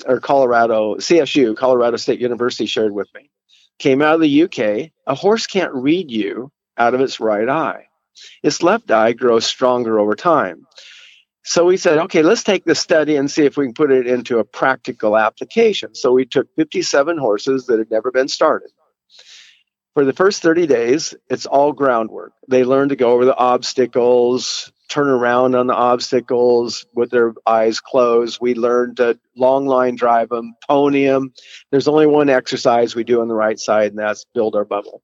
or 0.06 0.20
Colorado, 0.20 0.96
CSU, 0.96 1.56
Colorado 1.56 1.96
State 1.96 2.20
University, 2.20 2.66
shared 2.66 2.92
with 2.92 3.08
me. 3.14 3.30
Came 3.78 4.02
out 4.02 4.16
of 4.16 4.20
the 4.20 4.42
UK. 4.44 4.90
A 5.06 5.14
horse 5.14 5.46
can't 5.46 5.72
read 5.74 6.10
you 6.10 6.50
out 6.76 6.94
of 6.94 7.00
its 7.00 7.20
right 7.20 7.48
eye. 7.48 7.86
Its 8.42 8.62
left 8.62 8.90
eye 8.90 9.12
grows 9.12 9.46
stronger 9.46 9.98
over 9.98 10.14
time. 10.14 10.66
So 11.42 11.64
we 11.64 11.78
said, 11.78 11.98
okay, 11.98 12.22
let's 12.22 12.42
take 12.42 12.64
this 12.64 12.78
study 12.78 13.16
and 13.16 13.30
see 13.30 13.44
if 13.44 13.56
we 13.56 13.64
can 13.64 13.74
put 13.74 13.90
it 13.90 14.06
into 14.06 14.38
a 14.38 14.44
practical 14.44 15.16
application. 15.16 15.94
So 15.94 16.12
we 16.12 16.26
took 16.26 16.48
57 16.56 17.16
horses 17.16 17.66
that 17.66 17.78
had 17.78 17.90
never 17.90 18.10
been 18.10 18.28
started. 18.28 18.70
For 19.94 20.04
the 20.04 20.12
first 20.12 20.42
30 20.42 20.66
days, 20.66 21.14
it's 21.28 21.46
all 21.46 21.72
groundwork. 21.72 22.32
They 22.48 22.64
learn 22.64 22.90
to 22.90 22.96
go 22.96 23.12
over 23.12 23.24
the 23.24 23.36
obstacles, 23.36 24.70
turn 24.90 25.08
around 25.08 25.54
on 25.54 25.68
the 25.68 25.74
obstacles 25.74 26.84
with 26.94 27.10
their 27.10 27.32
eyes 27.46 27.80
closed. 27.80 28.38
We 28.40 28.54
learn 28.54 28.96
to 28.96 29.18
long 29.36 29.66
line 29.66 29.94
drive 29.94 30.28
them, 30.28 30.54
pony 30.68 31.06
them. 31.06 31.32
There's 31.70 31.88
only 31.88 32.06
one 32.06 32.28
exercise 32.28 32.94
we 32.94 33.04
do 33.04 33.20
on 33.20 33.28
the 33.28 33.34
right 33.34 33.58
side, 33.58 33.92
and 33.92 33.98
that's 33.98 34.26
build 34.34 34.56
our 34.56 34.64
bubble. 34.64 35.02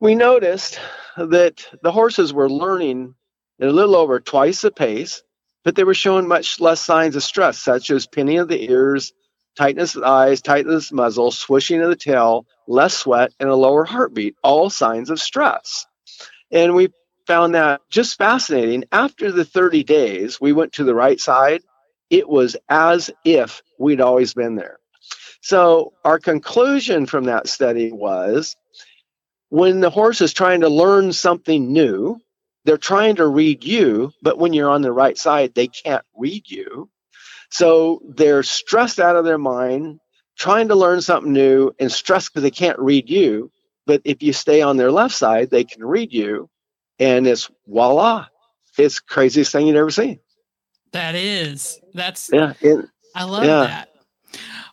We 0.00 0.14
noticed 0.14 0.80
that 1.16 1.68
the 1.82 1.92
horses 1.92 2.32
were 2.32 2.50
learning 2.50 3.14
at 3.60 3.68
a 3.68 3.72
little 3.72 3.94
over 3.94 4.18
twice 4.18 4.62
the 4.62 4.72
pace, 4.72 5.22
but 5.64 5.76
they 5.76 5.84
were 5.84 5.94
showing 5.94 6.26
much 6.26 6.58
less 6.58 6.80
signs 6.80 7.14
of 7.14 7.22
stress, 7.22 7.58
such 7.58 7.90
as 7.90 8.06
pinning 8.06 8.38
of 8.38 8.48
the 8.48 8.68
ears, 8.68 9.12
tightness 9.56 9.94
of 9.94 10.00
the 10.00 10.08
eyes, 10.08 10.40
tightness 10.42 10.86
of 10.86 10.96
the 10.96 11.02
muzzle, 11.02 11.30
swishing 11.30 11.80
of 11.82 11.88
the 11.90 11.94
tail, 11.96 12.46
less 12.66 12.94
sweat, 12.94 13.32
and 13.38 13.48
a 13.48 13.54
lower 13.54 13.84
heartbeat, 13.84 14.34
all 14.42 14.70
signs 14.70 15.10
of 15.10 15.20
stress. 15.20 15.86
And 16.50 16.74
we 16.74 16.88
found 17.26 17.54
that 17.54 17.82
just 17.90 18.18
fascinating. 18.18 18.84
After 18.92 19.32
the 19.32 19.44
30 19.44 19.84
days, 19.84 20.40
we 20.40 20.52
went 20.52 20.74
to 20.74 20.84
the 20.84 20.94
right 20.94 21.20
side. 21.20 21.62
It 22.10 22.28
was 22.28 22.56
as 22.68 23.10
if 23.24 23.62
we'd 23.78 24.00
always 24.00 24.34
been 24.34 24.56
there. 24.56 24.78
So, 25.42 25.94
our 26.04 26.18
conclusion 26.20 27.06
from 27.06 27.24
that 27.24 27.48
study 27.48 27.92
was 27.92 28.56
when 29.50 29.80
the 29.80 29.90
horse 29.90 30.20
is 30.20 30.32
trying 30.32 30.62
to 30.62 30.68
learn 30.68 31.12
something 31.12 31.72
new, 31.72 32.18
they're 32.64 32.78
trying 32.78 33.16
to 33.16 33.26
read 33.26 33.64
you, 33.64 34.12
but 34.22 34.38
when 34.38 34.52
you're 34.52 34.70
on 34.70 34.82
the 34.82 34.92
right 34.92 35.18
side, 35.18 35.54
they 35.54 35.68
can't 35.68 36.04
read 36.16 36.44
you. 36.50 36.90
So 37.50 38.00
they're 38.08 38.42
stressed 38.42 39.00
out 39.00 39.16
of 39.16 39.24
their 39.24 39.38
mind, 39.38 40.00
trying 40.38 40.68
to 40.68 40.74
learn 40.74 41.00
something 41.00 41.32
new 41.32 41.72
and 41.78 41.92
stressed 41.92 42.32
because 42.32 42.42
they 42.42 42.50
can't 42.50 42.78
read 42.78 43.10
you. 43.10 43.50
But 43.86 44.02
if 44.04 44.22
you 44.22 44.32
stay 44.32 44.62
on 44.62 44.76
their 44.76 44.90
left 44.92 45.14
side, 45.14 45.50
they 45.50 45.64
can 45.64 45.84
read 45.84 46.12
you. 46.12 46.48
And 47.02 47.26
it's 47.26 47.50
voila. 47.66 48.26
It's 48.78 49.00
craziest 49.00 49.52
thing 49.52 49.66
you'd 49.66 49.76
ever 49.76 49.90
seen. 49.90 50.18
That 50.92 51.14
is. 51.14 51.80
That's 51.94 52.30
yeah. 52.32 52.52
It, 52.60 52.86
I 53.14 53.24
love 53.24 53.44
yeah. 53.44 53.64
that. 53.64 53.88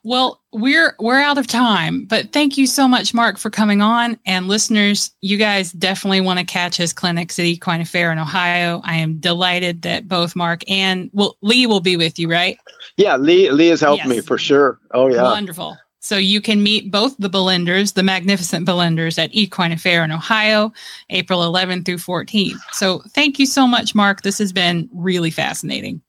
Well, 0.03 0.41
we're 0.53 0.95
we're 0.99 1.19
out 1.19 1.37
of 1.37 1.47
time, 1.47 2.05
but 2.05 2.31
thank 2.31 2.57
you 2.57 2.67
so 2.67 2.87
much, 2.87 3.13
Mark, 3.13 3.37
for 3.37 3.49
coming 3.49 3.81
on. 3.81 4.17
And 4.25 4.47
listeners, 4.47 5.11
you 5.19 5.35
guys 5.37 5.73
definitely 5.73 6.21
want 6.21 6.39
to 6.39 6.45
catch 6.45 6.77
his 6.77 6.93
clinics 6.93 7.37
at 7.37 7.45
Equine 7.45 7.81
Affaire 7.81 8.11
in 8.11 8.17
Ohio. 8.17 8.81
I 8.85 8.95
am 8.95 9.19
delighted 9.19 9.81
that 9.81 10.07
both 10.07 10.37
Mark 10.37 10.63
and 10.69 11.09
well, 11.11 11.37
Lee 11.41 11.65
will 11.65 11.81
be 11.81 11.97
with 11.97 12.17
you, 12.17 12.29
right? 12.29 12.57
Yeah, 12.95 13.17
Lee 13.17 13.51
Lee 13.51 13.67
has 13.67 13.81
helped 13.81 14.05
yes. 14.05 14.09
me 14.09 14.21
for 14.21 14.37
sure. 14.37 14.79
Oh 14.93 15.07
yeah, 15.07 15.23
wonderful. 15.23 15.77
So 16.01 16.15
you 16.15 16.41
can 16.41 16.63
meet 16.63 16.91
both 16.91 17.15
the 17.17 17.29
Bolenders, 17.29 17.93
the 17.93 18.03
magnificent 18.03 18.65
Bolenders, 18.65 19.17
at 19.17 19.33
Equine 19.33 19.73
Affaire 19.73 20.03
in 20.03 20.11
Ohio, 20.11 20.71
April 21.09 21.41
11th 21.41 21.85
through 21.85 21.97
14th. 21.97 22.59
So 22.71 22.99
thank 23.09 23.37
you 23.37 23.45
so 23.45 23.67
much, 23.67 23.93
Mark. 23.93 24.21
This 24.21 24.37
has 24.37 24.53
been 24.53 24.89
really 24.93 25.31
fascinating. 25.31 26.01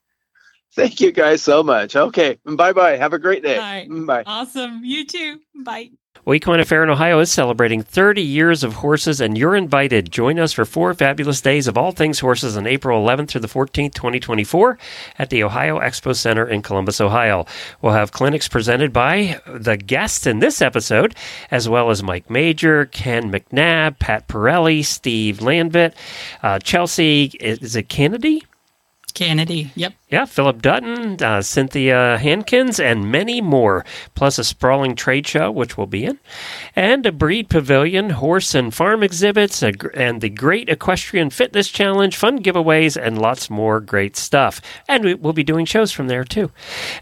Thank 0.72 1.00
you 1.00 1.10
guys 1.10 1.42
so 1.42 1.62
much. 1.62 1.96
Okay. 1.96 2.38
Bye 2.44 2.72
bye. 2.72 2.96
Have 2.96 3.12
a 3.12 3.18
great 3.18 3.42
day. 3.42 3.58
Right. 3.58 3.88
Bye. 3.90 4.22
Awesome. 4.26 4.84
You 4.84 5.04
too. 5.04 5.40
Bye. 5.54 5.90
Equine 6.28 6.60
Affaire 6.60 6.84
in 6.84 6.90
Ohio 6.90 7.18
is 7.18 7.32
celebrating 7.32 7.82
30 7.82 8.22
years 8.22 8.62
of 8.62 8.74
horses, 8.74 9.20
and 9.20 9.36
you're 9.36 9.56
invited. 9.56 10.12
Join 10.12 10.38
us 10.38 10.52
for 10.52 10.64
four 10.64 10.92
fabulous 10.94 11.40
days 11.40 11.66
of 11.66 11.76
all 11.78 11.92
things 11.92 12.20
horses 12.20 12.56
on 12.56 12.66
April 12.66 13.04
11th 13.04 13.30
through 13.30 13.40
the 13.40 13.48
14th, 13.48 13.94
2024, 13.94 14.78
at 15.18 15.30
the 15.30 15.42
Ohio 15.42 15.80
Expo 15.80 16.14
Center 16.14 16.46
in 16.46 16.62
Columbus, 16.62 17.00
Ohio. 17.00 17.46
We'll 17.80 17.94
have 17.94 18.12
clinics 18.12 18.48
presented 18.48 18.92
by 18.92 19.40
the 19.46 19.76
guests 19.76 20.26
in 20.26 20.38
this 20.38 20.60
episode, 20.62 21.16
as 21.50 21.68
well 21.68 21.90
as 21.90 22.02
Mike 22.02 22.30
Major, 22.30 22.84
Ken 22.86 23.32
McNabb, 23.32 23.98
Pat 23.98 24.28
Parelli, 24.28 24.84
Steve 24.84 25.38
Lantvit, 25.38 25.94
uh, 26.42 26.58
Chelsea, 26.60 27.32
is 27.40 27.74
it 27.74 27.88
Kennedy? 27.88 28.44
Kennedy, 29.14 29.72
yep. 29.74 29.94
Yeah, 30.10 30.24
Philip 30.24 30.60
Dutton, 30.60 31.22
uh, 31.22 31.40
Cynthia 31.40 32.18
Hankins, 32.18 32.80
and 32.80 33.12
many 33.12 33.40
more, 33.40 33.84
plus 34.16 34.40
a 34.40 34.44
sprawling 34.44 34.96
trade 34.96 35.24
show, 35.24 35.52
which 35.52 35.76
we'll 35.76 35.86
be 35.86 36.04
in, 36.04 36.18
and 36.74 37.06
a 37.06 37.12
breed 37.12 37.48
pavilion, 37.48 38.10
horse 38.10 38.52
and 38.52 38.74
farm 38.74 39.04
exhibits, 39.04 39.62
and 39.62 40.20
the 40.20 40.28
Great 40.28 40.68
Equestrian 40.68 41.30
Fitness 41.30 41.68
Challenge, 41.68 42.16
fun 42.16 42.42
giveaways, 42.42 43.00
and 43.00 43.20
lots 43.20 43.48
more 43.48 43.78
great 43.78 44.16
stuff. 44.16 44.60
And 44.88 45.04
we, 45.04 45.14
will 45.14 45.32
be 45.32 45.44
doing 45.44 45.64
shows 45.64 45.92
from 45.92 46.08
there 46.08 46.24
too. 46.24 46.50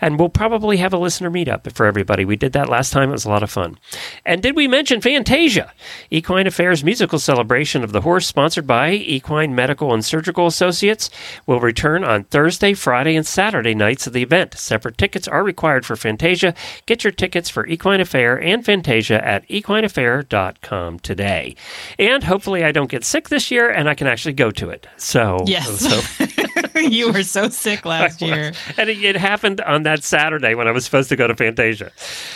And 0.03 0.19
we'll 0.19 0.29
probably 0.29 0.77
have 0.77 0.93
a 0.93 0.99
listener 0.99 1.31
meetup 1.31 1.73
for 1.73 1.87
everybody. 1.87 2.27
We 2.27 2.37
did 2.37 2.53
that 2.53 2.69
last 2.69 2.93
time, 2.93 3.09
it 3.09 3.13
was 3.13 3.25
a 3.25 3.31
lot 3.31 3.43
of 3.43 3.51
fun. 3.51 3.79
And 4.27 4.43
did 4.43 4.55
we 4.55 4.69
mention 4.69 5.01
Fantasia, 5.01 5.73
Equine 6.11 6.47
Affaire's 6.47 6.85
musical 6.85 7.19
celebration 7.19 7.83
of 7.83 7.93
the 7.93 8.03
horse, 8.03 8.27
sponsored 8.27 8.67
by 8.67 8.91
Equine 8.93 9.55
Medical 9.55 9.95
and 9.95 10.05
Surgical 10.05 10.47
Associates, 10.47 11.09
will 11.47 11.61
return 11.61 12.05
on 12.05 12.25
Thursday, 12.25 12.75
Friday, 12.75 12.98
Friday 12.99 13.15
and 13.15 13.25
Saturday 13.25 13.77
nights 13.77 14.09
of 14.09 14.13
the 14.13 14.25
event. 14.25 14.55
Separate 14.55 14.99
tickets 14.99 15.29
are 15.29 15.45
required 15.45 15.87
for 15.87 15.95
Fantasia. 15.95 16.53
Get 16.85 17.05
your 17.05 17.13
tickets 17.13 17.49
for 17.49 17.65
Equine 17.65 18.01
Affaire 18.01 18.43
and 18.43 18.65
Fantasia 18.65 19.25
at 19.25 19.49
equineaffaire.com 19.49 20.99
today. 20.99 21.55
And 21.97 22.25
hopefully 22.25 22.65
I 22.65 22.73
don't 22.73 22.91
get 22.91 23.05
sick 23.05 23.29
this 23.29 23.53
year 23.53 23.71
and 23.71 23.89
I 23.89 23.95
can 23.95 24.09
actually 24.09 24.33
go 24.33 24.51
to 24.51 24.71
it. 24.71 24.89
So, 24.97 25.45
yes. 25.47 25.79
So. 25.79 26.27
you 26.77 27.13
were 27.13 27.23
so 27.23 27.49
sick 27.49 27.85
last 27.85 28.23
year. 28.23 28.53
And 28.77 28.91
it, 28.91 29.03
it, 29.03 29.17
happened 29.17 29.61
on 29.63 29.83
that 29.83 30.05
Saturday 30.05 30.55
when 30.55 30.69
I 30.69 30.71
was 30.71 30.85
supposed 30.85 31.09
to 31.09 31.17
go 31.17 31.27
to 31.27 31.35
Fantasia. 31.35 31.91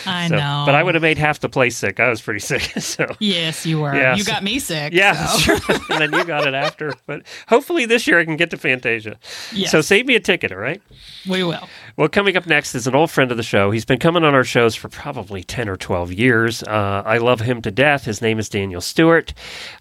I 0.05 0.27
so, 0.27 0.35
know. 0.35 0.63
But 0.65 0.75
I 0.75 0.83
would 0.83 0.95
have 0.95 1.01
made 1.01 1.17
half 1.17 1.39
the 1.39 1.49
place 1.49 1.77
sick. 1.77 1.99
I 1.99 2.09
was 2.09 2.21
pretty 2.21 2.39
sick. 2.41 2.61
So 2.81 3.15
Yes, 3.19 3.65
you 3.65 3.79
were. 3.79 3.95
Yeah, 3.95 4.15
you 4.15 4.23
got 4.23 4.43
me 4.43 4.59
sick. 4.59 4.93
Yeah. 4.93 5.25
So. 5.27 5.53
and 5.89 6.01
then 6.01 6.13
you 6.13 6.25
got 6.25 6.47
it 6.47 6.53
after. 6.53 6.93
But 7.05 7.23
hopefully 7.47 7.85
this 7.85 8.07
year 8.07 8.19
I 8.19 8.25
can 8.25 8.37
get 8.37 8.49
to 8.51 8.57
Fantasia. 8.57 9.17
Yes. 9.53 9.71
So 9.71 9.81
save 9.81 10.05
me 10.05 10.15
a 10.15 10.19
ticket, 10.19 10.51
all 10.51 10.57
right? 10.57 10.81
We 11.27 11.43
will. 11.43 11.67
Well, 11.95 12.07
coming 12.07 12.35
up 12.35 12.47
next 12.47 12.73
is 12.73 12.87
an 12.87 12.95
old 12.95 13.11
friend 13.11 13.29
of 13.29 13.37
the 13.37 13.43
show. 13.43 13.69
He's 13.69 13.85
been 13.85 13.99
coming 13.99 14.23
on 14.23 14.33
our 14.33 14.43
shows 14.43 14.73
for 14.73 14.89
probably 14.89 15.43
10 15.43 15.69
or 15.69 15.77
12 15.77 16.11
years. 16.11 16.63
Uh, 16.63 17.03
I 17.05 17.19
love 17.19 17.41
him 17.41 17.61
to 17.61 17.69
death. 17.69 18.05
His 18.05 18.19
name 18.19 18.39
is 18.39 18.49
Daniel 18.49 18.81
Stewart. 18.81 19.31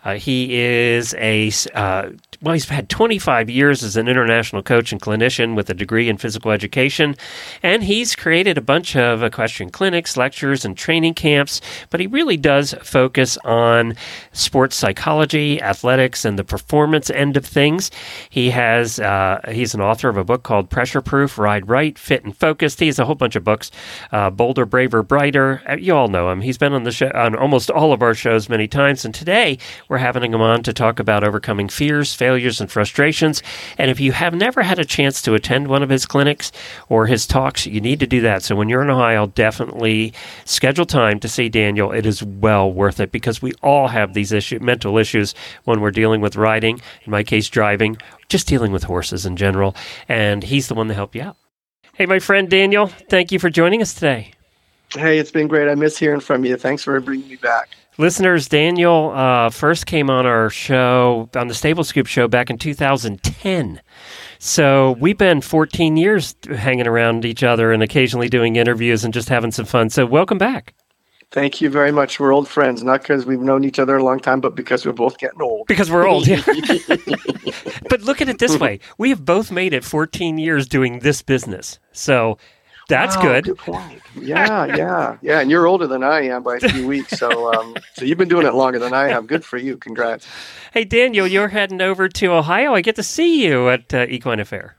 Uh, 0.04 0.16
he 0.16 0.54
is 0.54 1.14
a, 1.14 1.50
uh, 1.72 2.10
well, 2.42 2.52
he's 2.52 2.68
had 2.68 2.90
25 2.90 3.48
years 3.48 3.82
as 3.82 3.96
an 3.96 4.08
international 4.08 4.62
coach 4.62 4.92
and 4.92 5.00
clinician 5.00 5.56
with 5.56 5.70
a 5.70 5.74
degree 5.74 6.10
in 6.10 6.18
physical 6.18 6.50
education. 6.50 7.16
And 7.62 7.82
he's 7.82 8.14
created 8.14 8.58
a 8.58 8.60
bunch 8.60 8.94
of 8.94 9.22
equestrian 9.22 9.70
clinics, 9.70 10.14
lectures, 10.14 10.66
and 10.66 10.76
training 10.76 11.14
camps. 11.14 11.62
But 11.88 12.00
he 12.00 12.08
really 12.08 12.36
does 12.36 12.74
focus 12.82 13.38
on 13.42 13.94
sports 14.32 14.76
psychology, 14.76 15.62
athletics, 15.62 16.26
and 16.26 16.38
the 16.38 16.44
performance 16.44 17.08
end 17.08 17.38
of 17.38 17.46
things. 17.46 17.90
He 18.28 18.50
has 18.50 19.00
uh, 19.00 19.40
he's 19.50 19.72
an 19.72 19.80
author 19.80 20.10
of 20.10 20.18
a 20.18 20.24
book 20.24 20.42
called 20.42 20.68
Pressure 20.68 21.00
Proof: 21.00 21.38
Ride 21.38 21.70
Right, 21.70 21.98
Fit 22.02 22.24
and 22.24 22.36
Focused. 22.36 22.80
He 22.80 22.86
has 22.86 22.98
a 22.98 23.04
whole 23.04 23.14
bunch 23.14 23.36
of 23.36 23.44
books: 23.44 23.70
uh, 24.10 24.28
Bolder, 24.30 24.66
Braver, 24.66 25.02
Brighter. 25.02 25.62
Uh, 25.68 25.76
You 25.76 25.94
all 25.94 26.08
know 26.08 26.30
him. 26.30 26.40
He's 26.40 26.58
been 26.58 26.72
on 26.72 26.82
the 26.82 26.90
show 26.90 27.10
on 27.14 27.36
almost 27.36 27.70
all 27.70 27.92
of 27.92 28.02
our 28.02 28.14
shows 28.14 28.48
many 28.48 28.66
times, 28.66 29.04
and 29.04 29.14
today 29.14 29.58
we're 29.88 29.98
having 29.98 30.32
him 30.32 30.40
on 30.40 30.62
to 30.64 30.72
talk 30.72 30.98
about 30.98 31.22
overcoming 31.22 31.68
fears, 31.68 32.12
failures, 32.12 32.60
and 32.60 32.70
frustrations. 32.70 33.42
And 33.78 33.90
if 33.90 34.00
you 34.00 34.12
have 34.12 34.34
never 34.34 34.62
had 34.62 34.78
a 34.78 34.84
chance 34.84 35.22
to 35.22 35.34
attend 35.34 35.68
one 35.68 35.82
of 35.82 35.90
his 35.90 36.04
clinics 36.06 36.50
or 36.88 37.06
his 37.06 37.26
talks, 37.26 37.66
you 37.66 37.80
need 37.80 38.00
to 38.00 38.06
do 38.06 38.20
that. 38.22 38.42
So 38.42 38.56
when 38.56 38.68
you're 38.68 38.82
in 38.82 38.90
Ohio, 38.90 39.26
definitely 39.28 40.12
schedule 40.44 40.86
time 40.86 41.20
to 41.20 41.28
see 41.28 41.48
Daniel. 41.48 41.92
It 41.92 42.04
is 42.04 42.22
well 42.22 42.72
worth 42.72 42.98
it 42.98 43.12
because 43.12 43.40
we 43.40 43.52
all 43.62 43.88
have 43.88 44.12
these 44.12 44.32
issue, 44.32 44.58
mental 44.60 44.98
issues 44.98 45.34
when 45.64 45.80
we're 45.80 45.90
dealing 45.90 46.20
with 46.20 46.36
riding, 46.36 46.80
in 47.04 47.10
my 47.10 47.22
case, 47.22 47.48
driving, 47.48 47.96
just 48.28 48.48
dealing 48.48 48.72
with 48.72 48.84
horses 48.84 49.24
in 49.24 49.36
general. 49.36 49.76
And 50.08 50.42
he's 50.42 50.68
the 50.68 50.74
one 50.74 50.88
to 50.88 50.94
help 50.94 51.14
you 51.14 51.22
out. 51.22 51.36
Hey, 52.02 52.06
my 52.06 52.18
friend 52.18 52.50
Daniel, 52.50 52.88
thank 52.88 53.30
you 53.30 53.38
for 53.38 53.48
joining 53.48 53.80
us 53.80 53.94
today. 53.94 54.32
Hey, 54.92 55.20
it's 55.20 55.30
been 55.30 55.46
great. 55.46 55.68
I 55.68 55.76
miss 55.76 55.96
hearing 55.96 56.18
from 56.18 56.44
you. 56.44 56.56
Thanks 56.56 56.82
for 56.82 56.98
bringing 57.00 57.28
me 57.28 57.36
back. 57.36 57.76
Listeners, 57.96 58.48
Daniel 58.48 59.12
uh, 59.14 59.50
first 59.50 59.86
came 59.86 60.10
on 60.10 60.26
our 60.26 60.50
show, 60.50 61.30
on 61.36 61.46
the 61.46 61.54
Stable 61.54 61.84
Scoop 61.84 62.08
show 62.08 62.26
back 62.26 62.50
in 62.50 62.58
2010. 62.58 63.80
So 64.40 64.96
we've 64.98 65.16
been 65.16 65.42
14 65.42 65.96
years 65.96 66.34
hanging 66.50 66.88
around 66.88 67.24
each 67.24 67.44
other 67.44 67.70
and 67.70 67.84
occasionally 67.84 68.28
doing 68.28 68.56
interviews 68.56 69.04
and 69.04 69.14
just 69.14 69.28
having 69.28 69.52
some 69.52 69.66
fun. 69.66 69.88
So 69.88 70.04
welcome 70.04 70.38
back. 70.38 70.74
Thank 71.32 71.62
you 71.62 71.70
very 71.70 71.92
much. 71.92 72.20
We're 72.20 72.32
old 72.32 72.46
friends, 72.46 72.82
not 72.84 73.00
because 73.00 73.24
we've 73.24 73.40
known 73.40 73.64
each 73.64 73.78
other 73.78 73.96
a 73.96 74.04
long 74.04 74.20
time, 74.20 74.40
but 74.40 74.54
because 74.54 74.84
we're 74.84 74.92
both 74.92 75.16
getting 75.16 75.40
old. 75.40 75.66
Because 75.66 75.90
we're 75.90 76.06
old. 76.06 76.26
Yeah. 76.26 76.42
but 77.88 78.02
look 78.02 78.20
at 78.20 78.28
it 78.28 78.38
this 78.38 78.58
way 78.58 78.80
we 78.98 79.08
have 79.08 79.24
both 79.24 79.50
made 79.50 79.72
it 79.72 79.82
14 79.82 80.36
years 80.36 80.66
doing 80.66 80.98
this 80.98 81.22
business. 81.22 81.78
So 81.92 82.36
that's 82.88 83.16
Wow, 83.16 83.22
good. 83.22 83.44
Good. 83.44 84.02
Yeah, 84.20 84.66
yeah, 84.66 85.16
yeah. 85.22 85.40
And 85.40 85.50
you're 85.50 85.66
older 85.66 85.86
than 85.86 86.04
I 86.04 86.26
am 86.26 86.42
by 86.42 86.56
a 86.56 86.68
few 86.68 86.86
weeks, 86.86 87.18
so 87.18 87.50
um, 87.54 87.76
so 87.94 88.04
you've 88.04 88.18
been 88.18 88.28
doing 88.28 88.46
it 88.46 88.52
longer 88.52 88.78
than 88.78 88.92
I 88.92 89.08
have. 89.08 89.26
Good 89.26 89.44
for 89.44 89.56
you. 89.56 89.78
Congrats. 89.78 90.26
Hey, 90.74 90.84
Daniel, 90.84 91.26
you're 91.26 91.48
heading 91.48 91.80
over 91.80 92.08
to 92.10 92.26
Ohio. 92.32 92.74
I 92.74 92.82
get 92.82 92.96
to 92.96 93.02
see 93.02 93.42
you 93.46 93.70
at 93.70 93.94
uh, 93.94 94.06
Equine 94.08 94.40
Affaire. 94.40 94.76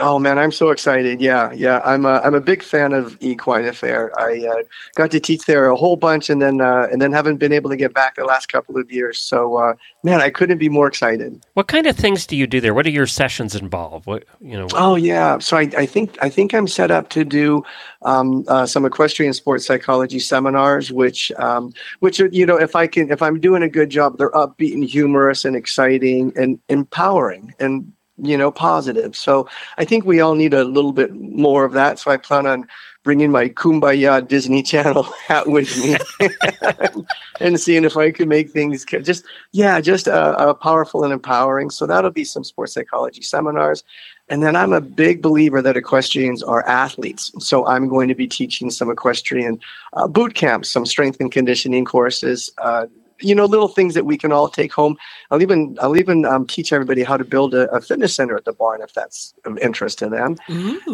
Oh 0.00 0.18
man, 0.18 0.40
I'm 0.40 0.50
so 0.50 0.70
excited. 0.70 1.20
Yeah, 1.20 1.52
yeah. 1.52 1.80
I'm 1.84 2.04
a, 2.04 2.20
I'm 2.24 2.34
a 2.34 2.40
big 2.40 2.64
fan 2.64 2.92
of 2.92 3.16
Equine 3.20 3.64
Affaire. 3.64 4.10
I 4.18 4.44
uh, 4.44 4.62
got 4.96 5.12
to 5.12 5.20
teach 5.20 5.44
there 5.46 5.68
a 5.68 5.76
whole 5.76 5.94
bunch, 5.94 6.28
and 6.28 6.42
then 6.42 6.60
uh, 6.60 6.88
and 6.90 7.00
then 7.00 7.12
haven't 7.12 7.36
been 7.36 7.52
able 7.52 7.70
to 7.70 7.76
get 7.76 7.94
back 7.94 8.16
the 8.16 8.24
last 8.24 8.48
couple 8.48 8.76
of 8.76 8.90
years. 8.90 9.20
So 9.20 9.56
uh, 9.56 9.74
man, 10.02 10.20
I 10.20 10.30
couldn't 10.30 10.58
be 10.58 10.68
more 10.68 10.88
excited. 10.88 11.40
What 11.54 11.68
kind 11.68 11.86
of 11.86 11.96
things 11.96 12.26
do 12.26 12.36
you 12.36 12.48
do 12.48 12.60
there? 12.60 12.74
What 12.74 12.86
are 12.86 12.90
your 12.90 13.06
sessions 13.06 13.54
involved? 13.54 14.06
What 14.06 14.24
you 14.40 14.58
know? 14.58 14.66
Oh 14.74 14.96
yeah. 14.96 15.38
So 15.38 15.56
I, 15.56 15.70
I 15.78 15.86
think 15.86 16.18
I 16.20 16.28
think 16.28 16.54
I'm 16.54 16.66
set 16.66 16.90
up 16.90 17.10
to 17.10 17.24
do 17.24 17.62
um, 18.02 18.44
uh, 18.48 18.66
some 18.66 18.84
equestrian 18.84 19.32
sports 19.32 19.64
psychology 19.64 20.18
seminars, 20.18 20.90
which 20.90 21.30
um, 21.38 21.72
which 22.00 22.18
are 22.18 22.26
you 22.26 22.46
know 22.46 22.56
if 22.56 22.74
I 22.74 22.88
can 22.88 23.12
if 23.12 23.22
I'm 23.22 23.38
doing 23.38 23.62
a 23.62 23.68
good 23.68 23.90
job, 23.90 24.18
they're 24.18 24.32
upbeat 24.32 24.74
and 24.74 24.82
humorous 24.82 25.44
and 25.44 25.54
exciting 25.54 26.32
and 26.34 26.58
empowering 26.68 27.54
and 27.60 27.92
you 28.18 28.36
know 28.36 28.50
positive. 28.50 29.16
So 29.16 29.48
I 29.78 29.84
think 29.84 30.04
we 30.04 30.20
all 30.20 30.34
need 30.34 30.54
a 30.54 30.64
little 30.64 30.92
bit 30.92 31.14
more 31.14 31.64
of 31.64 31.72
that. 31.72 31.98
So 31.98 32.10
I 32.10 32.16
plan 32.16 32.46
on 32.46 32.66
bringing 33.02 33.30
my 33.30 33.48
Kumbaya 33.48 34.26
Disney 34.26 34.62
Channel 34.72 35.02
hat 35.26 35.46
with 35.46 35.76
me 35.78 35.96
and 37.40 37.60
seeing 37.60 37.84
if 37.84 37.96
I 37.96 38.10
can 38.10 38.28
make 38.28 38.50
things 38.50 38.84
just 38.84 39.24
yeah 39.52 39.80
just 39.80 40.08
uh, 40.08 40.34
uh, 40.38 40.54
powerful 40.54 41.04
and 41.04 41.12
empowering. 41.12 41.70
So 41.70 41.86
that'll 41.86 42.10
be 42.10 42.24
some 42.24 42.44
sports 42.44 42.74
psychology 42.74 43.22
seminars. 43.22 43.84
And 44.28 44.42
then 44.42 44.56
I'm 44.56 44.72
a 44.72 44.80
big 44.80 45.20
believer 45.20 45.60
that 45.60 45.76
equestrians 45.76 46.42
are 46.42 46.66
athletes. 46.66 47.30
So 47.40 47.66
I'm 47.66 47.88
going 47.88 48.08
to 48.08 48.14
be 48.14 48.26
teaching 48.26 48.70
some 48.70 48.90
equestrian 48.90 49.60
uh, 49.92 50.08
boot 50.08 50.34
camps, 50.34 50.70
some 50.70 50.86
strength 50.86 51.20
and 51.20 51.30
conditioning 51.30 51.84
courses, 51.84 52.50
uh, 52.56 52.86
you 53.20 53.34
know, 53.34 53.44
little 53.44 53.68
things 53.68 53.94
that 53.94 54.04
we 54.04 54.18
can 54.18 54.32
all 54.32 54.48
take 54.48 54.72
home. 54.72 54.96
I'll 55.30 55.42
even 55.42 55.76
I'll 55.80 55.96
even 55.96 56.24
um, 56.24 56.46
teach 56.46 56.72
everybody 56.72 57.02
how 57.02 57.16
to 57.16 57.24
build 57.24 57.54
a, 57.54 57.70
a 57.70 57.80
fitness 57.80 58.14
center 58.14 58.36
at 58.36 58.44
the 58.44 58.52
barn 58.52 58.82
if 58.82 58.92
that's 58.92 59.34
of 59.44 59.58
interest 59.58 59.98
to 60.00 60.08
them. 60.08 60.36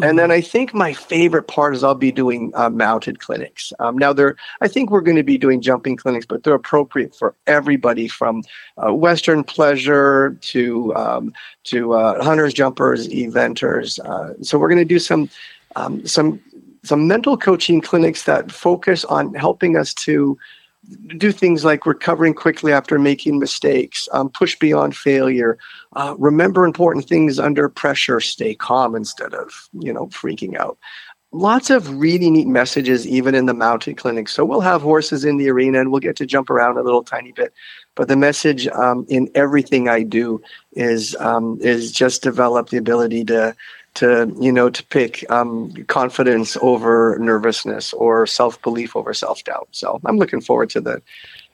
And 0.03 0.19
then 0.19 0.31
I 0.31 0.41
think 0.41 0.75
my 0.75 0.93
favorite 0.93 1.49
part 1.49 1.75
is 1.75 1.83
I'll 1.83 1.95
be 1.95 2.13
doing 2.13 2.53
uh, 2.55 2.71
mounted 2.71 3.21
clinics. 3.21 3.73
Um, 3.79 3.97
now 3.97 4.13
they're 4.13 4.37
I 4.61 4.69
think 4.69 4.91
we're 4.91 5.01
going 5.01 5.17
to 5.17 5.23
be 5.23 5.39
doing 5.39 5.61
jumping 5.61 5.97
clinics, 5.97 6.27
but 6.27 6.43
they're 6.43 6.55
appropriate 6.55 7.15
for 7.15 7.35
everybody 7.47 8.09
from 8.09 8.43
uh, 8.77 8.95
Western 8.95 9.45
pleasure 9.45 10.37
to 10.41 10.95
um, 10.97 11.33
to 11.65 11.95
uh, 11.95 12.23
hunters, 12.23 12.55
jumpers, 12.55 13.09
eventers. 13.09 13.99
Uh, 14.05 14.35
so 14.43 14.59
we're 14.59 14.69
going 14.69 14.79
to 14.79 14.85
do 14.85 14.99
some 14.99 15.29
um, 15.77 16.07
some 16.07 16.41
some 16.83 17.07
mental 17.07 17.37
coaching 17.37 17.81
clinics 17.81 18.25
that 18.25 18.51
focus 18.51 19.05
on 19.05 19.35
helping 19.35 19.77
us 19.77 19.93
to 19.93 20.39
do 21.17 21.31
things 21.33 21.65
like 21.65 21.87
recovering 21.87 22.35
quickly 22.35 22.73
after 22.73 22.99
making 22.99 23.39
mistakes, 23.39 24.09
um, 24.13 24.31
push 24.31 24.59
beyond 24.59 24.97
failure, 24.97 25.59
uh, 25.95 26.15
remember 26.19 26.65
important 26.65 27.07
things 27.07 27.39
under 27.39 27.69
pressure, 27.69 28.21
stay 28.21 28.55
calm 28.55 28.95
instead 28.95 29.35
of 29.35 29.69
you 29.73 29.93
know 29.93 30.07
freaking 30.07 30.57
out. 30.57 30.79
Lots 31.33 31.71
of 31.71 32.01
really 32.01 32.29
neat 32.29 32.49
messages, 32.49 33.07
even 33.07 33.37
in 33.37 33.47
the 33.47 33.55
mounted 33.55 33.97
clinic. 33.97 34.29
So 34.29 34.45
we'll 34.45 34.63
have 34.63 34.83
horses 34.83 35.25
in 35.25 35.37
the 35.37 35.49
arena, 35.49 35.81
and 35.81 35.93
we'll 35.93 36.01
get 36.01 36.17
to 36.17 36.27
jump 36.27 36.51
around 36.51 36.77
a 36.77 36.83
little 36.83 37.05
tiny 37.05 37.31
bit. 37.31 37.53
But 37.95 38.09
the 38.09 38.17
message 38.17 38.67
um, 38.69 39.07
in 39.09 39.31
everything 39.37 39.89
I 39.89 40.03
do 40.03 40.43
is 40.73 41.15
um, 41.21 41.59
is 41.61 41.93
just 41.93 42.23
develop 42.23 42.71
the 42.71 42.79
ability 42.79 43.25
to 43.27 43.55
to 43.95 44.33
you 44.41 44.53
know 44.53 44.71
to 44.71 44.85
pick 44.87 45.29
um, 45.31 45.73
confidence 45.87 46.57
over 46.61 47.17
nervousness 47.21 47.93
or 47.93 48.27
self 48.27 48.61
belief 48.63 48.97
over 48.97 49.13
self 49.15 49.45
doubt. 49.45 49.69
So 49.73 50.01
I'm 50.05 50.17
looking 50.19 50.41
forward 50.41 50.71
to 50.71 50.81
the 50.81 51.03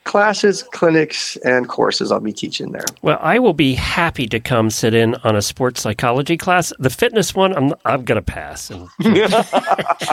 classes, 0.07 0.63
clinics, 0.63 1.37
and 1.39 1.69
courses 1.69 2.11
I'll 2.11 2.21
be 2.21 2.33
teaching 2.33 2.73
there. 2.73 2.85
Well, 3.03 3.19
I 3.21 3.39
will 3.39 3.53
be 3.53 3.75
happy 3.75 4.27
to 4.29 4.41
come 4.41 4.71
sit 4.71 4.95
in 4.95 5.17
on 5.17 5.37
a 5.37 5.43
sports 5.43 5.83
psychology 5.83 6.37
class. 6.39 6.73
The 6.79 6.89
fitness 6.89 7.35
one, 7.35 7.55
I'm 7.55 7.75
I'm 7.85 8.05
gonna 8.05 8.23
pass. 8.23 8.73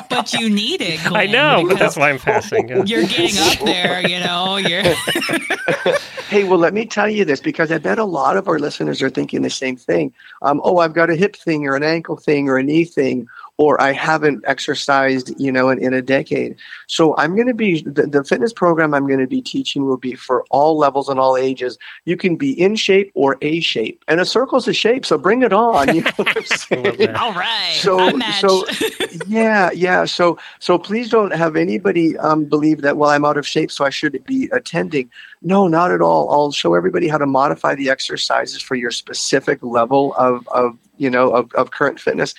But 0.09 0.33
you 0.33 0.49
need 0.49 0.81
it. 0.81 0.99
I 1.11 1.25
know, 1.25 1.65
but 1.67 1.79
that's 1.79 1.97
why 1.97 2.09
I'm 2.09 2.19
passing. 2.19 2.67
yeah. 2.69 2.83
You're 2.83 3.05
getting 3.05 3.37
up 3.39 3.59
there, 3.65 4.07
you 4.07 4.19
know. 4.19 4.57
You're 4.57 4.83
Hey, 6.29 6.43
well, 6.45 6.57
let 6.57 6.73
me 6.73 6.85
tell 6.85 7.09
you 7.09 7.25
this 7.25 7.39
because 7.39 7.71
I 7.71 7.77
bet 7.77 7.99
a 7.99 8.05
lot 8.05 8.37
of 8.37 8.47
our 8.47 8.57
listeners 8.57 9.01
are 9.01 9.09
thinking 9.09 9.41
the 9.41 9.49
same 9.49 9.75
thing. 9.75 10.13
Um, 10.41 10.61
oh, 10.63 10.77
I've 10.77 10.93
got 10.93 11.09
a 11.09 11.15
hip 11.15 11.35
thing 11.35 11.67
or 11.67 11.75
an 11.75 11.83
ankle 11.83 12.15
thing 12.15 12.49
or 12.49 12.57
a 12.57 12.63
knee 12.63 12.85
thing, 12.85 13.27
or 13.57 13.79
I 13.79 13.91
haven't 13.91 14.43
exercised, 14.47 15.31
you 15.39 15.51
know, 15.51 15.69
in, 15.69 15.77
in 15.83 15.93
a 15.93 16.01
decade. 16.01 16.55
So 16.87 17.15
I'm 17.17 17.35
going 17.35 17.47
to 17.47 17.53
be 17.53 17.81
the, 17.83 18.07
the 18.07 18.23
fitness 18.23 18.51
program 18.51 18.93
I'm 18.93 19.05
going 19.07 19.19
to 19.19 19.27
be 19.27 19.41
teaching 19.41 19.85
will 19.85 19.97
be 19.97 20.15
for 20.15 20.43
all 20.49 20.75
levels 20.77 21.07
and 21.07 21.19
all 21.19 21.37
ages. 21.37 21.77
You 22.05 22.17
can 22.17 22.35
be 22.35 22.59
in 22.59 22.75
shape 22.75 23.11
or 23.13 23.37
a 23.41 23.59
shape, 23.59 24.03
and 24.07 24.19
a 24.19 24.25
circle's 24.25 24.67
a 24.67 24.73
shape, 24.73 25.05
so 25.05 25.17
bring 25.17 25.43
it 25.43 25.53
on. 25.53 25.93
You 25.95 26.01
know 26.01 26.11
what 26.15 26.35
I'm 26.35 26.43
saying? 26.45 27.15
all 27.15 27.33
right. 27.33 27.73
So- 27.75 28.09
so- 28.41 28.65
yeah 29.27 29.69
yeah 29.71 30.05
so 30.05 30.37
so 30.59 30.77
please 30.77 31.09
don't 31.09 31.33
have 31.33 31.55
anybody 31.55 32.17
um, 32.17 32.45
believe 32.45 32.81
that 32.81 32.97
well 32.97 33.09
i'm 33.11 33.23
out 33.25 33.37
of 33.37 33.45
shape 33.47 33.71
so 33.71 33.85
i 33.85 33.89
shouldn't 33.89 34.25
be 34.25 34.49
attending 34.51 35.09
no 35.41 35.67
not 35.67 35.91
at 35.91 36.01
all 36.01 36.31
i'll 36.31 36.51
show 36.51 36.73
everybody 36.73 37.07
how 37.07 37.17
to 37.17 37.25
modify 37.25 37.75
the 37.75 37.89
exercises 37.89 38.61
for 38.61 38.75
your 38.75 38.91
specific 38.91 39.61
level 39.61 40.13
of 40.15 40.47
of 40.49 40.77
you 40.97 41.09
know 41.09 41.29
of, 41.31 41.51
of 41.53 41.71
current 41.71 41.99
fitness 41.99 42.33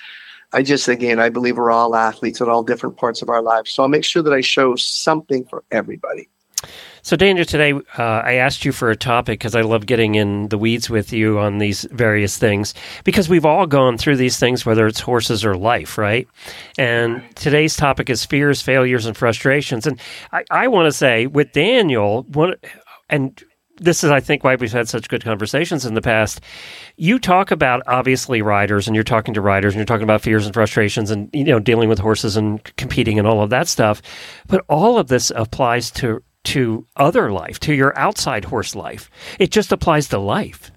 i 0.55 0.63
just 0.63 0.87
again 0.87 1.19
i 1.19 1.29
believe 1.29 1.57
we're 1.57 1.71
all 1.71 1.95
athletes 1.95 2.41
at 2.41 2.49
all 2.49 2.63
different 2.63 2.97
parts 2.97 3.21
of 3.21 3.29
our 3.29 3.41
lives 3.41 3.71
so 3.71 3.83
i'll 3.83 3.89
make 3.89 4.03
sure 4.03 4.23
that 4.23 4.33
i 4.33 4.41
show 4.41 4.75
something 4.75 5.45
for 5.45 5.63
everybody 5.71 6.27
So, 7.05 7.15
Daniel, 7.15 7.45
today 7.45 7.73
uh, 7.73 8.21
I 8.25 8.33
asked 8.41 8.65
you 8.65 8.71
for 8.71 8.89
a 8.89 8.95
topic 8.95 9.39
because 9.39 9.53
I 9.53 9.61
love 9.61 9.85
getting 9.85 10.15
in 10.15 10.47
the 10.49 10.57
weeds 10.57 10.89
with 10.89 11.13
you 11.13 11.37
on 11.37 11.59
these 11.59 11.85
various 11.91 12.35
things 12.39 12.73
because 13.03 13.29
we've 13.29 13.45
all 13.45 13.67
gone 13.67 13.99
through 13.99 14.15
these 14.15 14.39
things, 14.39 14.65
whether 14.65 14.87
it's 14.87 14.99
horses 15.01 15.45
or 15.45 15.55
life, 15.55 15.99
right? 15.99 16.27
And 16.79 17.21
today's 17.35 17.75
topic 17.77 18.09
is 18.09 18.25
fears, 18.25 18.63
failures, 18.63 19.05
and 19.05 19.15
frustrations. 19.15 19.85
And 19.85 19.99
I, 20.31 20.45
I 20.49 20.67
want 20.67 20.87
to 20.87 20.91
say 20.91 21.27
with 21.27 21.51
Daniel, 21.51 22.23
one, 22.23 22.55
and 23.07 23.43
this 23.77 24.03
is, 24.03 24.11
I 24.11 24.19
think, 24.19 24.43
why 24.43 24.55
we've 24.55 24.71
had 24.71 24.87
such 24.87 25.09
good 25.09 25.23
conversations 25.23 25.85
in 25.85 25.93
the 25.93 26.01
past. 26.01 26.41
You 26.95 27.19
talk 27.19 27.51
about 27.51 27.81
obviously 27.87 28.41
riders, 28.41 28.87
and 28.87 28.95
you're 28.95 29.03
talking 29.03 29.33
to 29.33 29.41
riders, 29.41 29.73
and 29.73 29.79
you're 29.79 29.85
talking 29.85 30.03
about 30.03 30.21
fears 30.21 30.45
and 30.45 30.53
frustrations, 30.53 31.11
and 31.11 31.29
you 31.33 31.43
know 31.43 31.59
dealing 31.59 31.89
with 31.89 31.99
horses 31.99 32.37
and 32.37 32.63
competing 32.77 33.19
and 33.19 33.27
all 33.27 33.41
of 33.41 33.49
that 33.49 33.67
stuff. 33.67 34.01
But 34.47 34.63
all 34.69 34.97
of 34.97 35.07
this 35.07 35.31
applies 35.35 35.91
to 35.91 36.23
to 36.45 36.85
other 36.95 37.31
life, 37.31 37.59
to 37.59 37.73
your 37.73 37.97
outside 37.97 38.45
horse 38.45 38.75
life. 38.75 39.09
It 39.39 39.51
just 39.51 39.71
applies 39.71 40.07
to 40.09 40.19
life. 40.19 40.71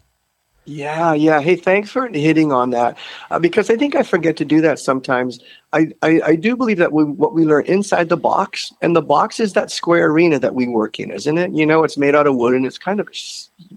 Yeah, 0.70 1.14
yeah. 1.14 1.40
Hey, 1.40 1.56
thanks 1.56 1.90
for 1.90 2.08
hitting 2.08 2.52
on 2.52 2.70
that 2.70 2.98
uh, 3.30 3.38
because 3.38 3.70
I 3.70 3.76
think 3.76 3.94
I 3.96 4.02
forget 4.02 4.36
to 4.36 4.44
do 4.44 4.60
that 4.60 4.78
sometimes. 4.78 5.40
I, 5.72 5.92
I, 6.02 6.20
I 6.22 6.36
do 6.36 6.56
believe 6.56 6.76
that 6.76 6.92
we, 6.92 7.04
what 7.04 7.32
we 7.32 7.46
learn 7.46 7.64
inside 7.64 8.10
the 8.10 8.18
box, 8.18 8.70
and 8.82 8.94
the 8.94 9.00
box 9.00 9.40
is 9.40 9.54
that 9.54 9.70
square 9.70 10.10
arena 10.10 10.38
that 10.38 10.54
we 10.54 10.68
work 10.68 11.00
in, 11.00 11.10
isn't 11.10 11.38
it? 11.38 11.52
You 11.52 11.64
know, 11.64 11.84
it's 11.84 11.96
made 11.96 12.14
out 12.14 12.26
of 12.26 12.36
wood 12.36 12.54
and 12.54 12.66
it's 12.66 12.76
kind 12.76 13.00
of 13.00 13.08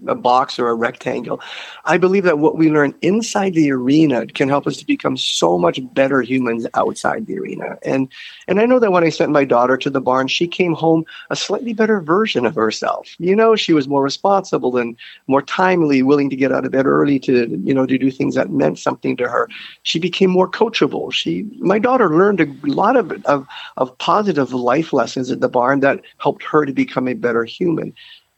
a 0.06 0.14
box 0.14 0.58
or 0.58 0.68
a 0.68 0.74
rectangle. 0.74 1.40
I 1.84 1.98
believe 1.98 2.24
that 2.24 2.38
what 2.38 2.56
we 2.56 2.70
learn 2.70 2.94
inside 3.02 3.54
the 3.54 3.70
arena 3.72 4.26
can 4.26 4.48
help 4.48 4.66
us 4.66 4.76
to 4.78 4.86
become 4.86 5.16
so 5.16 5.58
much 5.58 5.80
better 5.94 6.22
humans 6.22 6.66
outside 6.74 7.26
the 7.26 7.38
arena. 7.38 7.78
And 7.82 8.08
and 8.48 8.60
I 8.60 8.66
know 8.66 8.78
that 8.78 8.92
when 8.92 9.04
I 9.04 9.08
sent 9.08 9.32
my 9.32 9.44
daughter 9.44 9.76
to 9.76 9.90
the 9.90 10.00
barn, 10.00 10.28
she 10.28 10.46
came 10.46 10.74
home 10.74 11.04
a 11.30 11.36
slightly 11.36 11.72
better 11.72 12.00
version 12.00 12.46
of 12.46 12.54
herself. 12.54 13.14
You 13.18 13.36
know, 13.36 13.56
she 13.56 13.72
was 13.72 13.88
more 13.88 14.02
responsible 14.02 14.76
and 14.76 14.96
more 15.26 15.42
timely, 15.42 16.02
willing 16.02 16.30
to 16.30 16.36
get 16.36 16.52
out 16.52 16.64
of 16.64 16.72
bed 16.72 16.86
early 16.86 17.18
to 17.20 17.60
you 17.64 17.74
know 17.74 17.86
to 17.86 17.98
do 17.98 18.10
things 18.10 18.34
that 18.34 18.50
meant 18.50 18.78
something 18.78 19.16
to 19.16 19.28
her. 19.28 19.48
She 19.82 19.98
became 19.98 20.30
more 20.30 20.48
coachable. 20.48 21.12
She 21.12 21.46
my 21.58 21.78
daughter 21.78 22.08
learned 22.14 22.40
a 22.40 22.46
lot 22.66 22.96
of, 22.96 23.12
of, 23.26 23.46
of 23.76 23.96
positive 23.98 24.52
life 24.52 24.92
lessons 24.92 25.30
at 25.30 25.40
the 25.40 25.48
barn 25.48 25.80
that 25.80 26.00
helped 26.18 26.42
her 26.44 26.64
to 26.64 26.72
become 26.72 27.08
a 27.08 27.14
better 27.14 27.44
human. 27.44 27.94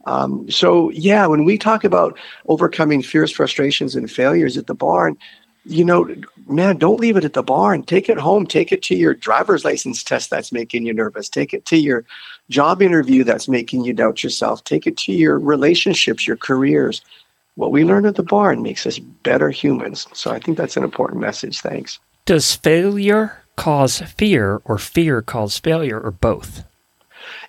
Um, 0.06 0.50
so, 0.50 0.90
yeah, 0.90 1.26
when 1.26 1.44
we 1.44 1.56
talk 1.56 1.84
about 1.84 2.18
overcoming 2.48 3.02
fears, 3.02 3.30
frustrations, 3.30 3.96
and 3.96 4.10
failures 4.10 4.56
at 4.56 4.66
the 4.66 4.74
barn, 4.74 5.16
you 5.64 5.84
know, 5.84 6.14
man, 6.46 6.76
don't 6.76 7.00
leave 7.00 7.16
it 7.16 7.24
at 7.24 7.32
the 7.32 7.42
barn. 7.42 7.82
Take 7.82 8.08
it 8.08 8.18
home. 8.18 8.46
Take 8.46 8.70
it 8.70 8.82
to 8.84 8.94
your 8.94 9.14
driver's 9.14 9.64
license 9.64 10.04
test 10.04 10.28
that's 10.30 10.52
making 10.52 10.84
you 10.84 10.92
nervous. 10.92 11.28
Take 11.28 11.54
it 11.54 11.64
to 11.66 11.76
your 11.76 12.04
job 12.50 12.82
interview 12.82 13.24
that's 13.24 13.48
making 13.48 13.84
you 13.84 13.94
doubt 13.94 14.22
yourself. 14.22 14.62
Take 14.64 14.86
it 14.86 14.96
to 14.98 15.12
your 15.12 15.38
relationships, 15.38 16.26
your 16.26 16.36
careers. 16.36 17.00
What 17.54 17.72
we 17.72 17.84
learn 17.84 18.04
at 18.04 18.16
the 18.16 18.22
barn 18.22 18.62
makes 18.62 18.86
us 18.86 18.98
better 18.98 19.48
humans. 19.48 20.06
So 20.12 20.30
I 20.30 20.38
think 20.38 20.58
that's 20.58 20.76
an 20.76 20.84
important 20.84 21.20
message. 21.20 21.60
Thanks. 21.60 21.98
Does 22.26 22.54
failure 22.54 23.42
cause 23.56 24.00
fear 24.00 24.60
or 24.64 24.76
fear 24.76 25.22
cause 25.22 25.58
failure 25.58 26.00
or 26.00 26.10
both? 26.10 26.64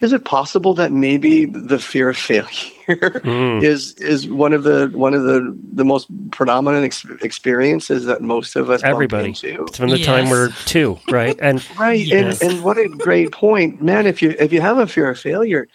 Is 0.01 0.13
it 0.13 0.25
possible 0.25 0.73
that 0.75 0.91
maybe 0.91 1.45
the 1.45 1.79
fear 1.79 2.09
of 2.09 2.17
failure 2.17 2.45
mm. 2.87 3.63
is 3.63 3.93
is 3.95 4.27
one 4.27 4.53
of 4.53 4.63
the 4.63 4.89
one 4.93 5.13
of 5.13 5.23
the 5.23 5.57
the 5.73 5.85
most 5.85 6.07
predominant 6.31 6.85
ex- 6.85 7.05
experiences 7.21 8.05
that 8.05 8.21
most 8.21 8.55
of 8.55 8.69
us 8.69 8.83
everybody 8.83 9.31
it's 9.31 9.77
from 9.77 9.89
the 9.89 9.97
yes. 9.97 10.05
time 10.05 10.29
we're 10.29 10.49
two 10.65 10.99
right 11.09 11.37
and 11.41 11.65
right 11.79 11.99
yes. 11.99 12.41
and 12.41 12.51
and 12.51 12.63
what 12.63 12.77
a 12.77 12.87
great 12.89 13.31
point 13.31 13.81
man 13.81 14.05
if 14.05 14.21
you 14.21 14.35
if 14.39 14.53
you 14.53 14.61
have 14.61 14.77
a 14.77 14.85
fear 14.85 15.09
of 15.09 15.19
failure 15.19 15.67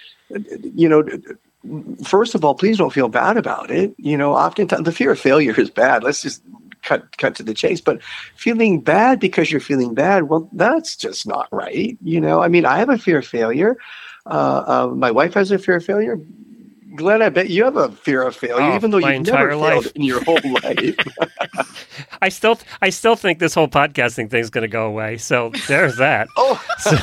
you 0.74 0.88
know 0.88 1.02
first 2.04 2.34
of 2.34 2.44
all 2.44 2.54
please 2.54 2.78
don't 2.78 2.92
feel 2.92 3.08
bad 3.08 3.36
about 3.36 3.70
it 3.70 3.92
you 3.98 4.16
know 4.16 4.34
oftentimes 4.34 4.84
the 4.84 4.92
fear 4.92 5.10
of 5.10 5.18
failure 5.18 5.58
is 5.58 5.68
bad 5.68 6.04
let's 6.04 6.22
just 6.22 6.42
cut 6.82 7.16
cut 7.18 7.34
to 7.36 7.42
the 7.42 7.54
chase. 7.54 7.80
But 7.80 8.02
feeling 8.36 8.80
bad 8.80 9.20
because 9.20 9.50
you're 9.50 9.60
feeling 9.60 9.94
bad, 9.94 10.24
well, 10.24 10.48
that's 10.52 10.96
just 10.96 11.26
not 11.26 11.48
right. 11.52 11.96
You 12.02 12.20
know, 12.20 12.42
I 12.42 12.48
mean, 12.48 12.64
I 12.64 12.78
have 12.78 12.88
a 12.88 12.98
fear 12.98 13.18
of 13.18 13.26
failure. 13.26 13.76
Uh, 14.26 14.64
uh, 14.66 14.94
my 14.94 15.10
wife 15.10 15.34
has 15.34 15.50
a 15.50 15.58
fear 15.58 15.76
of 15.76 15.84
failure. 15.84 16.18
Glenn, 16.94 17.22
I 17.22 17.28
bet 17.28 17.50
you 17.50 17.64
have 17.64 17.76
a 17.76 17.90
fear 17.92 18.22
of 18.22 18.34
failure, 18.34 18.72
oh, 18.72 18.74
even 18.74 18.90
though 18.90 18.98
you've 18.98 19.26
never 19.26 19.54
life. 19.54 19.82
failed 19.82 19.92
in 19.94 20.02
your 20.02 20.22
whole 20.24 20.40
life. 20.62 20.96
I 22.22 22.28
still, 22.28 22.58
I 22.82 22.90
still 22.90 23.16
think 23.16 23.38
this 23.38 23.54
whole 23.54 23.68
podcasting 23.68 24.30
thing 24.30 24.40
is 24.40 24.50
going 24.50 24.62
to 24.62 24.68
go 24.68 24.86
away. 24.86 25.16
So 25.18 25.52
there's 25.68 25.96
that. 25.96 26.28
oh, 26.36 26.62
so, 26.78 26.96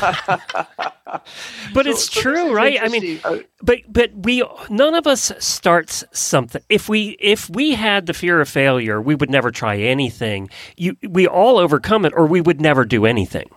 but 1.73 1.85
so, 1.85 1.91
it's 1.91 2.11
so 2.11 2.21
true, 2.21 2.53
right? 2.53 2.81
I 2.81 2.87
mean, 2.89 3.19
uh, 3.23 3.39
but 3.61 3.79
but 3.87 4.11
we 4.13 4.43
none 4.69 4.93
of 4.93 5.07
us 5.07 5.31
starts 5.39 6.03
something. 6.11 6.61
If 6.69 6.89
we 6.89 7.17
if 7.19 7.49
we 7.49 7.73
had 7.73 8.05
the 8.05 8.13
fear 8.13 8.41
of 8.41 8.49
failure, 8.49 9.01
we 9.01 9.15
would 9.15 9.29
never 9.29 9.51
try 9.51 9.77
anything. 9.77 10.49
You, 10.75 10.97
we 11.07 11.27
all 11.27 11.57
overcome 11.57 12.05
it, 12.05 12.13
or 12.15 12.25
we 12.25 12.41
would 12.41 12.59
never 12.59 12.83
do 12.83 13.05
anything. 13.05 13.49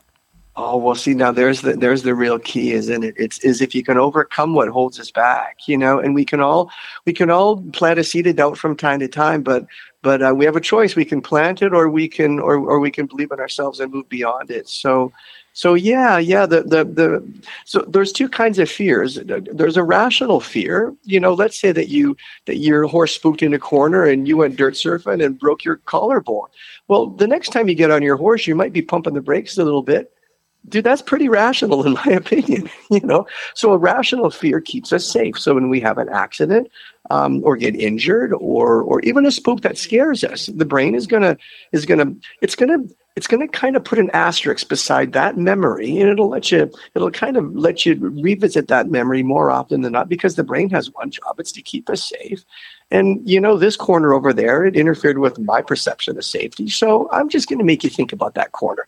Oh 0.57 0.77
well, 0.77 0.97
see 0.97 1.15
now 1.15 1.31
there's 1.31 1.61
the 1.61 1.75
there's 1.75 2.03
the 2.03 2.15
real 2.15 2.39
key, 2.39 2.73
isn't 2.73 3.05
it? 3.05 3.15
It's 3.17 3.39
is 3.39 3.61
if 3.61 3.75
you 3.75 3.85
can 3.85 3.97
overcome 3.97 4.53
what 4.55 4.69
holds 4.69 4.99
us 4.99 5.11
back, 5.11 5.69
you 5.69 5.79
know. 5.79 6.01
And 6.01 6.15
we 6.15 6.25
can 6.25 6.41
all 6.41 6.71
we 7.07 7.13
can 7.13 7.31
all 7.31 7.63
plant 7.73 8.01
a 8.01 8.05
seed 8.05 8.27
of 8.27 8.37
doubt 8.37 8.59
from 8.59 8.77
time 8.77 8.99
to 9.01 9.09
time, 9.09 9.43
but 9.43 9.67
but 10.03 10.23
uh, 10.23 10.35
we 10.37 10.45
have 10.45 10.57
a 10.57 10.61
choice. 10.61 10.97
We 10.97 11.05
can 11.05 11.23
plant 11.23 11.63
it, 11.63 11.73
or 11.73 11.89
we 11.89 12.09
can 12.09 12.41
or 12.41 12.57
or 12.57 12.81
we 12.81 12.91
can 12.91 13.07
believe 13.07 13.31
in 13.31 13.39
ourselves 13.39 13.79
and 13.79 13.93
move 13.93 14.09
beyond 14.09 14.51
it. 14.51 14.69
So 14.69 15.13
so 15.53 15.75
yeah, 15.75 16.19
yeah. 16.19 16.47
The 16.47 16.63
the 16.63 16.85
the 16.85 17.43
so 17.65 17.83
there's 17.83 18.13
two 18.13 18.29
kinds 18.29 18.59
of 18.59 18.69
fears. 18.69 19.21
There's 19.25 19.77
a 19.77 19.85
rational 19.85 20.41
fear. 20.41 20.93
You 21.05 21.21
know, 21.21 21.33
let's 21.33 21.61
say 21.61 21.71
that 21.73 21.89
you 21.89 22.17
that 22.47 22.57
your 22.57 22.89
horse 22.89 23.15
spooked 23.15 23.43
in 23.43 23.55
a 23.55 23.59
corner 23.59 24.05
and 24.05 24.27
you 24.27 24.37
went 24.39 24.57
dirt 24.57 24.75
surfing 24.75 25.25
and 25.25 25.39
broke 25.39 25.65
your 25.65 25.77
collarbone. 25.77 26.49
Well, 26.89 27.07
the 27.07 27.29
next 27.29 27.51
time 27.51 27.69
you 27.69 27.77
get 27.77 27.93
on 27.93 28.03
your 28.03 28.17
horse, 28.17 28.49
you 28.49 28.57
might 28.57 28.73
be 28.73 28.83
pumping 28.83 29.15
the 29.15 29.21
brakes 29.21 29.57
a 29.57 29.65
little 29.65 29.83
bit 29.83 30.13
dude 30.69 30.85
that's 30.85 31.03
pretty 31.03 31.29
rational 31.29 31.87
in 31.87 31.95
my 31.95 32.07
opinion 32.07 32.69
you 32.91 33.01
know? 33.01 33.27
So 33.55 33.73
a 33.73 33.79
rational 33.79 34.31
fear 34.31 34.61
keeps 34.61 34.93
us 34.93 35.07
safe. 35.07 35.39
So 35.39 35.55
when 35.55 35.71
we 35.71 35.81
have 35.81 35.99
an 35.99 36.09
accident 36.09 36.71
um, 37.09 37.41
or 37.45 37.57
get 37.57 37.77
injured 37.77 38.33
or 38.35 38.83
or 38.83 39.01
even 39.01 39.25
a 39.25 39.31
spook 39.31 39.63
that 39.63 39.79
scares 39.79 40.23
us 40.23 40.47
the 40.47 40.65
brain 40.65 40.95
is 40.95 41.07
gonna 41.07 41.37
is 41.73 41.87
gonna 41.87 42.13
it's 42.43 42.55
gonna 42.55 42.79
it's 43.17 43.27
to 43.27 43.49
kind 43.49 43.77
of 43.77 43.85
put 43.85 43.99
an 43.99 44.11
asterisk 44.13 44.69
beside 44.69 45.13
that 45.13 45.37
memory 45.37 45.99
and 45.99 46.09
it'll 46.09 46.29
let 46.29 46.53
you 46.53 46.71
it'll 46.95 47.11
kind 47.11 47.37
of 47.37 47.55
let 47.55 47.85
you 47.85 47.97
revisit 47.99 48.69
that 48.69 48.89
memory 48.89 49.23
more 49.23 49.51
often 49.51 49.81
than 49.81 49.93
not 49.93 50.09
because 50.09 50.37
the 50.37 50.45
brain 50.45 50.71
has 50.71 50.93
one 50.93 51.11
job 51.11 51.39
it's 51.39 51.53
to 51.53 51.63
keep 51.63 51.89
us 51.91 52.09
safe. 52.09 52.45
And 52.91 53.29
you 53.29 53.41
know 53.41 53.57
this 53.57 53.77
corner 53.77 54.13
over 54.13 54.33
there 54.33 54.65
it 54.65 54.77
interfered 54.77 55.19
with 55.19 55.39
my 55.39 55.63
perception 55.63 56.17
of 56.17 56.25
safety. 56.25 56.69
So 56.69 57.09
i'm 57.13 57.29
just 57.29 57.49
to 57.49 57.65
make 57.65 57.83
you 57.85 57.91
think 57.91 58.13
about 58.13 58.35
that 58.35 58.53
corner 58.53 58.87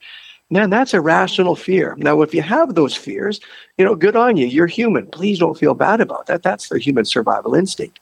Man, 0.52 0.68
that's 0.68 0.92
a 0.92 1.00
rational 1.00 1.56
fear. 1.56 1.94
Now, 1.96 2.20
if 2.20 2.34
you 2.34 2.42
have 2.42 2.74
those 2.74 2.94
fears, 2.94 3.40
you 3.78 3.86
know, 3.86 3.94
good 3.94 4.14
on 4.14 4.36
you. 4.36 4.46
You're 4.46 4.66
human. 4.66 5.06
Please 5.06 5.38
don't 5.38 5.56
feel 5.56 5.72
bad 5.72 6.02
about 6.02 6.26
that. 6.26 6.42
That's 6.42 6.68
the 6.68 6.78
human 6.78 7.06
survival 7.06 7.54
instinct. 7.54 8.00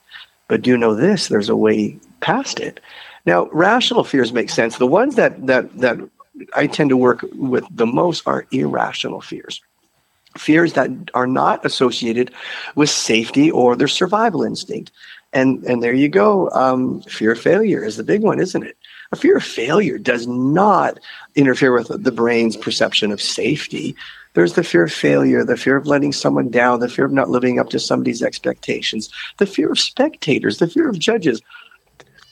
But 0.48 0.62
do 0.62 0.76
know 0.76 0.92
this: 0.96 1.28
there's 1.28 1.48
a 1.48 1.54
way 1.54 1.96
past 2.18 2.58
it. 2.58 2.80
Now, 3.24 3.48
rational 3.52 4.02
fears 4.02 4.32
make 4.32 4.50
sense. 4.50 4.78
The 4.78 4.86
ones 4.88 5.14
that 5.14 5.46
that 5.46 5.78
that 5.78 5.98
I 6.56 6.66
tend 6.66 6.90
to 6.90 6.96
work 6.96 7.24
with 7.34 7.64
the 7.70 7.86
most 7.86 8.26
are 8.26 8.44
irrational 8.50 9.20
fears. 9.20 9.62
Fears 10.36 10.72
that 10.72 10.90
are 11.14 11.28
not 11.28 11.64
associated 11.64 12.32
with 12.74 12.90
safety 12.90 13.48
or 13.52 13.76
their 13.76 13.86
survival 13.86 14.42
instinct. 14.42 14.90
And 15.32 15.62
and 15.66 15.84
there 15.84 15.94
you 15.94 16.08
go. 16.08 16.50
Um, 16.50 17.02
fear 17.02 17.30
of 17.30 17.40
failure 17.40 17.84
is 17.84 17.96
the 17.96 18.02
big 18.02 18.22
one, 18.22 18.40
isn't 18.40 18.64
it? 18.64 18.76
A 19.12 19.16
fear 19.16 19.36
of 19.36 19.42
failure 19.42 19.98
does 19.98 20.28
not 20.28 21.00
interfere 21.34 21.72
with 21.72 22.04
the 22.04 22.12
brain's 22.12 22.56
perception 22.56 23.10
of 23.10 23.20
safety. 23.20 23.96
There's 24.34 24.52
the 24.52 24.62
fear 24.62 24.84
of 24.84 24.92
failure, 24.92 25.44
the 25.44 25.56
fear 25.56 25.76
of 25.76 25.88
letting 25.88 26.12
someone 26.12 26.48
down, 26.48 26.78
the 26.78 26.88
fear 26.88 27.06
of 27.06 27.12
not 27.12 27.28
living 27.28 27.58
up 27.58 27.70
to 27.70 27.80
somebody's 27.80 28.22
expectations, 28.22 29.10
the 29.38 29.46
fear 29.46 29.72
of 29.72 29.80
spectators, 29.80 30.58
the 30.58 30.68
fear 30.68 30.88
of 30.88 31.00
judges. 31.00 31.42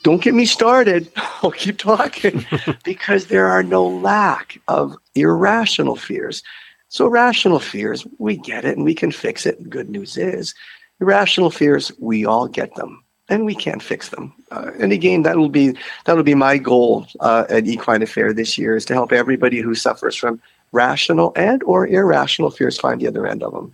Don't 0.05 0.23
get 0.23 0.35
me 0.35 0.47
started. 0.47 1.11
I'll 1.43 1.51
keep 1.51 1.79
talking 1.79 2.47
because 2.85 3.27
there 3.27 3.47
are 3.47 3.65
no 3.65 3.85
lack 3.85 4.61
of 4.69 4.97
irrational 5.17 5.97
fears. 5.97 6.45
So, 6.91 7.09
rational 7.09 7.59
fears, 7.59 8.07
we 8.19 8.37
get 8.37 8.65
it 8.65 8.77
and 8.77 8.85
we 8.85 8.95
can 8.95 9.11
fix 9.11 9.47
it. 9.47 9.69
Good 9.69 9.91
news 9.91 10.17
is, 10.17 10.55
irrational 11.01 11.51
fears, 11.51 11.91
we 11.99 12.25
all 12.25 12.47
get 12.47 12.77
them 12.77 13.03
and 13.29 13.45
we 13.45 13.55
can't 13.55 13.83
fix 13.83 14.09
them. 14.09 14.33
Uh, 14.51 14.71
and 14.79 14.93
again, 14.93 15.23
that 15.23 15.37
will 15.37 15.49
be 15.49 15.77
that 16.05 16.17
will 16.17 16.23
be 16.23 16.35
my 16.35 16.59
goal 16.59 17.07
uh, 17.21 17.45
at 17.49 17.67
Equine 17.67 18.03
Affaire 18.03 18.33
this 18.33 18.59
year 18.59 18.77
is 18.77 18.85
to 18.87 18.95
help 18.95 19.13
everybody 19.13 19.61
who 19.61 19.75
suffers 19.75 20.17
from 20.17 20.41
rational 20.73 21.33
and 21.37 21.63
or 21.63 21.87
irrational 21.87 22.51
fears 22.51 22.79
find 22.79 23.01
the 23.01 23.09
other 23.09 23.27
end 23.27 23.43
of 23.43 23.53
them. 23.53 23.73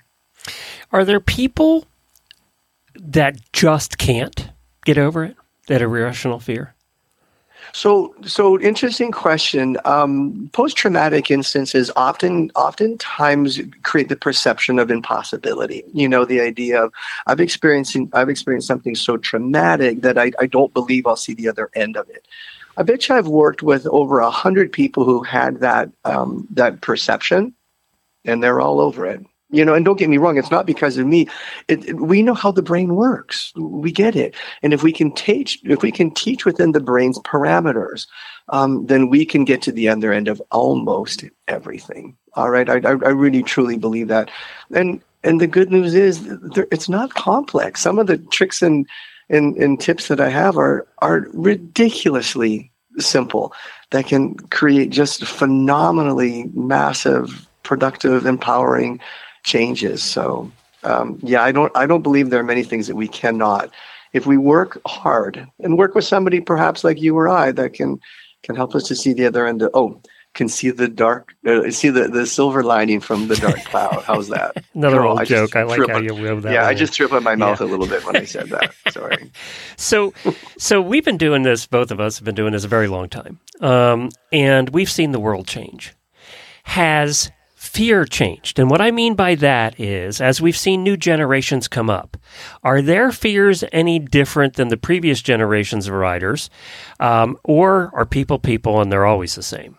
Are 0.93 1.05
there 1.05 1.21
people 1.21 1.87
that 2.95 3.37
just 3.53 3.99
can't 3.99 4.51
get 4.85 4.99
over 4.99 5.25
it? 5.25 5.37
That 5.67 5.83
irrational 5.83 6.41
fear? 6.41 6.75
So, 7.75 8.14
so 8.25 8.61
interesting 8.61 9.11
question. 9.11 9.79
Um, 9.85 10.49
post-traumatic 10.53 11.29
instances 11.29 11.91
often, 11.97 12.53
oftentimes 12.55 13.61
create 13.83 14.09
the 14.09 14.14
perception 14.14 14.79
of 14.79 14.93
impossibility. 14.93 15.83
You 15.93 16.09
know, 16.09 16.25
the 16.25 16.41
idea 16.41 16.85
of 16.85 16.93
I've 17.27 17.41
experienced, 17.41 17.97
I've 18.12 18.29
experienced 18.29 18.68
something 18.68 18.95
so 18.95 19.16
traumatic 19.16 20.03
that 20.03 20.16
I, 20.16 20.31
I 20.39 20.47
don't 20.47 20.72
believe 20.72 21.05
I'll 21.05 21.16
see 21.16 21.35
the 21.35 21.49
other 21.49 21.68
end 21.75 21.97
of 21.97 22.09
it. 22.09 22.29
I 22.77 22.85
bet 22.85 23.09
you 23.09 23.16
I've 23.16 23.27
worked 23.27 23.64
with 23.64 23.89
over 23.89 24.20
a 24.20 24.31
hundred 24.31 24.70
people 24.70 25.05
who 25.05 25.25
had 25.25 25.59
that 25.59 25.91
um, 26.05 26.47
that 26.53 26.81
perception, 26.81 27.55
and 28.25 28.41
they're 28.41 28.61
all 28.61 28.81
over 28.81 29.05
it 29.05 29.20
you 29.55 29.65
know 29.65 29.75
and 29.75 29.85
don't 29.85 29.99
get 29.99 30.11
me 30.11 30.19
wrong 30.19 30.37
it's 30.37 30.51
not 30.51 30.67
because 30.67 30.97
of 30.99 31.07
me. 31.07 31.29
It, 31.69 31.89
it, 31.89 31.95
we 31.95 32.23
know 32.23 32.35
how 32.35 32.51
the 32.51 32.63
brain 32.63 32.95
works. 32.95 33.53
We 33.57 33.93
get 33.93 34.17
it. 34.17 34.35
And 34.63 34.73
if 34.73 34.83
we 34.83 34.93
can 34.93 35.13
teach 35.13 35.61
if 35.65 35.83
we 35.83 35.93
can 35.93 36.11
teach 36.11 36.45
within 36.45 36.73
the 36.73 36.81
brain's 36.81 37.19
parameters 37.21 38.07
um, 38.49 38.87
then 38.87 39.09
we 39.09 39.25
can 39.25 39.45
get 39.45 39.63
to 39.63 39.73
the 39.73 39.89
other 39.89 40.13
end 40.13 40.29
of 40.29 40.43
almost 40.51 41.25
everything. 41.49 42.17
All 42.35 42.51
right? 42.51 42.69
I, 42.69 42.77
I, 42.77 42.91
I 42.91 43.11
really 43.11 43.43
truly 43.43 43.79
believe 43.79 44.09
that. 44.09 44.31
And 44.75 45.01
and 45.23 45.41
the 45.41 45.47
good 45.47 45.71
news 45.71 45.95
is 45.95 46.29
it's 46.71 46.89
not 46.89 47.15
complex. 47.15 47.81
Some 47.81 47.99
of 47.99 48.07
the 48.07 48.19
tricks 48.19 48.63
and 48.63 48.87
and, 49.31 49.57
and 49.57 49.81
tips 49.81 50.09
that 50.09 50.21
I 50.21 50.29
have 50.29 50.59
are 50.59 50.87
are 50.99 51.27
ridiculously 51.33 52.71
simple 52.99 53.53
that 53.91 54.07
can 54.07 54.35
create 54.51 54.91
just 54.91 55.25
phenomenally 55.25 56.51
massive, 56.55 57.49
productive, 57.63 58.27
empowering 58.27 59.01
changes. 59.45 60.03
So 60.03 60.51
um, 60.83 61.19
yeah, 61.23 61.43
I 61.43 61.53
don't 61.53 61.71
I 61.77 61.87
don't 61.87 62.03
believe 62.03 62.31
there 62.31 62.41
are 62.41 62.45
many 62.45 62.65
things 62.65 62.87
that 62.89 62.97
we 62.97 63.09
cannot. 63.09 63.71
If 64.13 64.27
we 64.27 64.37
work 64.37 64.81
hard 64.87 65.47
and 65.61 65.79
work 65.79 65.95
with 65.95 66.05
somebody 66.05 66.41
perhaps 66.41 66.85
like 66.85 67.01
you 67.01 67.17
or 67.17 67.29
I 67.29 67.53
that 67.53 67.73
can 67.75 67.99
can 68.43 68.57
help 68.57 68.75
us 68.75 68.85
to 68.89 68.95
see 68.97 69.13
the 69.13 69.27
other 69.27 69.47
end 69.47 69.63
of 69.63 69.71
oh 69.75 70.01
can 70.35 70.49
see 70.49 70.71
the 70.71 70.89
dark 70.89 71.33
uh, 71.47 71.71
see 71.71 71.89
the, 71.91 72.09
the 72.09 72.27
silver 72.27 72.63
lining 72.65 73.01
from 73.01 73.29
the 73.29 73.37
dark 73.37 73.65
cloud 73.71 74.03
how's 74.05 74.29
that 74.29 74.53
Another 74.75 74.99
Cool. 74.99 75.09
old 75.11 75.21
I 75.21 75.25
joke. 75.25 75.55
I 75.57 75.63
like 75.63 75.89
how 75.89 75.97
up 75.97 76.03
you 76.03 76.13
that. 76.41 76.53
yeah 76.53 76.63
one 76.63 76.71
i 76.71 76.75
just 76.75 76.93
threw 76.93 77.07
up 77.07 77.13
in 77.13 77.23
my 77.23 77.37
mouth 77.37 77.61
Yeah. 77.61 77.67
a 77.67 77.69
little 77.69 77.87
bit 77.87 78.05
when 78.05 78.17
i 78.17 78.25
said 78.25 78.49
that 78.51 78.75
sorry 78.91 79.31
So, 79.77 80.13
so 80.59 80.81
we've 80.83 81.05
been 81.05 81.19
doing 81.19 81.43
this. 81.45 81.67
Both 81.67 81.91
of 81.93 82.01
us 82.01 82.19
have 82.19 82.25
been 82.25 82.35
doing 82.35 82.53
this 82.53 82.65
a 82.65 82.69
very 82.69 82.89
long 82.89 83.09
time, 83.09 83.39
um, 83.61 84.11
and 84.33 84.71
we've 84.71 84.91
seen 84.91 85.13
the 85.13 85.21
world 85.21 85.47
change. 85.47 85.95
Has 86.65 87.31
fear 87.75 88.05
changed? 88.07 88.59
And 88.59 88.70
what 88.70 88.81
I 88.81 88.91
mean 88.91 89.14
by 89.14 89.35
that 89.35 89.79
is, 89.79 90.20
as 90.20 90.41
we've 90.41 90.57
seen 90.57 90.83
new 90.83 90.97
generations 90.97 91.68
come 91.68 91.91
up, 91.91 92.16
are 92.62 92.81
their 92.81 93.12
fears 93.12 93.64
any 93.72 93.99
different 93.99 94.55
than 94.55 94.68
the 94.68 94.77
previous 94.77 95.20
generations 95.20 95.89
of 95.89 95.95
riders, 95.95 96.49
um, 97.01 97.37
or 97.45 97.91
are 97.93 98.07
people 98.07 98.39
people 98.39 98.81
and 98.81 98.91
they're 98.91 99.07
always 99.07 99.35
the 99.35 99.43
same? 99.43 99.79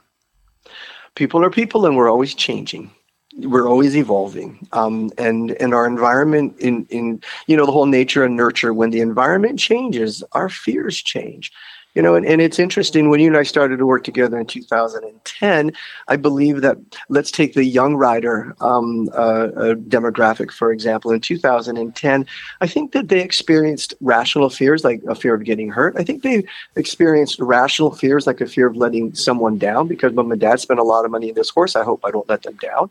people 1.16 1.44
are 1.44 1.50
people 1.50 1.86
and 1.86 1.96
we're 1.96 2.12
always 2.12 2.34
changing 2.34 2.92
we're 3.40 3.68
always 3.68 3.98
evolving 3.98 4.66
um, 4.72 5.12
and 5.18 5.52
and 5.60 5.74
our 5.74 5.86
environment 5.86 6.56
in 6.60 6.86
in 6.90 7.22
you 7.48 7.58
know 7.58 7.66
the 7.66 7.72
whole 7.72 7.86
nature 7.86 8.24
and 8.24 8.36
nurture 8.36 8.74
when 8.74 8.92
the 8.92 9.02
environment 9.02 9.60
changes 9.60 10.24
our 10.34 10.48
fears 10.48 11.02
change 11.02 11.52
you 11.96 12.02
know 12.02 12.14
and, 12.14 12.26
and 12.26 12.42
it's 12.42 12.60
interesting 12.60 13.10
when 13.10 13.20
you 13.20 13.28
and 13.28 13.38
i 13.38 13.44
started 13.44 13.78
to 13.78 13.86
work 13.86 14.04
together 14.04 14.38
in 14.38 14.46
2010 14.46 15.72
i 16.10 16.16
believe 16.16 16.62
that 16.62 16.78
let's 17.10 17.32
take 17.32 17.54
the 17.54 17.64
young 17.64 17.96
rider 17.96 18.56
um, 18.60 19.10
uh, 19.14 19.50
uh, 19.56 19.76
demographic 19.76 20.52
for 20.52 20.72
example. 20.72 21.12
In 21.12 21.22
2010 21.22 22.26
i 22.62 22.68
think 22.68 22.92
that 22.92 23.08
they 23.08 23.22
experienced 23.22 23.94
rational 24.02 24.50
fears 24.50 24.84
like 24.84 25.02
a 25.08 25.16
fear 25.16 25.34
of 25.34 25.44
getting 25.44 25.70
hurt. 25.70 25.96
I 25.98 26.04
think 26.04 26.24
they 26.24 26.44
experienced 26.76 27.40
rational 27.40 27.92
fears 27.92 28.28
like 28.28 28.42
a 28.42 28.48
fear 28.48 28.68
of 28.68 28.76
letting 28.76 29.16
someone 29.16 29.58
down 29.58 29.88
because 29.88 30.14
mom 30.14 30.32
and 30.32 30.42
dad 30.42 30.60
spent 30.60 30.80
a 30.80 30.84
lot 30.84 31.06
of 31.06 31.12
money 31.12 31.30
in 31.30 31.36
this 31.36 31.50
horse. 31.50 31.76
I 31.76 31.84
hope 31.84 32.02
i 32.04 32.12
don't 32.12 32.28
let 32.30 32.44
them 32.44 32.58
down. 32.58 32.90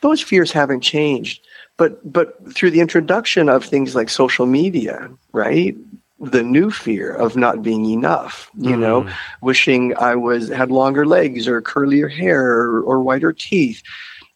Those 0.00 0.20
fears 0.20 0.50
haven't 0.50 0.80
changed. 0.80 1.42
But 1.76 2.12
but 2.12 2.36
through 2.54 2.72
the 2.72 2.80
introduction 2.80 3.48
of 3.48 3.64
things 3.64 3.94
like 3.94 4.10
social 4.10 4.44
media 4.44 5.08
right 5.32 5.74
the 6.20 6.42
new 6.42 6.70
fear 6.70 7.12
of 7.14 7.34
not 7.34 7.62
being 7.62 7.86
enough 7.86 8.50
you 8.54 8.76
know 8.76 9.08
wishing 9.40 9.96
i 9.96 10.14
was 10.14 10.48
had 10.48 10.70
longer 10.70 11.06
legs 11.06 11.48
or 11.48 11.62
curlier 11.62 12.10
hair 12.10 12.60
or, 12.60 12.82
or 12.82 13.00
whiter 13.00 13.32
teeth. 13.32 13.82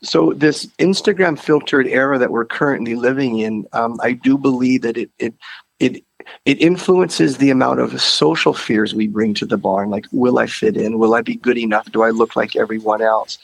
So 0.02 0.32
this 0.32 0.66
instagram 0.78 1.38
filtered 1.38 1.86
era 1.86 2.18
that 2.18 2.30
we're 2.30 2.46
currently 2.46 2.94
living 2.94 3.38
in 3.38 3.66
um, 3.72 3.98
i 4.02 4.12
do 4.12 4.38
believe 4.38 4.82
that 4.82 4.96
it 4.96 5.10
it 5.18 5.34
it 5.78 6.04
it 6.46 6.60
influences 6.60 7.36
the 7.36 7.50
amount 7.50 7.80
of 7.80 8.00
social 8.00 8.54
fears 8.54 8.94
we 8.94 9.06
bring 9.06 9.34
to 9.34 9.46
the 9.46 9.58
barn 9.58 9.90
like 9.90 10.06
will 10.10 10.38
i 10.38 10.46
fit 10.46 10.76
in? 10.76 10.98
Will 10.98 11.14
i 11.14 11.20
be 11.20 11.36
good 11.36 11.58
enough? 11.58 11.90
Do 11.92 12.02
i 12.02 12.10
look 12.10 12.34
like 12.34 12.56
everyone 12.56 13.02
else 13.02 13.38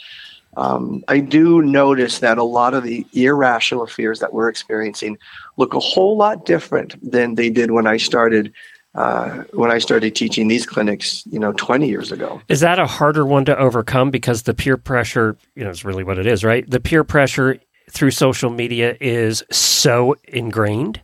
um, 0.57 1.05
I 1.09 1.21
do 1.21 1.63
notice 1.63 2.19
that 2.19 2.39
a 2.39 2.43
lot 2.43 2.75
of 2.75 2.83
the 2.83 3.07
irrational 3.13 3.87
fears 3.87 4.19
that 4.21 4.33
we're 4.33 4.49
experiencing 4.49 5.17
look 5.57 5.75
a 5.75 5.81
whole 5.81 6.17
lot 6.17 6.45
different 6.45 6.95
than 7.09 7.37
they 7.37 7.51
did 7.51 7.71
when 7.71 7.87
I 7.87 7.97
started 7.97 8.53
uh, 8.97 9.45
when 9.53 9.71
I 9.71 9.79
started 9.79 10.17
teaching 10.17 10.49
these 10.49 10.67
clinics, 10.67 11.23
you 11.31 11.39
know, 11.39 11.53
20 11.53 11.89
years 11.89 12.11
ago. 12.11 12.43
Is 12.49 12.59
that 12.59 12.81
a 12.81 12.87
harder 12.87 13.25
one 13.25 13.45
to 13.45 13.57
overcome 13.57 14.11
because 14.11 14.43
the 14.43 14.53
peer 14.55 14.77
pressure, 14.77 15.37
you 15.55 15.63
know, 15.63 15.71
is 15.71 15.85
really 15.85 16.03
what 16.03 16.19
it 16.19 16.27
is, 16.27 16.43
right? 16.43 16.69
The 16.69 16.81
peer 16.81 17.05
pressure 17.05 17.61
through 17.89 18.11
social 18.11 18.51
media 18.51 18.97
is 19.01 19.45
so 19.53 20.17
ingrained. 20.27 21.01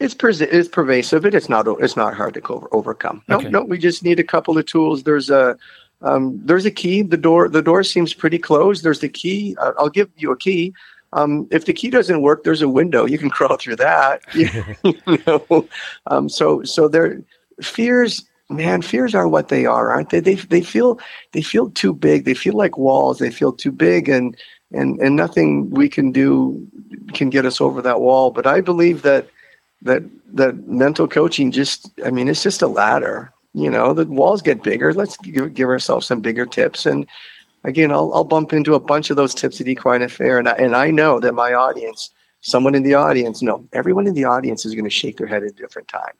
It's 0.00 0.14
pers- 0.14 0.40
it's 0.40 0.68
pervasive. 0.68 1.26
It's 1.26 1.48
not 1.50 1.66
it's 1.80 1.96
not 1.96 2.14
hard 2.14 2.32
to 2.34 2.40
co- 2.40 2.68
overcome. 2.72 3.22
No, 3.28 3.36
Okay. 3.36 3.50
no, 3.50 3.62
we 3.64 3.76
just 3.76 4.02
need 4.02 4.18
a 4.18 4.24
couple 4.24 4.56
of 4.56 4.64
tools. 4.66 5.02
There's 5.02 5.28
a 5.30 5.58
um, 6.04 6.38
there's 6.44 6.66
a 6.66 6.70
key. 6.70 7.02
The 7.02 7.16
door 7.16 7.48
the 7.48 7.62
door 7.62 7.82
seems 7.82 8.14
pretty 8.14 8.38
closed. 8.38 8.84
There's 8.84 9.00
the 9.00 9.08
key. 9.08 9.56
Uh, 9.58 9.72
I'll 9.78 9.88
give 9.88 10.10
you 10.16 10.30
a 10.30 10.36
key. 10.36 10.72
Um, 11.12 11.46
if 11.50 11.64
the 11.64 11.72
key 11.72 11.90
doesn't 11.90 12.22
work, 12.22 12.44
there's 12.44 12.62
a 12.62 12.68
window. 12.68 13.06
You 13.06 13.18
can 13.18 13.30
crawl 13.36 13.56
through 13.56 13.76
that. 13.76 14.22
you 14.34 15.18
know, 15.26 15.68
um, 16.06 16.28
so 16.28 16.62
so 16.62 16.88
there 16.88 17.22
fears. 17.60 18.24
Man, 18.50 18.82
fears 18.82 19.14
are 19.14 19.26
what 19.26 19.48
they 19.48 19.64
are, 19.64 19.90
aren't 19.90 20.10
they? 20.10 20.20
They 20.20 20.34
they 20.34 20.60
feel 20.60 21.00
they 21.32 21.40
feel 21.40 21.70
too 21.70 21.94
big. 21.94 22.26
They 22.26 22.34
feel 22.34 22.54
like 22.54 22.76
walls. 22.76 23.18
They 23.18 23.30
feel 23.30 23.54
too 23.54 23.72
big, 23.72 24.06
and 24.06 24.36
and 24.70 25.00
and 25.00 25.16
nothing 25.16 25.70
we 25.70 25.88
can 25.88 26.12
do 26.12 26.64
can 27.14 27.30
get 27.30 27.46
us 27.46 27.58
over 27.58 27.80
that 27.80 28.02
wall. 28.02 28.30
But 28.30 28.46
I 28.46 28.60
believe 28.60 29.00
that 29.00 29.28
that 29.84 30.02
that 30.32 30.66
mental 30.66 31.06
coaching 31.06 31.52
just 31.52 31.90
i 32.04 32.10
mean 32.10 32.26
it's 32.26 32.42
just 32.42 32.62
a 32.62 32.66
ladder 32.66 33.32
you 33.54 33.70
know 33.70 33.94
the 33.94 34.04
walls 34.06 34.42
get 34.42 34.62
bigger. 34.62 34.92
Let's 34.92 35.16
give, 35.18 35.54
give 35.54 35.68
ourselves 35.68 36.06
some 36.06 36.20
bigger 36.20 36.44
tips. 36.44 36.84
And 36.86 37.06
again 37.62 37.90
I'll, 37.90 38.12
I'll 38.12 38.24
bump 38.24 38.52
into 38.52 38.74
a 38.74 38.80
bunch 38.80 39.10
of 39.10 39.16
those 39.16 39.34
tips 39.34 39.60
at 39.60 39.68
equine 39.68 40.02
affaire. 40.02 40.38
And 40.38 40.48
I, 40.48 40.52
and 40.52 40.76
I 40.76 40.90
know 40.90 41.20
that 41.20 41.32
my 41.32 41.54
audience 41.54 42.10
someone 42.40 42.74
in 42.74 42.82
the 42.82 42.92
audience 42.92 43.40
no 43.40 43.66
everyone 43.72 44.06
in 44.06 44.12
the 44.14 44.24
audience 44.24 44.66
is 44.66 44.74
going 44.74 44.84
to 44.84 44.90
shake 44.90 45.16
their 45.16 45.26
head 45.26 45.42
at 45.42 45.50
a 45.50 45.54
different 45.54 45.88
time. 45.88 46.12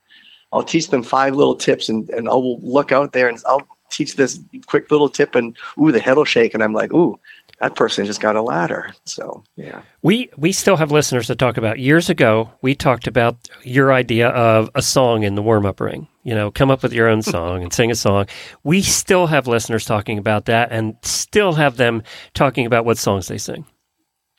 I'll 0.52 0.62
teach 0.62 0.88
them 0.88 1.02
five 1.02 1.34
little 1.34 1.56
tips 1.56 1.88
and, 1.88 2.08
and 2.10 2.28
i'll 2.28 2.60
look 2.60 2.92
out 2.92 3.12
there 3.12 3.28
and 3.28 3.38
i'll 3.46 3.66
teach 3.90 4.16
this 4.16 4.40
quick 4.66 4.90
little 4.90 5.08
tip 5.08 5.34
and 5.34 5.56
ooh 5.78 5.92
the 5.92 6.00
head 6.00 6.16
will 6.16 6.24
shake. 6.24 6.54
And 6.54 6.62
i'm 6.62 6.72
like 6.72 6.92
ooh 6.94 7.18
that 7.60 7.76
person 7.76 8.04
just 8.04 8.20
got 8.20 8.36
a 8.36 8.42
ladder. 8.42 8.92
So 9.04 9.42
yeah. 9.56 9.82
We 10.02 10.30
we 10.36 10.52
still 10.52 10.76
have 10.76 10.90
listeners 10.90 11.28
that 11.28 11.38
talk 11.38 11.56
about. 11.56 11.78
Years 11.78 12.10
ago. 12.10 12.50
We 12.62 12.74
talked 12.74 13.06
about 13.06 13.36
your 13.62 13.92
idea 13.92 14.28
of 14.28 14.70
a 14.74 14.82
song 14.82 15.22
in 15.22 15.34
the 15.34 15.42
warm 15.42 15.66
up 15.66 15.80
ring. 15.80 16.08
You 16.24 16.34
know, 16.34 16.50
come 16.50 16.70
up 16.70 16.82
with 16.82 16.92
your 16.92 17.08
own 17.08 17.22
song 17.22 17.62
and 17.62 17.72
sing 17.72 17.90
a 17.90 17.94
song. 17.94 18.26
We 18.64 18.82
still 18.82 19.26
have 19.26 19.46
listeners 19.46 19.84
talking 19.84 20.18
about 20.18 20.46
that, 20.46 20.72
and 20.72 20.96
still 21.02 21.52
have 21.52 21.76
them 21.76 22.02
talking 22.32 22.66
about 22.66 22.84
what 22.84 22.98
songs 22.98 23.28
they 23.28 23.38
sing. 23.38 23.66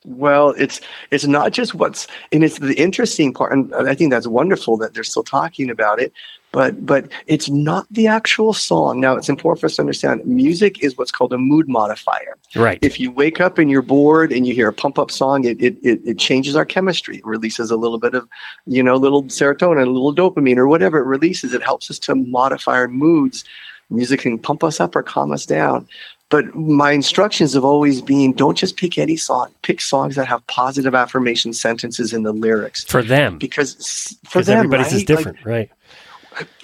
Well, 0.05 0.53
it's 0.57 0.81
it's 1.09 1.25
not 1.25 1.51
just 1.51 1.73
what's 1.73 2.07
and 2.31 2.43
it's 2.43 2.59
the 2.59 2.75
interesting 2.75 3.33
part, 3.33 3.51
and 3.51 3.73
I 3.73 3.95
think 3.95 4.11
that's 4.11 4.27
wonderful 4.27 4.77
that 4.77 4.93
they're 4.93 5.03
still 5.03 5.23
talking 5.23 5.69
about 5.69 5.99
it. 5.99 6.13
But 6.51 6.85
but 6.85 7.11
it's 7.25 7.49
not 7.49 7.87
the 7.89 8.05
actual 8.07 8.53
song. 8.53 9.01
Now 9.01 9.17
it's 9.17 9.29
important 9.29 9.59
for 9.59 9.65
us 9.65 9.75
to 9.75 9.81
understand 9.81 10.25
music 10.25 10.81
is 10.83 10.95
what's 10.95 11.11
called 11.11 11.33
a 11.33 11.37
mood 11.37 11.67
modifier. 11.67 12.37
Right. 12.55 12.79
If 12.81 12.99
you 12.99 13.11
wake 13.11 13.41
up 13.41 13.57
and 13.57 13.69
you're 13.69 13.81
bored 13.81 14.31
and 14.31 14.45
you 14.45 14.53
hear 14.53 14.69
a 14.69 14.73
pump 14.73 14.99
up 14.99 15.09
song, 15.09 15.43
it 15.43 15.59
it, 15.59 15.75
it 15.83 15.99
it 16.05 16.19
changes 16.19 16.55
our 16.55 16.65
chemistry. 16.65 17.17
It 17.17 17.25
releases 17.25 17.71
a 17.71 17.75
little 17.75 17.97
bit 17.97 18.13
of, 18.13 18.27
you 18.67 18.83
know, 18.83 18.95
little 18.95 19.23
serotonin, 19.23 19.85
a 19.85 19.89
little 19.89 20.15
dopamine, 20.15 20.57
or 20.57 20.67
whatever 20.67 20.99
it 20.99 21.05
releases. 21.05 21.53
It 21.53 21.63
helps 21.63 21.89
us 21.89 21.99
to 21.99 22.15
modify 22.15 22.73
our 22.73 22.87
moods. 22.87 23.43
Music 23.89 24.21
can 24.21 24.39
pump 24.39 24.63
us 24.63 24.79
up 24.79 24.95
or 24.95 25.03
calm 25.03 25.31
us 25.31 25.45
down. 25.45 25.87
But 26.29 26.55
my 26.55 26.91
instructions 26.91 27.53
have 27.53 27.63
always 27.63 28.01
been 28.01 28.33
don't 28.33 28.57
just 28.57 28.77
pick 28.77 28.97
any 28.97 29.15
song, 29.15 29.53
pick 29.61 29.79
songs 29.79 30.15
that 30.15 30.27
have 30.27 30.45
positive 30.47 30.95
affirmation 30.95 31.53
sentences 31.53 32.13
in 32.13 32.23
the 32.23 32.33
lyrics. 32.33 32.83
For 32.83 33.03
them. 33.03 33.37
Because 33.37 34.17
for 34.25 34.41
them, 34.41 34.57
everybody's 34.57 34.87
is 34.87 34.93
right? 34.93 34.97
Like, 34.99 35.07
different, 35.07 35.45
right? 35.45 35.71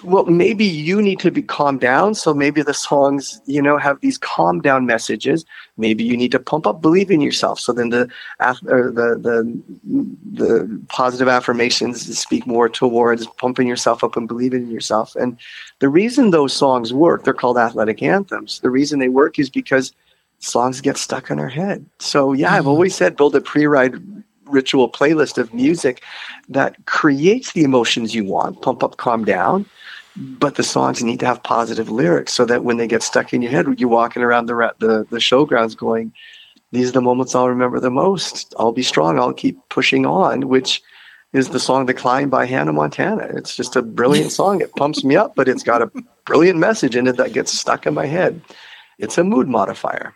Well, 0.02 0.24
maybe 0.24 0.64
you 0.64 1.00
need 1.00 1.18
to 1.20 1.30
be 1.30 1.42
calmed 1.42 1.80
down. 1.80 2.14
So 2.14 2.34
maybe 2.34 2.62
the 2.62 2.74
songs, 2.74 3.40
you 3.46 3.62
know, 3.62 3.78
have 3.78 4.00
these 4.00 4.18
calm 4.18 4.60
down 4.60 4.86
messages. 4.86 5.44
Maybe 5.76 6.04
you 6.04 6.16
need 6.16 6.32
to 6.32 6.38
pump 6.38 6.66
up, 6.66 6.80
believe 6.80 7.10
in 7.10 7.20
yourself. 7.20 7.58
So 7.60 7.72
then 7.72 7.90
the 7.90 8.08
the 8.38 9.18
the 9.20 9.62
the 10.32 10.82
positive 10.88 11.28
affirmations 11.28 12.18
speak 12.18 12.46
more 12.46 12.68
towards 12.68 13.26
pumping 13.26 13.66
yourself 13.66 14.04
up 14.04 14.16
and 14.16 14.28
believing 14.28 14.64
in 14.64 14.70
yourself. 14.70 15.16
And 15.16 15.38
the 15.78 15.88
reason 15.88 16.30
those 16.30 16.52
songs 16.52 16.92
work, 16.92 17.24
they're 17.24 17.34
called 17.34 17.58
athletic 17.58 18.02
anthems. 18.02 18.60
The 18.60 18.70
reason 18.70 18.98
they 18.98 19.08
work 19.08 19.38
is 19.38 19.50
because 19.50 19.92
songs 20.38 20.80
get 20.80 20.96
stuck 20.96 21.30
in 21.30 21.38
our 21.38 21.48
head. 21.48 21.86
So 21.98 22.32
yeah, 22.32 22.52
I've 22.52 22.60
mm-hmm. 22.60 22.68
always 22.68 22.94
said 22.94 23.16
build 23.16 23.34
a 23.36 23.40
pre-ride 23.40 23.94
ritual 24.46 24.90
playlist 24.90 25.38
of 25.38 25.52
music 25.54 26.02
that 26.48 26.84
creates 26.86 27.52
the 27.52 27.64
emotions 27.64 28.14
you 28.14 28.24
want, 28.24 28.62
pump 28.62 28.82
up, 28.82 28.96
calm 28.96 29.24
down. 29.24 29.66
But 30.16 30.56
the 30.56 30.62
songs 30.62 31.02
need 31.02 31.20
to 31.20 31.26
have 31.26 31.42
positive 31.42 31.90
lyrics 31.90 32.34
so 32.34 32.44
that 32.44 32.64
when 32.64 32.76
they 32.76 32.86
get 32.86 33.02
stuck 33.02 33.32
in 33.32 33.40
your 33.40 33.50
head, 33.50 33.66
you're 33.78 33.88
walking 33.88 34.22
around 34.22 34.46
the 34.46 34.74
the, 34.78 35.06
the 35.08 35.16
showgrounds 35.16 35.74
going, 35.74 36.12
"These 36.70 36.90
are 36.90 36.92
the 36.92 37.00
moments 37.00 37.34
I'll 37.34 37.48
remember 37.48 37.80
the 37.80 37.90
most. 37.90 38.54
I'll 38.58 38.72
be 38.72 38.82
strong. 38.82 39.18
I'll 39.18 39.32
keep 39.32 39.58
pushing 39.70 40.04
on." 40.04 40.48
Which 40.48 40.82
is 41.32 41.48
the 41.48 41.60
song 41.60 41.86
"The 41.86 41.94
Climb" 41.94 42.28
by 42.28 42.44
Hannah 42.44 42.74
Montana. 42.74 43.26
It's 43.34 43.56
just 43.56 43.74
a 43.74 43.80
brilliant 43.80 44.32
song. 44.40 44.60
It 44.60 44.76
pumps 44.76 45.02
me 45.02 45.16
up, 45.16 45.34
but 45.34 45.48
it's 45.48 45.62
got 45.62 45.80
a 45.80 45.90
brilliant 46.26 46.58
message 46.58 46.94
in 46.94 47.06
it 47.06 47.16
that 47.16 47.32
gets 47.32 47.58
stuck 47.58 47.86
in 47.86 47.94
my 47.94 48.06
head. 48.06 48.38
It's 48.98 49.16
a 49.16 49.24
mood 49.24 49.48
modifier. 49.48 50.14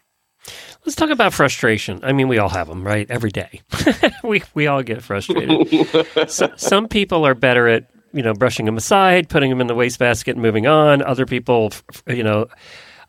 Let's 0.87 0.95
talk 0.95 1.11
about 1.11 1.35
frustration. 1.35 2.01
I 2.05 2.13
mean, 2.13 2.29
we 2.29 2.39
all 2.39 2.49
have 2.49 2.69
them, 2.69 2.87
right? 2.87 3.11
Every 3.11 3.31
day, 3.31 3.61
we 4.25 4.43
we 4.55 4.69
all 4.69 4.83
get 4.83 5.03
frustrated. 5.03 6.31
so, 6.31 6.53
some 6.57 6.87
people 6.89 7.27
are 7.27 7.35
better 7.35 7.67
at 7.69 7.91
you 8.13 8.23
know, 8.23 8.33
brushing 8.33 8.65
them 8.65 8.79
aside, 8.79 9.29
putting 9.29 9.51
them 9.51 9.61
in 9.61 9.67
the 9.67 9.75
wastebasket, 9.75 10.37
and 10.37 10.43
moving 10.43 10.67
on. 10.67 11.03
Other 11.03 11.27
people, 11.27 11.71
you 12.07 12.23
know, 12.23 12.47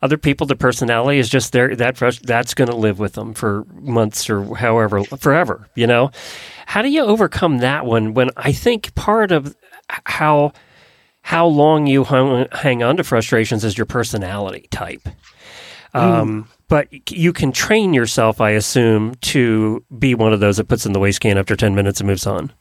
other 0.02 0.18
people, 0.18 0.46
the 0.46 0.54
personality 0.54 1.18
is 1.18 1.28
just 1.30 1.52
there. 1.52 1.74
That 1.74 1.96
fresh, 1.96 2.18
that's 2.18 2.52
going 2.52 2.68
to 2.68 2.76
live 2.76 2.98
with 2.98 3.14
them 3.14 3.32
for 3.32 3.64
months 3.80 4.28
or 4.28 4.54
however, 4.54 5.02
forever. 5.04 5.66
You 5.74 5.86
know, 5.86 6.10
how 6.66 6.82
do 6.82 6.90
you 6.90 7.02
overcome 7.02 7.58
that 7.58 7.86
one? 7.86 8.12
When 8.12 8.30
I 8.36 8.52
think 8.52 8.94
part 8.94 9.32
of 9.32 9.56
how 10.04 10.52
how 11.22 11.46
long 11.46 11.86
you 11.86 12.04
hung, 12.04 12.46
hang 12.52 12.82
on 12.82 12.98
to 12.98 13.04
frustrations 13.04 13.64
is 13.64 13.78
your 13.78 13.86
personality 13.86 14.68
type. 14.70 15.08
Um, 15.94 16.44
mm. 16.44 16.57
But 16.68 17.10
you 17.10 17.32
can 17.32 17.50
train 17.50 17.94
yourself, 17.94 18.40
I 18.40 18.50
assume, 18.50 19.14
to 19.22 19.84
be 19.98 20.14
one 20.14 20.32
of 20.32 20.40
those 20.40 20.58
that 20.58 20.68
puts 20.68 20.84
in 20.84 20.92
the 20.92 21.00
waste 21.00 21.20
can 21.20 21.38
after 21.38 21.56
ten 21.56 21.74
minutes 21.74 22.00
and 22.00 22.06
moves 22.06 22.26
on. 22.26 22.52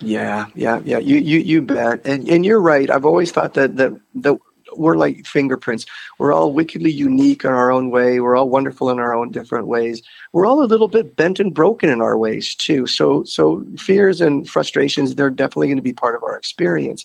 Yeah, 0.00 0.46
yeah, 0.54 0.80
yeah. 0.84 0.98
You 0.98 1.18
you 1.18 1.38
you 1.38 1.62
bet. 1.62 2.04
And 2.04 2.28
and 2.28 2.44
you're 2.44 2.60
right. 2.60 2.90
I've 2.90 3.06
always 3.06 3.30
thought 3.30 3.54
that 3.54 3.76
that 3.76 3.92
that 4.16 4.36
we're 4.76 4.96
like 4.96 5.24
fingerprints. 5.24 5.86
We're 6.18 6.32
all 6.32 6.52
wickedly 6.52 6.90
unique 6.90 7.44
in 7.44 7.50
our 7.50 7.70
own 7.70 7.90
way. 7.90 8.18
We're 8.18 8.36
all 8.36 8.48
wonderful 8.48 8.90
in 8.90 8.98
our 8.98 9.14
own 9.14 9.30
different 9.30 9.68
ways. 9.68 10.02
We're 10.32 10.46
all 10.46 10.62
a 10.62 10.66
little 10.66 10.88
bit 10.88 11.14
bent 11.14 11.38
and 11.38 11.54
broken 11.54 11.90
in 11.90 12.00
our 12.00 12.18
ways 12.18 12.56
too. 12.56 12.86
So 12.88 13.22
so 13.24 13.64
fears 13.78 14.20
and 14.20 14.48
frustrations, 14.48 15.14
they're 15.14 15.30
definitely 15.30 15.68
going 15.68 15.76
to 15.76 15.82
be 15.82 15.92
part 15.92 16.16
of 16.16 16.24
our 16.24 16.36
experience 16.36 17.04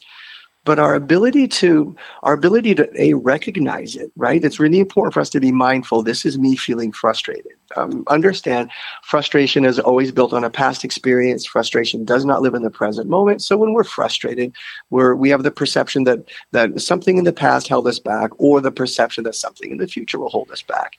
but 0.70 0.78
our 0.78 0.94
ability 0.94 1.48
to 1.48 1.96
our 2.22 2.34
ability 2.34 2.76
to 2.76 2.88
a 2.96 3.16
recognize 3.16 3.96
it 3.96 4.12
right? 4.16 4.44
It's 4.46 4.60
really 4.60 4.78
important 4.80 5.16
for 5.16 5.20
us 5.20 5.32
to 5.32 5.40
be 5.40 5.52
mindful. 5.52 6.04
This 6.04 6.28
is 6.28 6.38
me 6.38 6.56
feeling 6.56 6.92
frustrated. 6.92 7.54
Um, 7.76 8.04
understand 8.06 8.70
frustration 9.02 9.66
is 9.66 9.80
always 9.80 10.12
built 10.12 10.32
on 10.32 10.44
a 10.44 10.52
past 10.52 10.86
experience. 10.86 11.44
Frustration 11.44 12.06
does 12.06 12.24
not 12.24 12.44
live 12.44 12.54
in 12.54 12.62
the 12.62 12.70
present 12.70 13.10
moment. 13.10 13.42
So 13.42 13.58
when 13.58 13.74
we're 13.74 13.84
frustrated 13.84 14.54
we're 14.92 15.16
we 15.16 15.32
have 15.32 15.42
the 15.42 15.50
perception 15.50 16.04
that 16.04 16.20
that 16.52 16.80
something 16.80 17.18
in 17.18 17.24
the 17.24 17.34
past 17.34 17.68
held 17.68 17.88
us 17.88 17.98
back 17.98 18.30
or 18.38 18.62
the 18.62 18.72
perception 18.72 19.24
that 19.24 19.34
something 19.34 19.72
in 19.72 19.78
the 19.78 19.88
future 19.88 20.20
will 20.20 20.30
hold 20.30 20.52
us 20.52 20.62
back. 20.62 20.98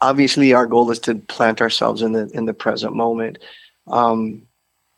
Obviously 0.00 0.52
our 0.52 0.66
goal 0.66 0.90
is 0.90 0.98
to 1.06 1.14
plant 1.14 1.60
ourselves 1.60 2.02
in 2.02 2.10
the 2.10 2.28
in 2.34 2.46
the 2.46 2.54
present 2.64 2.96
moment. 2.96 3.38
Um, 3.86 4.42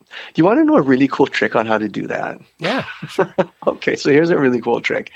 do 0.04 0.40
you 0.40 0.44
want 0.44 0.58
to 0.58 0.64
know 0.64 0.76
a 0.76 0.82
really 0.82 1.08
cool 1.08 1.26
trick 1.26 1.56
on 1.56 1.66
how 1.66 1.78
to 1.78 1.88
do 1.88 2.06
that? 2.06 2.38
Yeah. 2.58 2.84
okay, 3.66 3.96
so 3.96 4.10
here's 4.10 4.30
a 4.30 4.38
really 4.38 4.60
cool 4.60 4.80
trick, 4.80 5.10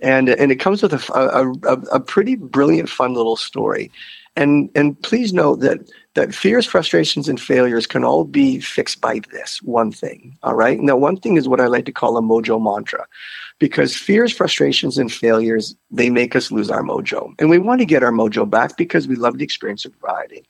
and 0.00 0.28
and 0.28 0.50
it 0.52 0.56
comes 0.56 0.82
with 0.82 0.92
a, 0.92 1.12
a, 1.14 1.72
a, 1.92 2.00
pretty 2.00 2.36
brilliant, 2.36 2.88
fun 2.88 3.14
little 3.14 3.36
story, 3.36 3.90
and 4.36 4.70
and 4.74 5.00
please 5.02 5.32
note 5.32 5.60
that 5.60 5.80
that 6.14 6.34
fears, 6.34 6.66
frustrations, 6.66 7.28
and 7.28 7.40
failures 7.40 7.86
can 7.86 8.04
all 8.04 8.24
be 8.24 8.60
fixed 8.60 9.00
by 9.00 9.20
this 9.32 9.62
one 9.62 9.92
thing. 9.92 10.36
All 10.42 10.54
right. 10.54 10.80
Now, 10.80 10.96
one 10.96 11.16
thing 11.16 11.36
is 11.36 11.48
what 11.48 11.60
I 11.60 11.66
like 11.66 11.84
to 11.84 11.92
call 11.92 12.16
a 12.16 12.22
mojo 12.22 12.60
mantra, 12.60 13.06
because 13.58 13.96
fears, 13.96 14.32
frustrations, 14.32 14.98
and 14.98 15.12
failures 15.12 15.76
they 15.90 16.10
make 16.10 16.34
us 16.34 16.50
lose 16.50 16.70
our 16.70 16.82
mojo, 16.82 17.32
and 17.38 17.50
we 17.50 17.58
want 17.58 17.80
to 17.80 17.86
get 17.86 18.02
our 18.02 18.12
mojo 18.12 18.48
back 18.48 18.76
because 18.76 19.06
we 19.06 19.16
love 19.16 19.38
the 19.38 19.44
experience 19.44 19.84
of 19.84 19.92
riding. 20.02 20.44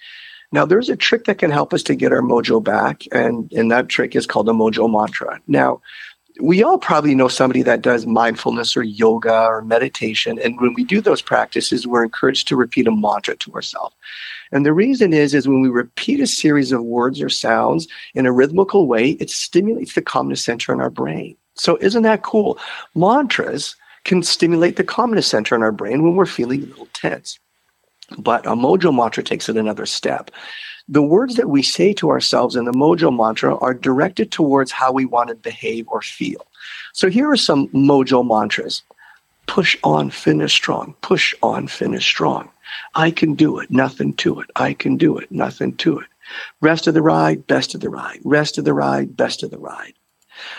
Now, 0.53 0.66
there's 0.66 0.88
a 0.88 0.96
trick 0.96 1.24
that 1.26 1.38
can 1.38 1.51
help 1.51 1.72
us 1.72 1.82
to 1.84 1.94
get 1.94 2.12
our 2.12 2.22
mojo 2.22 2.62
back, 2.62 3.05
and, 3.12 3.53
and 3.53 3.70
that 3.70 3.88
trick 3.88 4.16
is 4.16 4.26
called 4.26 4.48
a 4.48 4.53
mojo 4.53 4.90
mantra. 4.90 5.40
Now, 5.46 5.80
we 6.40 6.62
all 6.62 6.78
probably 6.78 7.14
know 7.14 7.28
somebody 7.28 7.62
that 7.62 7.82
does 7.82 8.07
mindfulness 8.07 8.76
or 8.76 8.82
yoga 8.82 9.44
or 9.46 9.62
meditation. 9.62 10.38
And 10.38 10.61
when 10.61 10.74
we 10.74 10.84
do 10.84 11.01
those 11.01 11.22
practices, 11.22 11.86
we're 11.86 12.05
encouraged 12.05 12.48
to 12.48 12.57
repeat 12.57 12.86
a 12.86 12.90
mantra 12.90 13.36
to 13.36 13.53
ourselves. 13.53 13.94
And 14.53 14.64
the 14.64 14.72
reason 14.72 15.12
is, 15.12 15.34
is 15.34 15.46
when 15.46 15.61
we 15.61 15.68
repeat 15.68 16.20
a 16.20 16.26
series 16.26 16.72
of 16.72 16.82
words 16.82 17.20
or 17.20 17.28
sounds 17.28 17.86
in 18.14 18.26
a 18.26 18.32
rhythmical 18.32 18.86
way, 18.86 19.11
it 19.12 19.30
stimulates 19.30 19.94
the 19.94 20.03
calmness 20.03 20.42
center 20.42 20.72
in 20.72 20.80
our 20.80 20.90
brain. 20.90 21.36
So 21.55 21.76
isn't 21.80 22.03
that 22.03 22.22
cool? 22.22 22.59
Mantras 22.94 23.76
can 24.05 24.22
stimulate 24.22 24.76
the 24.76 24.84
calmness 24.84 25.26
center 25.26 25.55
in 25.55 25.62
our 25.62 25.72
brain 25.72 26.03
when 26.03 26.16
we're 26.16 26.26
feeling 26.26 26.62
a 26.62 26.66
little 26.66 26.88
tense. 26.92 27.38
But 28.18 28.46
a 28.46 28.50
mojo 28.50 28.94
mantra 28.94 29.22
takes 29.22 29.48
it 29.48 29.56
another 29.56 29.86
step. 29.86 30.30
The 30.88 31.02
words 31.02 31.36
that 31.36 31.48
we 31.48 31.62
say 31.62 31.92
to 31.94 32.11
ourselves 32.11 32.56
in 32.56 32.64
the 32.64 32.72
mojo 32.72 33.16
mantra 33.16 33.56
are 33.58 33.74
directed 33.74 34.32
towards 34.32 34.72
how 34.72 34.92
we 34.92 35.04
want 35.04 35.28
to 35.28 35.34
behave 35.36 35.86
or 35.88 36.02
feel. 36.02 36.46
So 36.92 37.08
here 37.08 37.30
are 37.30 37.36
some 37.36 37.68
mojo 37.68 38.26
mantras 38.26 38.82
push 39.46 39.76
on, 39.82 40.11
finish 40.11 40.52
strong, 40.52 40.94
push 41.00 41.34
on, 41.42 41.66
finish 41.66 42.04
strong. 42.04 42.48
I 42.94 43.11
can 43.11 43.34
do 43.34 43.58
it, 43.58 43.70
nothing 43.70 44.14
to 44.14 44.40
it. 44.40 44.50
I 44.56 44.74
can 44.74 44.96
do 44.96 45.18
it, 45.18 45.30
nothing 45.30 45.76
to 45.78 45.98
it. 45.98 46.06
Rest 46.61 46.86
of 46.86 46.94
the 46.94 47.02
ride, 47.02 47.46
best 47.46 47.74
of 47.74 47.80
the 47.80 47.90
ride. 47.90 48.20
Rest 48.24 48.58
of 48.58 48.64
the 48.64 48.74
ride, 48.74 49.16
best 49.16 49.42
of 49.42 49.50
the 49.50 49.58
ride. 49.58 49.94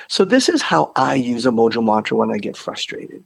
So 0.08 0.26
this 0.26 0.49
is 0.49 0.62
how 0.62 0.91
I 0.95 1.16
use 1.16 1.45
a 1.45 1.52
mojo 1.52 1.84
mantra 1.84 2.18
when 2.18 2.32
I 2.32 2.38
get 2.38 2.58
frustrated. 2.58 3.24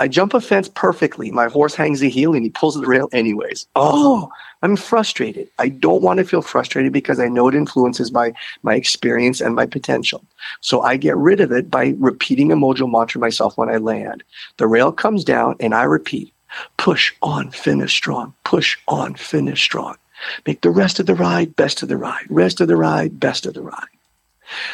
I 0.00 0.08
jump 0.08 0.34
a 0.34 0.40
fence 0.40 0.68
perfectly. 0.68 1.30
My 1.30 1.46
horse 1.48 1.74
hangs 1.74 2.02
a 2.02 2.08
heel 2.08 2.34
and 2.34 2.44
he 2.44 2.50
pulls 2.50 2.74
the 2.74 2.86
rail 2.86 3.08
anyways. 3.12 3.66
Oh, 3.76 4.30
I'm 4.62 4.76
frustrated. 4.76 5.48
I 5.58 5.68
don't 5.68 6.02
want 6.02 6.18
to 6.18 6.24
feel 6.24 6.42
frustrated 6.42 6.92
because 6.92 7.20
I 7.20 7.28
know 7.28 7.48
it 7.48 7.54
influences 7.54 8.12
my 8.12 8.32
my 8.62 8.74
experience 8.74 9.40
and 9.40 9.54
my 9.54 9.66
potential. 9.66 10.24
So 10.60 10.82
I 10.82 10.96
get 10.96 11.16
rid 11.16 11.40
of 11.40 11.52
it 11.52 11.70
by 11.70 11.94
repeating 11.98 12.52
a 12.52 12.56
mojo 12.56 12.90
mantra 12.90 13.20
myself 13.20 13.56
when 13.56 13.68
I 13.68 13.76
land. 13.76 14.22
The 14.56 14.66
rail 14.66 14.92
comes 14.92 15.24
down 15.24 15.56
and 15.60 15.74
I 15.74 15.84
repeat, 15.84 16.32
push 16.78 17.12
on, 17.22 17.50
finish 17.50 17.92
strong, 17.92 18.34
push 18.44 18.78
on, 18.88 19.14
finish 19.14 19.62
strong. 19.62 19.96
Make 20.46 20.62
the 20.62 20.70
rest 20.70 20.98
of 20.98 21.06
the 21.06 21.14
ride 21.14 21.54
best 21.56 21.82
of 21.82 21.88
the 21.88 21.96
ride, 21.96 22.26
rest 22.30 22.60
of 22.60 22.68
the 22.68 22.76
ride, 22.76 23.20
best 23.20 23.46
of 23.46 23.54
the 23.54 23.62
ride. 23.62 23.95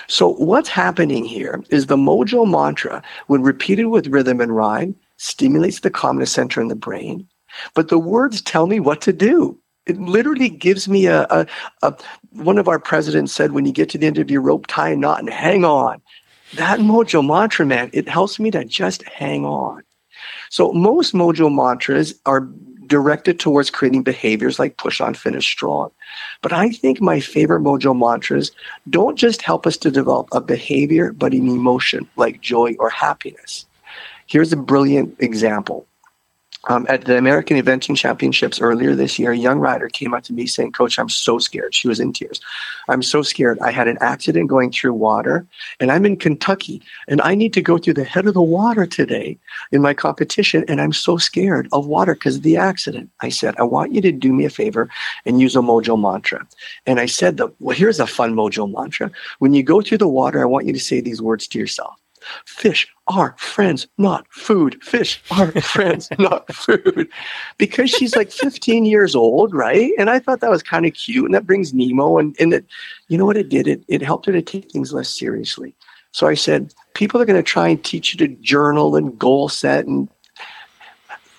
So 0.08 0.34
what's 0.34 0.68
happening 0.68 1.24
here 1.24 1.62
is 1.70 1.86
the 1.86 1.96
mojo 1.96 2.48
mantra, 2.48 3.02
when 3.26 3.42
repeated 3.42 3.86
with 3.86 4.06
rhythm 4.08 4.40
and 4.40 4.54
rhyme, 4.54 4.94
stimulates 5.16 5.80
the 5.80 5.90
calmness 5.90 6.32
center 6.32 6.60
in 6.60 6.68
the 6.68 6.74
brain. 6.74 7.26
But 7.74 7.88
the 7.88 7.98
words 7.98 8.42
tell 8.42 8.66
me 8.66 8.80
what 8.80 9.00
to 9.02 9.12
do. 9.12 9.58
It 9.86 9.98
literally 9.98 10.48
gives 10.48 10.88
me 10.88 11.06
a, 11.06 11.22
a, 11.30 11.46
a 11.82 11.94
one 12.30 12.58
of 12.58 12.68
our 12.68 12.78
presidents 12.78 13.32
said, 13.32 13.52
when 13.52 13.66
you 13.66 13.72
get 13.72 13.88
to 13.90 13.98
the 13.98 14.06
end 14.06 14.18
of 14.18 14.30
your 14.30 14.40
rope, 14.40 14.66
tie 14.68 14.90
a 14.90 14.96
knot 14.96 15.20
and 15.20 15.30
hang 15.30 15.64
on. 15.64 16.00
That 16.54 16.80
mojo 16.80 17.26
mantra, 17.26 17.66
man, 17.66 17.90
it 17.92 18.08
helps 18.08 18.38
me 18.38 18.50
to 18.52 18.64
just 18.64 19.02
hang 19.04 19.44
on. 19.44 19.82
So 20.50 20.72
most 20.72 21.14
mojo 21.14 21.52
mantras 21.52 22.14
are 22.26 22.48
directed 22.86 23.38
towards 23.38 23.70
creating 23.70 24.02
behaviors 24.02 24.58
like 24.58 24.76
push 24.76 25.00
on, 25.00 25.14
finish 25.14 25.46
strong. 25.46 25.90
But 26.40 26.52
I 26.52 26.70
think 26.70 27.00
my 27.00 27.20
favorite 27.20 27.62
mojo 27.62 27.96
mantras 27.96 28.50
don't 28.90 29.16
just 29.16 29.42
help 29.42 29.66
us 29.66 29.76
to 29.78 29.90
develop 29.90 30.28
a 30.32 30.40
behavior, 30.40 31.12
but 31.12 31.32
an 31.32 31.48
emotion 31.48 32.08
like 32.16 32.40
joy 32.40 32.74
or 32.78 32.90
happiness. 32.90 33.66
Here's 34.26 34.52
a 34.52 34.56
brilliant 34.56 35.16
example. 35.18 35.86
Um, 36.68 36.86
at 36.88 37.06
the 37.06 37.18
American 37.18 37.56
Eventing 37.56 37.96
Championships 37.96 38.60
earlier 38.60 38.94
this 38.94 39.18
year, 39.18 39.32
a 39.32 39.36
young 39.36 39.58
rider 39.58 39.88
came 39.88 40.14
up 40.14 40.22
to 40.24 40.32
me 40.32 40.46
saying, 40.46 40.72
Coach, 40.72 40.96
I'm 40.96 41.08
so 41.08 41.40
scared. 41.40 41.74
She 41.74 41.88
was 41.88 41.98
in 41.98 42.12
tears. 42.12 42.40
I'm 42.88 43.02
so 43.02 43.22
scared. 43.22 43.58
I 43.58 43.72
had 43.72 43.88
an 43.88 43.98
accident 44.00 44.48
going 44.48 44.70
through 44.70 44.94
water, 44.94 45.44
and 45.80 45.90
I'm 45.90 46.06
in 46.06 46.16
Kentucky, 46.16 46.80
and 47.08 47.20
I 47.22 47.34
need 47.34 47.52
to 47.54 47.62
go 47.62 47.78
through 47.78 47.94
the 47.94 48.04
head 48.04 48.26
of 48.26 48.34
the 48.34 48.42
water 48.42 48.86
today 48.86 49.38
in 49.72 49.82
my 49.82 49.92
competition, 49.92 50.64
and 50.68 50.80
I'm 50.80 50.92
so 50.92 51.16
scared 51.16 51.68
of 51.72 51.86
water 51.86 52.14
because 52.14 52.36
of 52.36 52.42
the 52.42 52.56
accident. 52.56 53.10
I 53.20 53.28
said, 53.28 53.56
I 53.58 53.64
want 53.64 53.92
you 53.92 54.00
to 54.00 54.12
do 54.12 54.32
me 54.32 54.44
a 54.44 54.50
favor 54.50 54.88
and 55.26 55.40
use 55.40 55.56
a 55.56 55.60
mojo 55.60 56.00
mantra. 56.00 56.46
And 56.86 57.00
I 57.00 57.06
said, 57.06 57.40
Well, 57.58 57.76
here's 57.76 57.98
a 57.98 58.06
fun 58.06 58.34
mojo 58.34 58.72
mantra. 58.72 59.10
When 59.40 59.52
you 59.52 59.64
go 59.64 59.82
through 59.82 59.98
the 59.98 60.08
water, 60.08 60.40
I 60.40 60.44
want 60.44 60.66
you 60.66 60.72
to 60.72 60.80
say 60.80 61.00
these 61.00 61.20
words 61.20 61.48
to 61.48 61.58
yourself 61.58 62.01
Fish 62.46 62.88
are 63.08 63.34
friends, 63.38 63.86
not 63.98 64.26
food. 64.30 64.82
Fish 64.82 65.22
are 65.30 65.52
friends, 65.60 66.08
not 66.18 66.52
food. 66.52 67.08
Because 67.58 67.90
she's 67.90 68.16
like 68.16 68.30
15 68.30 68.84
years 68.84 69.14
old, 69.14 69.54
right? 69.54 69.92
And 69.98 70.08
I 70.10 70.18
thought 70.18 70.40
that 70.40 70.50
was 70.50 70.62
kind 70.62 70.86
of 70.86 70.94
cute. 70.94 71.24
And 71.24 71.34
that 71.34 71.46
brings 71.46 71.74
Nemo. 71.74 72.18
And, 72.18 72.36
and 72.38 72.64
you 73.08 73.18
know 73.18 73.26
what 73.26 73.36
it 73.36 73.48
did? 73.48 73.66
It, 73.66 73.84
it 73.88 74.02
helped 74.02 74.26
her 74.26 74.32
to 74.32 74.42
take 74.42 74.70
things 74.70 74.92
less 74.92 75.08
seriously. 75.08 75.74
So 76.12 76.26
I 76.26 76.34
said, 76.34 76.72
people 76.94 77.20
are 77.20 77.24
going 77.24 77.42
to 77.42 77.42
try 77.42 77.68
and 77.68 77.82
teach 77.82 78.12
you 78.12 78.18
to 78.18 78.34
journal 78.42 78.96
and 78.96 79.18
goal 79.18 79.48
set. 79.48 79.86
And 79.86 80.08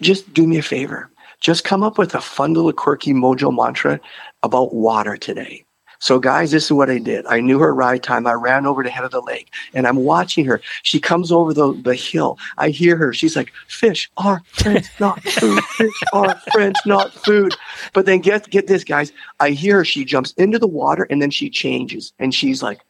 just 0.01 0.33
do 0.33 0.47
me 0.47 0.57
a 0.57 0.63
favor. 0.63 1.09
Just 1.39 1.63
come 1.63 1.83
up 1.83 1.97
with 1.97 2.15
a 2.15 2.21
fun 2.21 2.53
little 2.53 2.71
quirky 2.71 3.13
mojo 3.13 3.53
mantra 3.53 3.99
about 4.43 4.73
water 4.73 5.17
today. 5.17 5.65
So, 6.03 6.19
guys, 6.19 6.51
this 6.51 6.65
is 6.65 6.73
what 6.73 6.89
I 6.89 6.97
did. 6.97 7.25
I 7.27 7.39
knew 7.39 7.59
her 7.59 7.73
ride 7.73 8.03
time. 8.03 8.27
I 8.27 8.33
ran 8.33 8.65
over 8.65 8.83
to 8.83 8.89
head 8.89 9.05
of 9.05 9.11
the 9.11 9.21
lake 9.21 9.53
and 9.73 9.87
I'm 9.87 9.95
watching 9.95 10.43
her. 10.43 10.59
She 10.81 10.99
comes 10.99 11.31
over 11.31 11.53
the, 11.53 11.71
the 11.81 11.95
hill. 11.95 12.37
I 12.57 12.71
hear 12.71 12.97
her. 12.97 13.13
She's 13.13 13.37
like, 13.37 13.53
fish 13.69 14.11
are 14.17 14.43
friends, 14.47 14.89
not 14.99 15.23
food. 15.23 15.63
Fish 15.63 16.03
are 16.11 16.35
friends, 16.51 16.77
not 16.85 17.13
food. 17.13 17.55
But 17.93 18.05
then 18.05 18.19
get, 18.19 18.49
get 18.49 18.67
this, 18.67 18.83
guys. 18.83 19.13
I 19.39 19.51
hear 19.51 19.77
her. 19.77 19.85
She 19.85 20.03
jumps 20.03 20.33
into 20.33 20.59
the 20.59 20.67
water 20.67 21.07
and 21.09 21.21
then 21.21 21.31
she 21.31 21.49
changes 21.49 22.11
and 22.19 22.35
she's 22.35 22.61
like, 22.61 22.81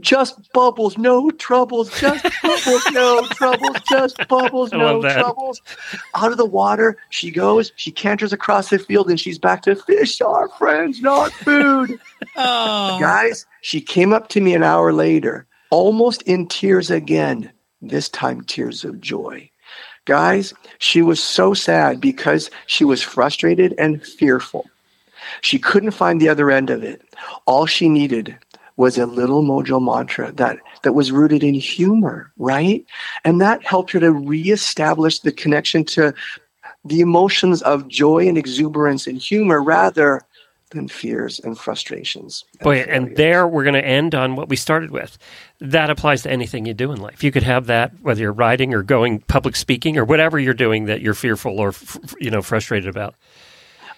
just 0.00 0.52
bubbles, 0.52 0.98
no 0.98 1.30
troubles, 1.30 1.90
just 1.98 2.24
bubbles, 2.42 2.90
no 2.92 3.26
troubles, 3.28 3.76
just 3.88 4.16
bubbles, 4.28 4.72
no 4.72 5.00
troubles. 5.02 5.60
Out 6.14 6.32
of 6.32 6.38
the 6.38 6.46
water 6.46 6.96
she 7.10 7.30
goes, 7.30 7.72
she 7.76 7.90
canters 7.90 8.32
across 8.32 8.70
the 8.70 8.78
field, 8.78 9.10
and 9.10 9.18
she's 9.20 9.38
back 9.38 9.62
to 9.62 9.76
fish 9.76 10.20
are 10.20 10.48
friends, 10.50 11.00
not 11.00 11.32
food. 11.32 11.98
oh. 12.36 12.98
Guys, 13.00 13.46
she 13.60 13.80
came 13.80 14.12
up 14.12 14.28
to 14.28 14.40
me 14.40 14.54
an 14.54 14.62
hour 14.62 14.92
later, 14.92 15.46
almost 15.70 16.22
in 16.22 16.46
tears 16.46 16.90
again. 16.90 17.50
this 17.80 18.08
time 18.08 18.42
tears 18.42 18.84
of 18.84 19.00
joy. 19.00 19.48
Guys, 20.04 20.52
she 20.78 21.02
was 21.02 21.22
so 21.22 21.54
sad 21.54 22.00
because 22.00 22.50
she 22.66 22.84
was 22.84 23.02
frustrated 23.02 23.74
and 23.78 24.04
fearful. 24.04 24.68
She 25.40 25.58
couldn't 25.58 25.92
find 25.92 26.20
the 26.20 26.28
other 26.28 26.50
end 26.50 26.70
of 26.70 26.82
it. 26.82 27.02
All 27.46 27.66
she 27.66 27.88
needed 27.88 28.36
was 28.76 28.98
a 28.98 29.06
little 29.06 29.42
mojo 29.42 29.82
mantra 29.82 30.32
that, 30.32 30.58
that 30.82 30.94
was 30.94 31.12
rooted 31.12 31.44
in 31.44 31.54
humor, 31.54 32.32
right? 32.36 32.84
And 33.24 33.40
that 33.40 33.64
helped 33.64 33.92
her 33.92 34.00
to 34.00 34.12
reestablish 34.12 35.20
the 35.20 35.32
connection 35.32 35.84
to 35.86 36.14
the 36.84 37.00
emotions 37.00 37.62
of 37.62 37.88
joy 37.88 38.26
and 38.26 38.36
exuberance 38.36 39.06
and 39.06 39.18
humor 39.18 39.62
rather 39.62 40.22
than 40.72 40.88
fears 40.88 41.38
and 41.40 41.58
frustrations. 41.58 42.44
And 42.54 42.64
Boy, 42.64 42.78
and 42.80 43.16
there 43.16 43.46
we're 43.46 43.62
going 43.62 43.74
to 43.74 43.84
end 43.84 44.14
on 44.14 44.36
what 44.36 44.48
we 44.48 44.56
started 44.56 44.90
with. 44.90 45.18
That 45.60 45.90
applies 45.90 46.22
to 46.22 46.30
anything 46.30 46.66
you 46.66 46.74
do 46.74 46.92
in 46.92 47.00
life. 47.00 47.22
You 47.22 47.30
could 47.30 47.42
have 47.42 47.66
that 47.66 47.92
whether 48.02 48.20
you're 48.20 48.32
writing 48.32 48.74
or 48.74 48.82
going 48.82 49.20
public 49.20 49.54
speaking 49.54 49.96
or 49.96 50.04
whatever 50.04 50.38
you're 50.38 50.54
doing 50.54 50.86
that 50.86 51.00
you're 51.00 51.14
fearful 51.14 51.60
or 51.60 51.72
you 52.18 52.30
know 52.30 52.42
frustrated 52.42 52.88
about. 52.88 53.14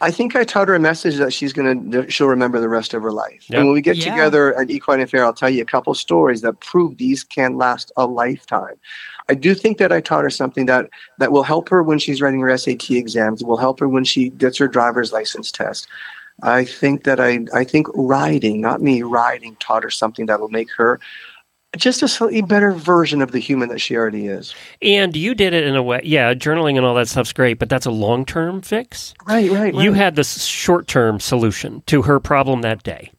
I 0.05 0.11
think 0.11 0.37
I 0.37 0.45
taught 0.45 0.69
her 0.69 0.75
a 0.75 0.79
message 0.81 1.17
that 1.17 1.33
she's 1.33 1.55
going 1.55 1.91
to, 1.91 2.11
she'll 2.11 2.27
remember 2.27 2.61
the 2.61 2.69
rest 2.69 2.93
of 2.93 3.03
her 3.03 3.11
life. 3.11 3.47
Yep. 3.49 3.59
And 3.59 3.67
when 3.69 3.75
we 3.75 3.81
get 3.81 3.97
Yeah. 3.97 4.11
together 4.11 4.55
at 4.55 4.71
Equine 4.71 5.01
Affaire, 5.01 5.25
I'll 5.25 5.33
tell 5.33 5.49
you 5.49 5.63
a 5.63 5.65
couple 5.65 5.95
stories 5.95 6.43
that 6.43 6.61
prove 6.61 6.99
these 6.99 7.25
can 7.25 7.57
last 7.57 7.91
a 7.97 8.05
lifetime. 8.07 8.75
I 9.31 9.35
do 9.35 9.55
think 9.55 9.79
that 9.79 9.93
I 9.93 10.03
taught 10.03 10.25
her 10.25 10.29
something 10.29 10.67
that, 10.67 10.91
that 11.19 11.33
will 11.33 11.43
help 11.43 11.71
her 11.71 11.83
when 11.83 11.99
she's 11.99 12.21
writing 12.21 12.41
her 12.41 12.55
SAT 12.55 12.91
exams, 12.91 13.43
will 13.43 13.57
help 13.57 13.81
her 13.81 13.89
when 13.89 14.05
she 14.05 14.29
gets 14.29 14.59
her 14.59 14.69
driver's 14.69 15.11
license 15.11 15.51
test. 15.51 15.89
I 16.43 16.67
think 16.67 17.05
that 17.05 17.19
I, 17.19 17.47
I 17.55 17.65
think 17.65 17.87
riding, 17.95 18.61
not 18.61 18.83
me, 18.83 19.03
riding 19.03 19.57
taught 19.59 19.85
her 19.85 19.91
something 19.91 20.27
that 20.27 20.39
will 20.39 20.51
make 20.51 20.69
her 20.77 21.01
just 21.77 22.03
a 22.03 22.09
slightly 22.09 22.43
better 22.43 22.72
version 22.72 23.22
of 23.22 23.33
the 23.33 23.39
human 23.39 23.68
that 23.68 23.81
she 23.81 23.97
already 23.97 24.27
is. 24.27 24.55
And 24.83 25.16
you 25.16 25.35
did 25.35 25.53
it 25.53 25.64
in 25.64 25.77
a 25.77 25.83
way, 25.83 26.01
yeah, 26.05 26.35
journaling 26.35 26.77
and 26.77 26.85
all 26.85 26.95
that 26.95 27.09
stuff's 27.09 27.33
great, 27.33 27.59
but 27.59 27.68
that's 27.68 27.87
a 27.87 27.91
long 27.91 28.25
term 28.25 28.62
fix. 28.62 29.14
Right, 29.27 29.51
right, 29.51 29.75
You 29.75 29.93
had 29.93 30.16
this 30.16 30.45
short 30.45 30.87
term 30.87 31.20
solution 31.20 31.83
to 31.87 32.03
her 32.03 32.20
problem 32.20 32.62
that 32.62 32.83
day. 32.83 33.12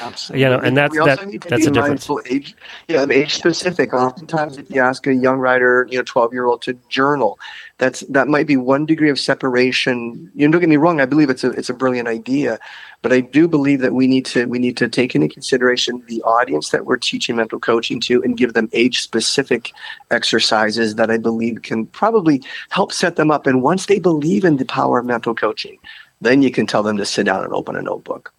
Absolutely. 0.00 0.42
You 0.42 0.50
know, 0.50 0.58
and 0.58 0.76
that's- 0.76 0.94
that- 1.06 1.18
that's 1.48 1.66
a 1.66 1.70
difference. 1.70 2.08
Age, 2.30 2.56
yeah, 2.88 3.06
age 3.10 3.34
specific. 3.34 3.92
Oftentimes, 3.94 4.58
if 4.58 4.70
you 4.70 4.80
ask 4.80 5.06
a 5.06 5.14
young 5.14 5.38
writer, 5.38 5.86
you 5.90 5.98
know, 5.98 6.04
twelve 6.04 6.32
year 6.32 6.46
old 6.46 6.62
to 6.62 6.74
journal, 6.88 7.38
that's 7.78 8.00
that 8.10 8.28
might 8.28 8.46
be 8.46 8.56
one 8.56 8.86
degree 8.86 9.10
of 9.10 9.18
separation. 9.18 10.30
You 10.34 10.46
know, 10.46 10.52
don't 10.52 10.60
get 10.60 10.68
me 10.68 10.76
wrong. 10.76 11.00
I 11.00 11.06
believe 11.06 11.30
it's 11.30 11.44
a 11.44 11.50
it's 11.50 11.70
a 11.70 11.74
brilliant 11.74 12.08
idea, 12.08 12.58
but 13.02 13.12
I 13.12 13.20
do 13.20 13.48
believe 13.48 13.80
that 13.80 13.92
we 13.94 14.06
need 14.06 14.26
to 14.26 14.46
we 14.46 14.58
need 14.58 14.76
to 14.78 14.88
take 14.88 15.14
into 15.14 15.28
consideration 15.28 16.02
the 16.08 16.22
audience 16.22 16.70
that 16.70 16.84
we're 16.86 16.96
teaching 16.96 17.36
mental 17.36 17.58
coaching 17.58 18.00
to, 18.00 18.22
and 18.22 18.36
give 18.36 18.54
them 18.54 18.68
age 18.72 19.00
specific 19.02 19.72
exercises 20.10 20.94
that 20.96 21.10
I 21.10 21.18
believe 21.18 21.62
can 21.62 21.86
probably 21.86 22.42
help 22.70 22.92
set 22.92 23.16
them 23.16 23.30
up. 23.30 23.46
And 23.46 23.62
once 23.62 23.86
they 23.86 23.98
believe 23.98 24.44
in 24.44 24.56
the 24.58 24.64
power 24.64 24.98
of 24.98 25.06
mental 25.06 25.34
coaching, 25.34 25.78
then 26.20 26.42
you 26.42 26.50
can 26.50 26.66
tell 26.66 26.82
them 26.82 26.96
to 26.98 27.06
sit 27.06 27.24
down 27.24 27.44
and 27.44 27.52
open 27.52 27.76
a 27.76 27.82
notebook. 27.82 28.32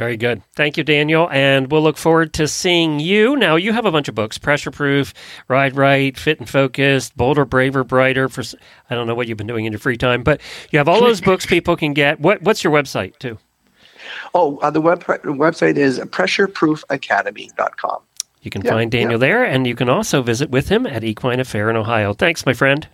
Very 0.00 0.16
good. 0.16 0.42
Thank 0.56 0.76
you, 0.78 0.82
Daniel. 0.82 1.28
And 1.30 1.70
we'll 1.70 1.82
look 1.82 1.98
forward 1.98 2.32
to 2.32 2.48
seeing 2.48 3.00
you. 3.00 3.36
Now, 3.36 3.56
you 3.56 3.74
have 3.74 3.84
a 3.84 3.92
bunch 3.92 4.08
of 4.08 4.14
books 4.14 4.38
Pressure 4.38 4.70
Proof, 4.70 5.12
Ride 5.46 5.76
Right, 5.76 6.16
Fit 6.16 6.40
and 6.40 6.48
Focused, 6.48 7.14
Bolder, 7.18 7.44
Braver, 7.44 7.84
Brighter. 7.84 8.30
For 8.30 8.42
I 8.88 8.94
don't 8.94 9.06
know 9.06 9.14
what 9.14 9.28
you've 9.28 9.36
been 9.36 9.46
doing 9.46 9.66
in 9.66 9.72
your 9.72 9.78
free 9.78 9.98
time, 9.98 10.22
but 10.22 10.40
you 10.70 10.78
have 10.78 10.88
all 10.88 11.02
those 11.02 11.20
books 11.20 11.44
people 11.44 11.76
can 11.76 11.92
get. 11.92 12.18
What, 12.18 12.40
what's 12.40 12.64
your 12.64 12.72
website, 12.72 13.18
too? 13.18 13.36
Oh, 14.32 14.56
uh, 14.62 14.70
the 14.70 14.80
web 14.80 15.04
website 15.04 15.76
is 15.76 15.98
pressureproofacademy.com. 15.98 17.98
You 18.40 18.50
can 18.50 18.62
Yeah, 18.62 18.70
find 18.70 18.90
Daniel 18.90 19.18
there, 19.18 19.44
and 19.44 19.66
you 19.66 19.74
can 19.74 19.90
also 19.90 20.22
visit 20.22 20.48
with 20.48 20.70
him 20.70 20.86
at 20.86 21.04
Equine 21.04 21.40
Affaire 21.40 21.68
in 21.68 21.76
Ohio. 21.76 22.14
Thanks, 22.14 22.46
my 22.46 22.54
friend. 22.54 22.88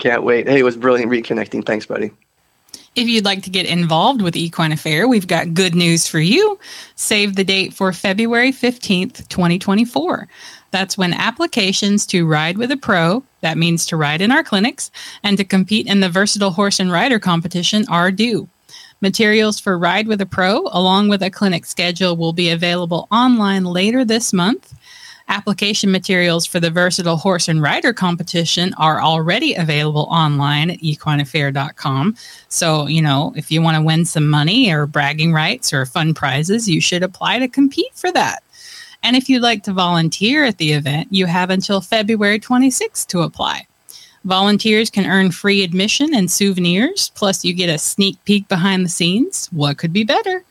Can't 0.00 0.24
wait. 0.24 0.48
Hey, 0.48 0.58
it 0.58 0.64
was 0.64 0.76
brilliant 0.76 1.12
reconnecting. 1.12 1.64
Thanks, 1.64 1.86
buddy. 1.86 2.10
If 2.96 3.06
you'd 3.06 3.24
like 3.24 3.44
to 3.44 3.50
get 3.50 3.66
involved 3.66 4.20
with 4.20 4.34
Equine 4.34 4.72
Affaire, 4.72 5.06
we've 5.06 5.28
got 5.28 5.54
good 5.54 5.76
news 5.76 6.08
for 6.08 6.18
you. 6.18 6.58
Save 6.96 7.36
the 7.36 7.44
date 7.44 7.72
for 7.72 7.92
February 7.92 8.50
15th, 8.50 9.28
2024. 9.28 10.26
That's 10.72 10.98
when 10.98 11.14
applications 11.14 12.04
to 12.06 12.26
ride 12.26 12.58
with 12.58 12.72
a 12.72 12.76
pro, 12.76 13.22
that 13.42 13.56
means 13.56 13.86
to 13.86 13.96
ride 13.96 14.20
in 14.20 14.32
our 14.32 14.42
clinics, 14.42 14.90
and 15.22 15.36
to 15.36 15.44
compete 15.44 15.86
in 15.86 16.00
the 16.00 16.08
Versatile 16.08 16.50
Horse 16.50 16.80
and 16.80 16.90
Rider 16.90 17.20
competition 17.20 17.84
are 17.88 18.10
due. 18.10 18.48
Materials 19.00 19.60
for 19.60 19.78
Ride 19.78 20.08
with 20.08 20.20
a 20.20 20.26
Pro, 20.26 20.66
along 20.72 21.08
with 21.08 21.22
a 21.22 21.30
clinic 21.30 21.66
schedule, 21.66 22.16
will 22.16 22.32
be 22.32 22.50
available 22.50 23.06
online 23.12 23.64
later 23.64 24.04
this 24.04 24.32
month. 24.32 24.74
Application 25.30 25.92
materials 25.92 26.44
for 26.44 26.58
the 26.58 26.72
Versatile 26.72 27.16
Horse 27.16 27.46
and 27.46 27.62
Rider 27.62 27.92
competition 27.92 28.74
are 28.74 29.00
already 29.00 29.54
available 29.54 30.08
online 30.10 30.70
at 30.70 30.80
equineaffaire.com. 30.80 32.16
So, 32.48 32.88
you 32.88 33.00
know, 33.00 33.32
if 33.36 33.48
you 33.48 33.62
want 33.62 33.76
to 33.76 33.82
win 33.82 34.04
some 34.04 34.28
money 34.28 34.72
or 34.72 34.86
bragging 34.86 35.32
rights 35.32 35.72
or 35.72 35.86
fun 35.86 36.14
prizes, 36.14 36.68
you 36.68 36.80
should 36.80 37.04
apply 37.04 37.38
to 37.38 37.46
compete 37.46 37.94
for 37.94 38.10
that. 38.10 38.42
And 39.04 39.14
if 39.14 39.28
you'd 39.28 39.40
like 39.40 39.62
to 39.62 39.72
volunteer 39.72 40.44
at 40.44 40.58
the 40.58 40.72
event, 40.72 41.06
you 41.12 41.26
have 41.26 41.50
until 41.50 41.80
February 41.80 42.40
26th 42.40 43.06
to 43.06 43.20
apply. 43.20 43.68
Volunteers 44.24 44.90
can 44.90 45.06
earn 45.06 45.30
free 45.30 45.62
admission 45.62 46.12
and 46.12 46.28
souvenirs, 46.28 47.12
plus, 47.14 47.44
you 47.44 47.54
get 47.54 47.70
a 47.70 47.78
sneak 47.78 48.22
peek 48.24 48.48
behind 48.48 48.84
the 48.84 48.90
scenes. 48.90 49.48
What 49.52 49.78
could 49.78 49.92
be 49.92 50.02
better? 50.02 50.44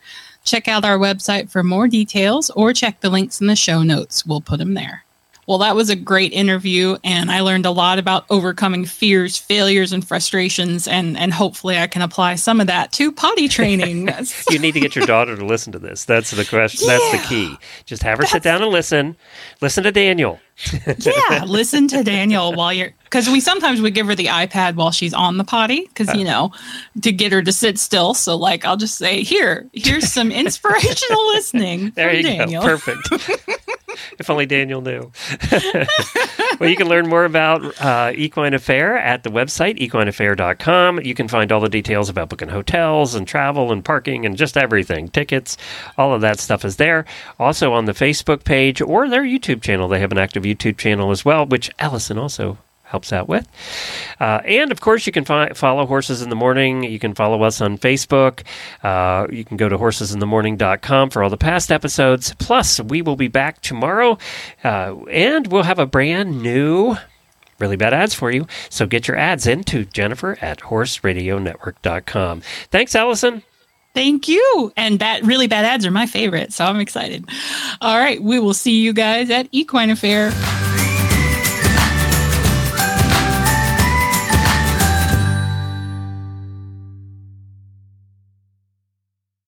Check 0.44 0.68
out 0.68 0.84
our 0.84 0.98
website 0.98 1.50
for 1.50 1.62
more 1.62 1.88
details 1.88 2.50
or 2.50 2.72
check 2.72 3.00
the 3.00 3.10
links 3.10 3.40
in 3.40 3.46
the 3.46 3.56
show 3.56 3.82
notes. 3.82 4.24
We'll 4.26 4.40
put 4.40 4.58
them 4.58 4.74
there. 4.74 5.04
Well, 5.50 5.58
that 5.58 5.74
was 5.74 5.90
a 5.90 5.96
great 5.96 6.32
interview, 6.32 6.96
and 7.02 7.28
I 7.28 7.40
learned 7.40 7.66
a 7.66 7.72
lot 7.72 7.98
about 7.98 8.24
overcoming 8.30 8.84
fears, 8.84 9.36
failures, 9.36 9.92
and 9.92 10.06
frustrations, 10.06 10.86
and, 10.86 11.18
and 11.18 11.32
hopefully 11.32 11.76
I 11.76 11.88
can 11.88 12.02
apply 12.02 12.36
some 12.36 12.60
of 12.60 12.68
that 12.68 12.92
to 12.92 13.10
potty 13.10 13.48
training. 13.48 14.08
You 14.50 14.60
need 14.60 14.72
to 14.72 14.80
get 14.80 14.94
your 14.94 15.06
daughter 15.06 15.36
to 15.36 15.44
listen 15.44 15.72
to 15.72 15.78
this. 15.78 16.04
That's 16.04 16.30
the 16.30 16.44
question. 16.44 16.86
That's 16.86 17.10
the 17.10 17.18
key. 17.28 17.56
Just 17.84 18.02
have 18.04 18.18
her 18.18 18.26
sit 18.26 18.42
down 18.44 18.62
and 18.62 18.70
listen. 18.70 19.16
Listen 19.60 19.82
to 19.84 19.90
Daniel. 19.90 20.38
yeah, 20.98 21.44
listen 21.46 21.88
to 21.88 22.04
Daniel 22.04 22.52
while 22.52 22.72
you're 22.72 22.92
because 23.04 23.28
we 23.28 23.40
sometimes 23.40 23.80
we 23.80 23.90
give 23.90 24.06
her 24.06 24.14
the 24.14 24.26
iPad 24.26 24.74
while 24.74 24.90
she's 24.90 25.14
on 25.14 25.38
the 25.38 25.44
potty 25.44 25.86
because 25.86 26.14
you 26.14 26.22
uh. 26.22 26.30
know 26.30 26.52
to 27.02 27.12
get 27.12 27.32
her 27.32 27.42
to 27.42 27.52
sit 27.52 27.78
still. 27.78 28.12
So 28.12 28.36
like 28.36 28.64
I'll 28.64 28.76
just 28.76 28.96
say 28.96 29.22
here, 29.22 29.68
here's 29.72 30.12
some 30.12 30.30
inspirational 30.32 31.26
listening 31.28 31.90
There 31.90 32.12
you 32.12 32.22
Daniel. 32.22 32.62
go. 32.62 32.68
Perfect. 32.68 33.08
If 34.18 34.30
only 34.30 34.46
Daniel 34.46 34.80
knew. 34.80 35.10
well, 36.60 36.68
you 36.68 36.76
can 36.76 36.88
learn 36.88 37.08
more 37.08 37.24
about 37.24 37.62
uh, 37.80 38.12
Equine 38.14 38.54
Affaire 38.54 38.98
at 38.98 39.22
the 39.22 39.30
website, 39.30 39.78
equineaffaire.com. 39.78 41.00
You 41.00 41.14
can 41.14 41.28
find 41.28 41.52
all 41.52 41.60
the 41.60 41.68
details 41.68 42.08
about 42.08 42.28
booking 42.28 42.48
hotels 42.48 43.14
and 43.14 43.26
travel 43.26 43.72
and 43.72 43.84
parking 43.84 44.26
and 44.26 44.36
just 44.36 44.56
everything, 44.56 45.08
tickets, 45.08 45.56
all 45.96 46.14
of 46.14 46.20
that 46.20 46.38
stuff 46.40 46.64
is 46.64 46.76
there. 46.76 47.04
Also 47.38 47.72
on 47.72 47.84
the 47.84 47.92
Facebook 47.92 48.44
page 48.44 48.80
or 48.80 49.08
their 49.08 49.22
YouTube 49.22 49.62
channel. 49.62 49.88
They 49.88 50.00
have 50.00 50.12
an 50.12 50.18
active 50.18 50.44
YouTube 50.44 50.78
channel 50.78 51.10
as 51.10 51.24
well, 51.24 51.46
which 51.46 51.70
Allison 51.78 52.18
also 52.18 52.58
helps 52.90 53.12
out 53.12 53.28
with. 53.28 53.46
Uh, 54.18 54.40
and 54.44 54.72
of 54.72 54.80
course, 54.80 55.06
you 55.06 55.12
can 55.12 55.24
fi- 55.24 55.52
follow 55.54 55.86
Horses 55.86 56.22
in 56.22 56.28
the 56.28 56.36
Morning. 56.36 56.82
You 56.82 56.98
can 56.98 57.14
follow 57.14 57.42
us 57.42 57.60
on 57.60 57.78
Facebook. 57.78 58.42
Uh, 58.82 59.26
you 59.30 59.44
can 59.44 59.56
go 59.56 59.68
to 59.68 59.78
horsesinthemorning.com 59.78 61.10
for 61.10 61.22
all 61.22 61.30
the 61.30 61.36
past 61.36 61.70
episodes. 61.70 62.34
Plus, 62.38 62.80
we 62.80 63.00
will 63.00 63.16
be 63.16 63.28
back 63.28 63.62
tomorrow 63.62 64.18
uh, 64.64 64.96
and 65.10 65.46
we'll 65.46 65.62
have 65.62 65.78
a 65.78 65.86
brand 65.86 66.42
new. 66.42 66.96
Really 67.58 67.76
bad 67.76 67.92
ads 67.92 68.14
for 68.14 68.30
you. 68.30 68.46
So 68.70 68.86
get 68.86 69.06
your 69.06 69.16
ads 69.18 69.46
in 69.46 69.64
to 69.64 69.84
Jennifer 69.84 70.38
at 70.40 70.60
horseradionetwork.com. 70.60 72.40
Thanks, 72.70 72.94
Allison. 72.94 73.42
Thank 73.92 74.28
you. 74.28 74.72
And 74.76 74.98
bad, 74.98 75.26
really 75.26 75.46
bad 75.46 75.64
ads 75.64 75.84
are 75.84 75.90
my 75.90 76.06
favorite, 76.06 76.52
so 76.52 76.64
I'm 76.64 76.80
excited. 76.80 77.28
All 77.80 77.98
right, 77.98 78.22
we 78.22 78.38
will 78.38 78.54
see 78.54 78.80
you 78.80 78.92
guys 78.92 79.30
at 79.30 79.48
Equine 79.52 79.90
Affaire. 79.90 80.30